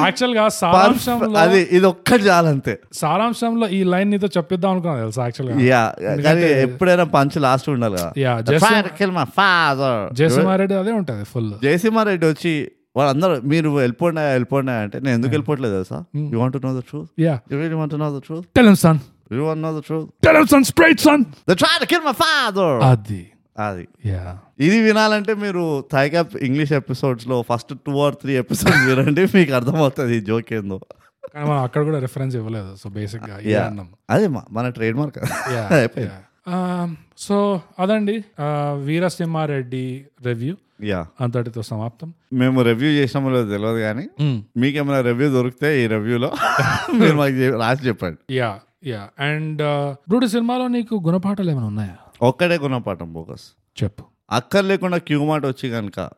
యాక్చువల్గా 0.00 0.44
సారాంశంలో 0.58 1.38
అది 1.42 1.60
ఇది 1.76 1.86
ఒక్కటి 1.90 2.22
చాలంతే. 2.28 2.74
సారాంశంలో 3.00 3.66
ఈ 3.70 3.80
లైన్ 3.92 4.10
నీతో 4.14 4.28
చెప్పిద్దాం 4.36 4.70
అనుకున్నాను 4.74 5.00
తెలుసా 5.04 5.24
యాక్చువల్గా 5.26 5.56
యా 5.66 5.82
కానీ 6.26 6.44
ఎప్పుడైనా 6.66 7.06
పంచ్ 7.16 7.38
లాస్ట్ 7.46 7.68
ఉండాలి 7.74 7.96
కదా 7.98 8.10
yeah 8.24 8.34
try 8.60 8.76
to 8.82 8.92
kill 9.00 9.12
my 9.12 9.26
father. 9.40 9.94
Jaya Simha Reddy 10.20 10.76
అదే 10.82 10.94
ఉంటది 11.00 11.24
ఫుల్ 11.32 11.50
జయసింహారెడ్డి 11.66 12.28
వచ్చి 12.32 12.52
వాళ్ళందరూ 12.98 13.34
మీరు 13.50 13.68
వెళ్ళిపోండి 13.76 14.22
వెళ్ళిపోండి 14.32 14.72
అంటే 14.78 14.96
నేను 15.02 15.14
ఎందుకు 15.18 15.32
వెళ్ళిపోవట్లేదు 15.34 15.74
తెలుసా? 15.78 15.98
You 16.32 16.38
want 16.40 16.56
know 16.64 16.72
the 16.76 16.84
truth 16.88 17.10
yeah 17.26 17.34
you 17.50 17.58
really 17.60 17.78
want 17.80 17.96
know 18.02 18.10
the 18.12 18.22
truth 18.26 18.46
tell 18.56 18.70
him 18.70 18.80
son 18.84 19.00
you 19.30 19.42
want 19.48 19.62
know 19.66 19.72
the 19.76 19.82
truth 19.88 20.08
tell 20.26 20.38
him 20.40 20.50
son 20.54 20.66
straight 20.70 21.02
son 21.06 21.24
they 21.48 21.56
try 21.60 21.74
to 21.82 21.88
kill 21.92 22.06
my 22.08 22.16
father 22.22 22.78
అది. 22.90 23.20
అది. 23.56 23.84
Yeah 24.08 24.22
ఇది 24.60 24.76
వినాలంటే 24.84 25.32
మీరు 25.42 25.62
Thigh Gap 25.92 26.32
English 26.46 26.72
ఎపిసోడ్స్లో 26.78 27.36
first 27.48 27.72
two 27.86 27.94
or 28.04 28.16
three 28.20 28.32
episodes 28.40 28.84
వినండి 28.90 29.24
మీకు 29.34 29.52
అర్థమవుతుంది 29.58 30.14
ఈ 30.16 30.24
జోక్ 30.28 30.50
ఏందో. 30.58 30.78
కానీ 31.26 31.44
మనం 31.48 31.60
అక్కడ 31.64 31.80
కూడా 31.88 31.98
రెఫరెన్స్ 32.04 32.34
ఇవ్వలేదు 32.38 32.70
సో 32.78 32.88
బేసిక్గా 32.94 33.34
ఇదే 33.40 33.52
Yeah. 33.52 33.66
అన్నాం. 33.68 33.88
అదే 34.10 34.26
మన 34.56 34.64
ట్రేడ్ 34.76 34.96
మార్క్ 35.00 35.18
సో 37.18 37.36
అదండి 37.78 38.14
ఆ, 38.38 38.46
వీరసింహారెడ్డి 38.86 39.84
రివ్యూ 40.26 40.54
యా 40.84 41.00
అంతటితో 41.20 41.62
సమాప్తం. 41.68 42.08
మేము 42.34 42.58
రివ్యూ 42.68 42.90
చేసినామో 42.92 43.30
లేదో 43.30 43.48
తెలియదు 43.52 43.80
కానీ 43.80 44.04
మీకేమైనా 44.60 45.00
రివ్యూ 45.08 45.28
దొరికితే 45.34 45.70
ఈ 45.80 45.86
రివ్యూలో 45.88 46.30
మీరు 47.00 47.16
మాకు 47.18 47.50
రాసి 47.62 47.82
చెప్పండి. 47.88 48.20
యా 48.36 48.50
యా 48.86 49.02
అండ్ 49.26 49.62
బ్రూడి 50.08 50.28
సినిమాలో 50.34 50.66
నీకు 50.76 50.94
గుణపాఠాలు 51.06 51.50
ఏమైనా 51.52 51.68
ఉన్నాయా? 51.72 51.96
ఒక్కడే 52.22 52.58
గుణపాఠం 52.58 53.12
బోకస్ 53.12 53.42
చెప్పు 53.82 54.04
అక్కర్ 54.30 54.64
లేకుండా 54.64 54.98
క్యూ 54.98 55.24
మాట 55.24 55.46
వచ్చి 55.46 55.70
కనుక. 55.70 56.10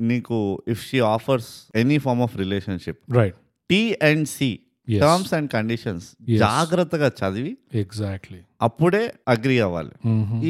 నీకు 0.00 0.62
if 0.68 0.88
she 0.88 1.00
offers 1.00 1.48
any 1.74 1.98
form 1.98 2.22
of 2.22 2.36
relationship 2.36 2.98
right 3.12 3.34
T 3.70 3.98
and 4.02 4.28
C. 4.28 4.58
Terms 5.02 5.32
and 5.36 5.48
conditions. 5.54 6.08
జాగ్రత్తగా 6.42 7.08
చదివి 7.20 7.52
ఎగ్జాక్ట్లీ 7.82 8.38
అప్పుడే 8.66 9.00
అగ్రి 9.32 9.56
అవ్వాలి. 9.64 9.92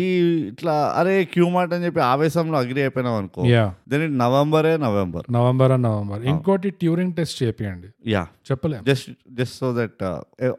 ఈ 0.00 0.04
ఇట్లా 0.50 0.74
అరే 0.98 1.14
క్యూ 1.32 1.46
మాట 1.54 1.68
అని 1.76 1.84
చెప్పి 1.86 2.00
ఆవేశంలో 2.10 2.56
అగ్రి 2.62 2.80
అయిపోయినాం 2.84 3.14
అనుకో 3.20 3.42
దెన్ 3.92 4.04
నవంబరే 4.22 4.74
నవంబర్ 4.84 5.26
నవంబర్ 5.36 5.74
నవంబర్ 5.86 6.22
ఇంకోటి 6.32 6.70
ట్యూరింగ్ 6.82 7.14
టెస్ట్ 7.18 7.36
చేపియండి. 7.42 7.88
యా 8.14 8.22
చెప్పలేం. 8.50 8.82
Just 8.90 9.10
just 9.38 9.56
so 9.62 9.70
that 9.80 10.04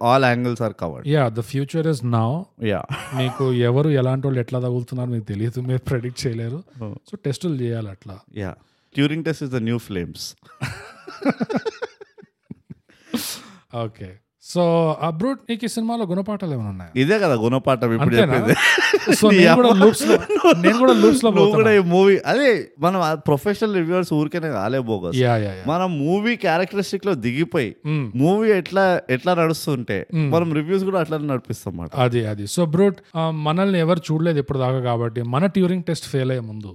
all 0.09 0.27
angles 0.31 0.63
are 0.67 0.75
covered 0.81 1.07
yeah 1.15 1.23
the 1.39 1.45
future 1.51 1.87
is 1.93 2.03
now 2.17 2.29
yeah 2.71 2.81
మీకు 3.21 3.45
ఎవరు 3.69 3.91
ఎలాంటి 4.01 4.27
వాళ్ళు 4.29 4.41
ఎట్లా 4.45 4.61
తగులుతున్నారు 4.67 5.11
మీకు 5.15 5.27
తెలియదు 5.33 5.61
మీరు 5.69 5.83
ప్రెడిక్ట్ 5.91 6.21
చేయలేరు. 6.25 6.61
సో 7.09 7.13
టెస్టులు 7.27 7.57
చేయాలి 7.63 7.91
అట్లా. 7.95 8.17
Yeah 8.43 8.53
Turing 8.95 9.25
test 9.29 9.45
is 9.47 9.53
the 9.57 9.61
new 9.69 9.79
flames 9.87 10.25
okay 13.71 14.09
so 14.47 14.63
అబ్రూట్ 15.01 15.39
నీకు 15.49 15.65
ఈ 15.65 15.67
సినిమాలో 15.67 16.05
గుణపాఠాలు 16.05 16.53
ఏమైనా 16.53 16.69
ఉన్నాయా? 16.69 16.91
ఇదే 16.95 17.19
కదా 17.19 17.35
గుణపాఠం 17.35 17.93
ఇప్పుడు? 17.95 18.15
చెప్పింది. 18.15 18.53
సో 19.15 19.25
నేను 19.31 19.55
కూడా 19.55 19.71
లూప్స్లో 19.81 20.15
నేను 20.63 20.77
కూడా 20.77 20.93
లూప్స్లో 20.93 21.29
నువ్వు 21.31 21.51
కూడా 21.51 21.71
ఈ 21.71 21.81
మూవీ 21.93 22.15
అదే 22.25 22.49
మనం 22.79 22.99
ప్రొఫెషనల్ 23.27 23.75
రివ్యూవర్స్ 23.75 24.13
ఊరికేనే 24.13 24.49
కాలే 24.49 24.79
బోగస్. 24.89 25.17
Yeah 25.17 25.33
yeah 25.37 25.51
yeah. 25.53 25.63
మనం 25.67 25.99
మూవీ 25.99 26.35
క్యారెక్టరిస్టిక్లో 26.35 27.13
దిగిపోయి. 27.25 27.69
మూవీ 28.15 28.49
ఎట్లా 28.51 28.85
ఎట్లా 29.09 29.33
నడుస్తుంటే 29.33 29.97
మనం 30.33 30.53
రివ్యూస్ 30.53 30.83
కూడా 30.83 30.99
అట్లానే 30.99 31.27
నడిపిస్తాం 31.33 31.71
అన్నమాట. 31.73 31.91
అది 32.05 32.25
అది. 32.25 32.47
సో 32.47 32.65
బ్రూట్ 32.75 32.99
మనల్ని 33.47 33.79
ఎవరు 33.79 34.01
చూడలేదు 34.09 34.39
ఇప్పుడు 34.39 34.59
దాకా 34.59 34.79
కాబట్టి 34.79 35.21
మన 35.35 35.45
ట్యూరింగ్ 35.45 35.83
టెస్ట్ 35.83 36.07
ఫెయిల్ 36.07 36.31
అయ్యే 36.31 36.45
ముందు. 36.49 36.71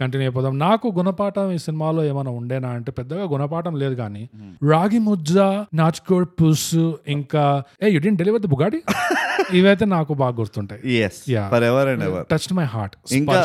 కంటిన్యూ 0.00 0.26
అయిపోదాం. 0.26 0.58
నాకు 0.58 0.86
గుణపాఠం 0.96 1.50
ఈ 1.50 1.58
సినిమాలో 1.58 2.04
ఏమైనా 2.04 2.30
ఉండేనా 2.30 2.68
అంటే 2.68 2.92
పెద్దగా 2.92 3.24
గుణపాఠం 3.24 3.76
లేదు 3.76 3.94
కానీ 3.94 4.22
రాగి 4.70 4.98
ముజ్జ 4.98 5.34
నాచుకోడ్ 5.74 6.28
పుస్సు 6.40 6.84
ఇంకా 7.06 7.42
ఏ 7.82 7.88
యు 7.94 8.00
డెంట్ 8.04 8.18
డెలివర్ 8.22 8.42
ద 8.44 8.48
బుగాడి 8.52 8.80
ఇవైతే 9.58 9.84
నాకు 9.94 10.12
బాగా 10.20 10.34
గుర్తుంటాయి. 10.40 10.80
Yes 10.96 11.16
Yeah. 11.34 11.46
For 11.52 11.64
ever 11.70 11.88
and 11.92 12.04
ever 12.08 12.24
touch 12.32 12.48
my 12.58 12.66
heart 12.74 12.94
ఇంకా 13.18 13.38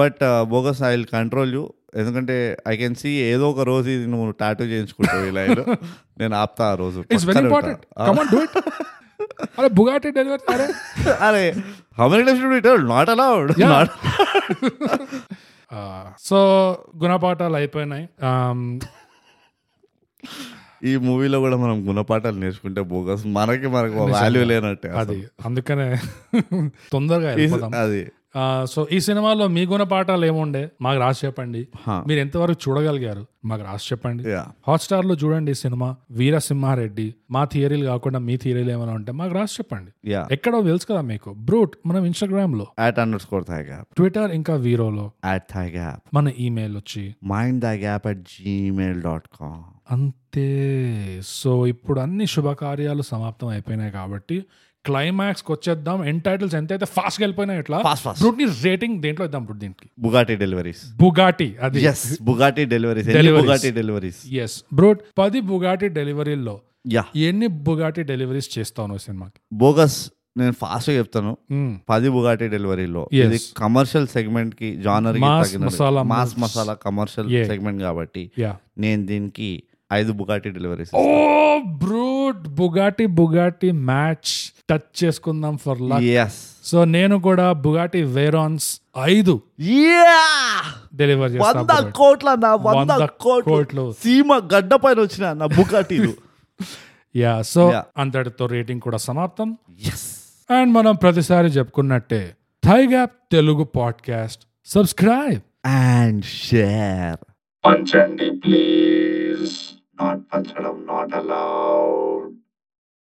but 0.00 0.20
bogus 0.52 0.82
I 0.88 0.92
will 0.94 1.08
control 1.16 1.52
you 1.58 1.64
ఎందుకంటే 2.00 2.36
ఐ 2.68 2.74
కెన్ 2.80 2.96
సీ 3.02 3.10
ఏదో 3.30 3.44
ఒక 3.52 3.64
రోజు 3.70 3.88
ఇది 3.96 4.06
నువ్వు 4.12 4.26
టాటూ 4.42 4.64
చేయించుకుంటావు 4.72 5.24
ఇలా 5.30 5.42
నేను 6.20 6.34
ఆపుతా 6.42 6.64
ఆ 6.72 6.76
రోజు 6.82 6.98
it's 7.12 7.26
very 7.30 7.42
important. 7.46 7.82
Come 8.08 8.18
on 8.22 8.30
do 8.34 8.40
it 8.46 8.56
అరే 9.58 9.68
బుగాటి 9.78 10.08
డెలివరీ 10.18 10.44
అరే. 10.54 10.66
అరే 11.28 11.44
how 11.98 12.06
many 12.12 12.24
times 12.28 12.42
do 12.44 12.56
it 12.60 12.68
not 12.94 13.10
allowed. 13.14 13.52
Not 13.66 13.92
so 16.28 16.38
గుణపాఠాలు 17.02 17.56
అయిపోయినాయి. 17.60 18.04
Um, 18.28 18.60
ఈ 20.84 20.96
మూవీలో 20.96 21.40
కూడా 21.40 21.56
మనం 21.56 21.88
గుణపాఠాలు 21.88 22.38
నేర్చుకుంటే 22.38 22.80
బోగస్. 22.80 23.26
మనకి 23.26 23.66
మనకు 23.66 23.98
వాల్యూ 23.98 24.44
లేనట్టే. 24.44 24.88
అది. 24.88 25.24
అందుకనే 25.46 25.96
తొందరగా 26.92 27.30
అది. 27.82 28.06
సో 28.64 28.86
ఈ 28.92 29.00
సినిమాలో 29.00 29.48
మీ 29.48 29.66
గుణపాఠాలు 29.66 30.26
ఏముండే? 30.26 30.68
మాకు 30.82 31.00
రాసి 31.00 31.26
చెప్పండి. 31.26 31.68
మీరు 31.88 32.20
ఎంతవరకు 32.20 32.70
చూడగలిగారు? 32.70 33.26
మాకు 33.44 33.62
రాసి 33.62 33.88
చెప్పండి. 33.92 34.34
హాట్స్టార్లో 34.34 35.14
చూడండి 35.14 35.50
ఈ 35.50 35.54
సినిమా 35.54 35.96
వీరసింహారెడ్డి. 36.10 37.14
మా 37.30 37.44
థియరీలు 37.44 37.86
కాకుండా 37.86 38.18
మీ 38.18 38.36
థియరీలు 38.36 38.70
ఏమైనా 38.70 38.92
ఉంటే 38.92 39.12
మాకు 39.12 39.34
రాసి 39.34 39.54
చెప్పండి. 39.54 40.10
ఎక్కడో 40.10 40.62
తెలుసు 40.62 40.86
కదా 40.86 41.00
మీకు. 41.00 41.32
బ్రూట్ 41.32 41.76
మనం 41.86 42.04
ఇన్స్టాగ్రామ్లో 42.04 42.66
యాట్ 42.80 42.98
అండర్ 42.98 43.20
స్కోర్ 43.20 43.44
ట్విట్టర్ 43.96 44.30
ఇంకా 44.30 44.54
వీరోలో. 44.54 45.10
యాట్ 45.26 45.56
మన 46.14 46.28
ఈమెయిల్ 46.28 46.76
వచ్చి 46.76 47.14
mind 47.24 47.62
thigh 47.62 47.76
gap 47.76 48.06
at 48.06 48.18
Gmail 48.18 49.02
dot 49.02 49.24
com 49.40 49.75
అంతే. 49.90 50.48
సో 51.26 51.66
ఇప్పుడు 51.66 52.00
అన్ని 52.00 52.26
శుభకార్యాలు 52.26 53.02
సమాప్తం 53.02 53.48
అయిపోయినాయి 53.48 53.92
కాబట్టి 53.92 54.44
క్లైమాక్స్కి 54.84 55.52
వచ్చేద్దాం. 55.52 56.04
ఎండ్ 56.04 56.22
టైటిల్స్ 56.22 56.54
ఎంత 56.54 56.72
అయితే 56.72 56.86
ఫాస్ట్గా 56.86 57.24
వెళ్ళిపోయినాయి 57.24 57.60
ఇట్లా 57.60 57.78
Fast, 57.78 57.98
fast. 57.98 58.20
బ్రూట్ని 58.20 58.46
రేటింగ్ 58.64 59.02
దేంట్లో 59.02 59.26
ఇద్దాం 59.26 59.44
బ్రూట్ 59.44 59.58
దీనికి? 59.60 59.90
బుగాటి 59.98 60.36
డెలివరీస్ 60.36 60.96
బుగాటి 60.96 61.56
అది. 61.62 61.84
Yes 61.84 62.22
Bugatti 62.22 62.64
deliveries. 62.64 63.08
Bugatti 63.42 63.70
deliveries 63.70 64.32
yes 64.32 64.62
brute 64.74 65.00
పది 65.18 65.40
బుగాటి 65.40 65.88
డెలివరీల్లో 65.88 66.60
యా 66.92 67.04
ఎన్ని 67.16 67.46
బుగాటి 67.46 68.02
డెలివరీస్ 68.02 68.58
చేస్తావు 68.58 68.98
సినిమాకి? 68.98 69.40
బోగస్ 69.52 70.10
నేను 70.36 70.52
ఫాస్ట్గా 70.52 70.98
చెప్తాను. 70.98 71.36
మ్మ్. 71.50 71.78
పది 71.88 72.08
బుగాటి 72.08 72.48
డెలివరీలో. 72.48 73.08
ఇది 73.12 73.40
commercial 73.56 74.06
సెగ్మెంట్కి 74.06 74.82
genre 74.82 75.18
mass. 75.18 76.38
Masala 76.38 76.74
commercial. 76.74 77.46
Segment 77.46 77.82
కాబట్టి 77.82 78.30
నేను 78.78 79.06
దీనికి 79.06 79.62
ఐదు 79.92 80.12
Bugatti 80.12 80.50
deliveries 80.50 80.90
oh 80.94 81.58
brute 81.58 82.48
Bugatti 82.48 83.06
Bugatti 83.06 83.72
match 83.72 84.32
touch 84.70 85.04
చేసుకుందాం 85.04 85.56
ఫర్ 85.56 85.80
లక్. 85.80 86.32
సో 86.64 86.84
నేను 86.84 87.20
కూడా 87.20 87.52
బుగాటి 87.52 88.02
వేరాన్స్ 88.02 88.80
ఐదు 89.02 89.42
డెలివర్ 90.94 91.32
వంద 91.32 91.90
కోట్ల 91.90 92.34
నా 92.34 92.54
వంద 92.54 93.06
కోట్లు. 93.20 93.92
సీమ 93.92 94.40
గడ్డ 94.54 94.74
పైన 94.74 95.00
వచ్చిన 95.00 95.32
నా 95.32 95.46
బుగాటీలు. 95.46 96.14
Yeah 97.16 97.42
so 97.42 97.70
Yeah. 97.70 97.84
అంతటితో 97.98 98.46
రేటింగ్ 98.46 98.80
కూడా 98.80 98.96
సమాప్తం. 98.96 99.58
ఎస్ 99.86 100.06
అండ్ 100.52 100.72
మనం 100.72 100.94
ప్రతిసారి 100.94 101.48
చెప్పుకున్నట్టే 101.48 102.36
thigh 102.64 102.86
gap 102.86 103.12
Telugu 103.32 103.64
podcast. 103.64 104.42
Subscribe 104.64 105.40
and 105.66 106.24
share 106.24 107.16
Panchandy, 107.64 108.30
please. 108.42 108.85
Not 109.98 110.18
Panchalam, 110.28 110.86
not 110.86 111.12
allowed. 111.12 112.32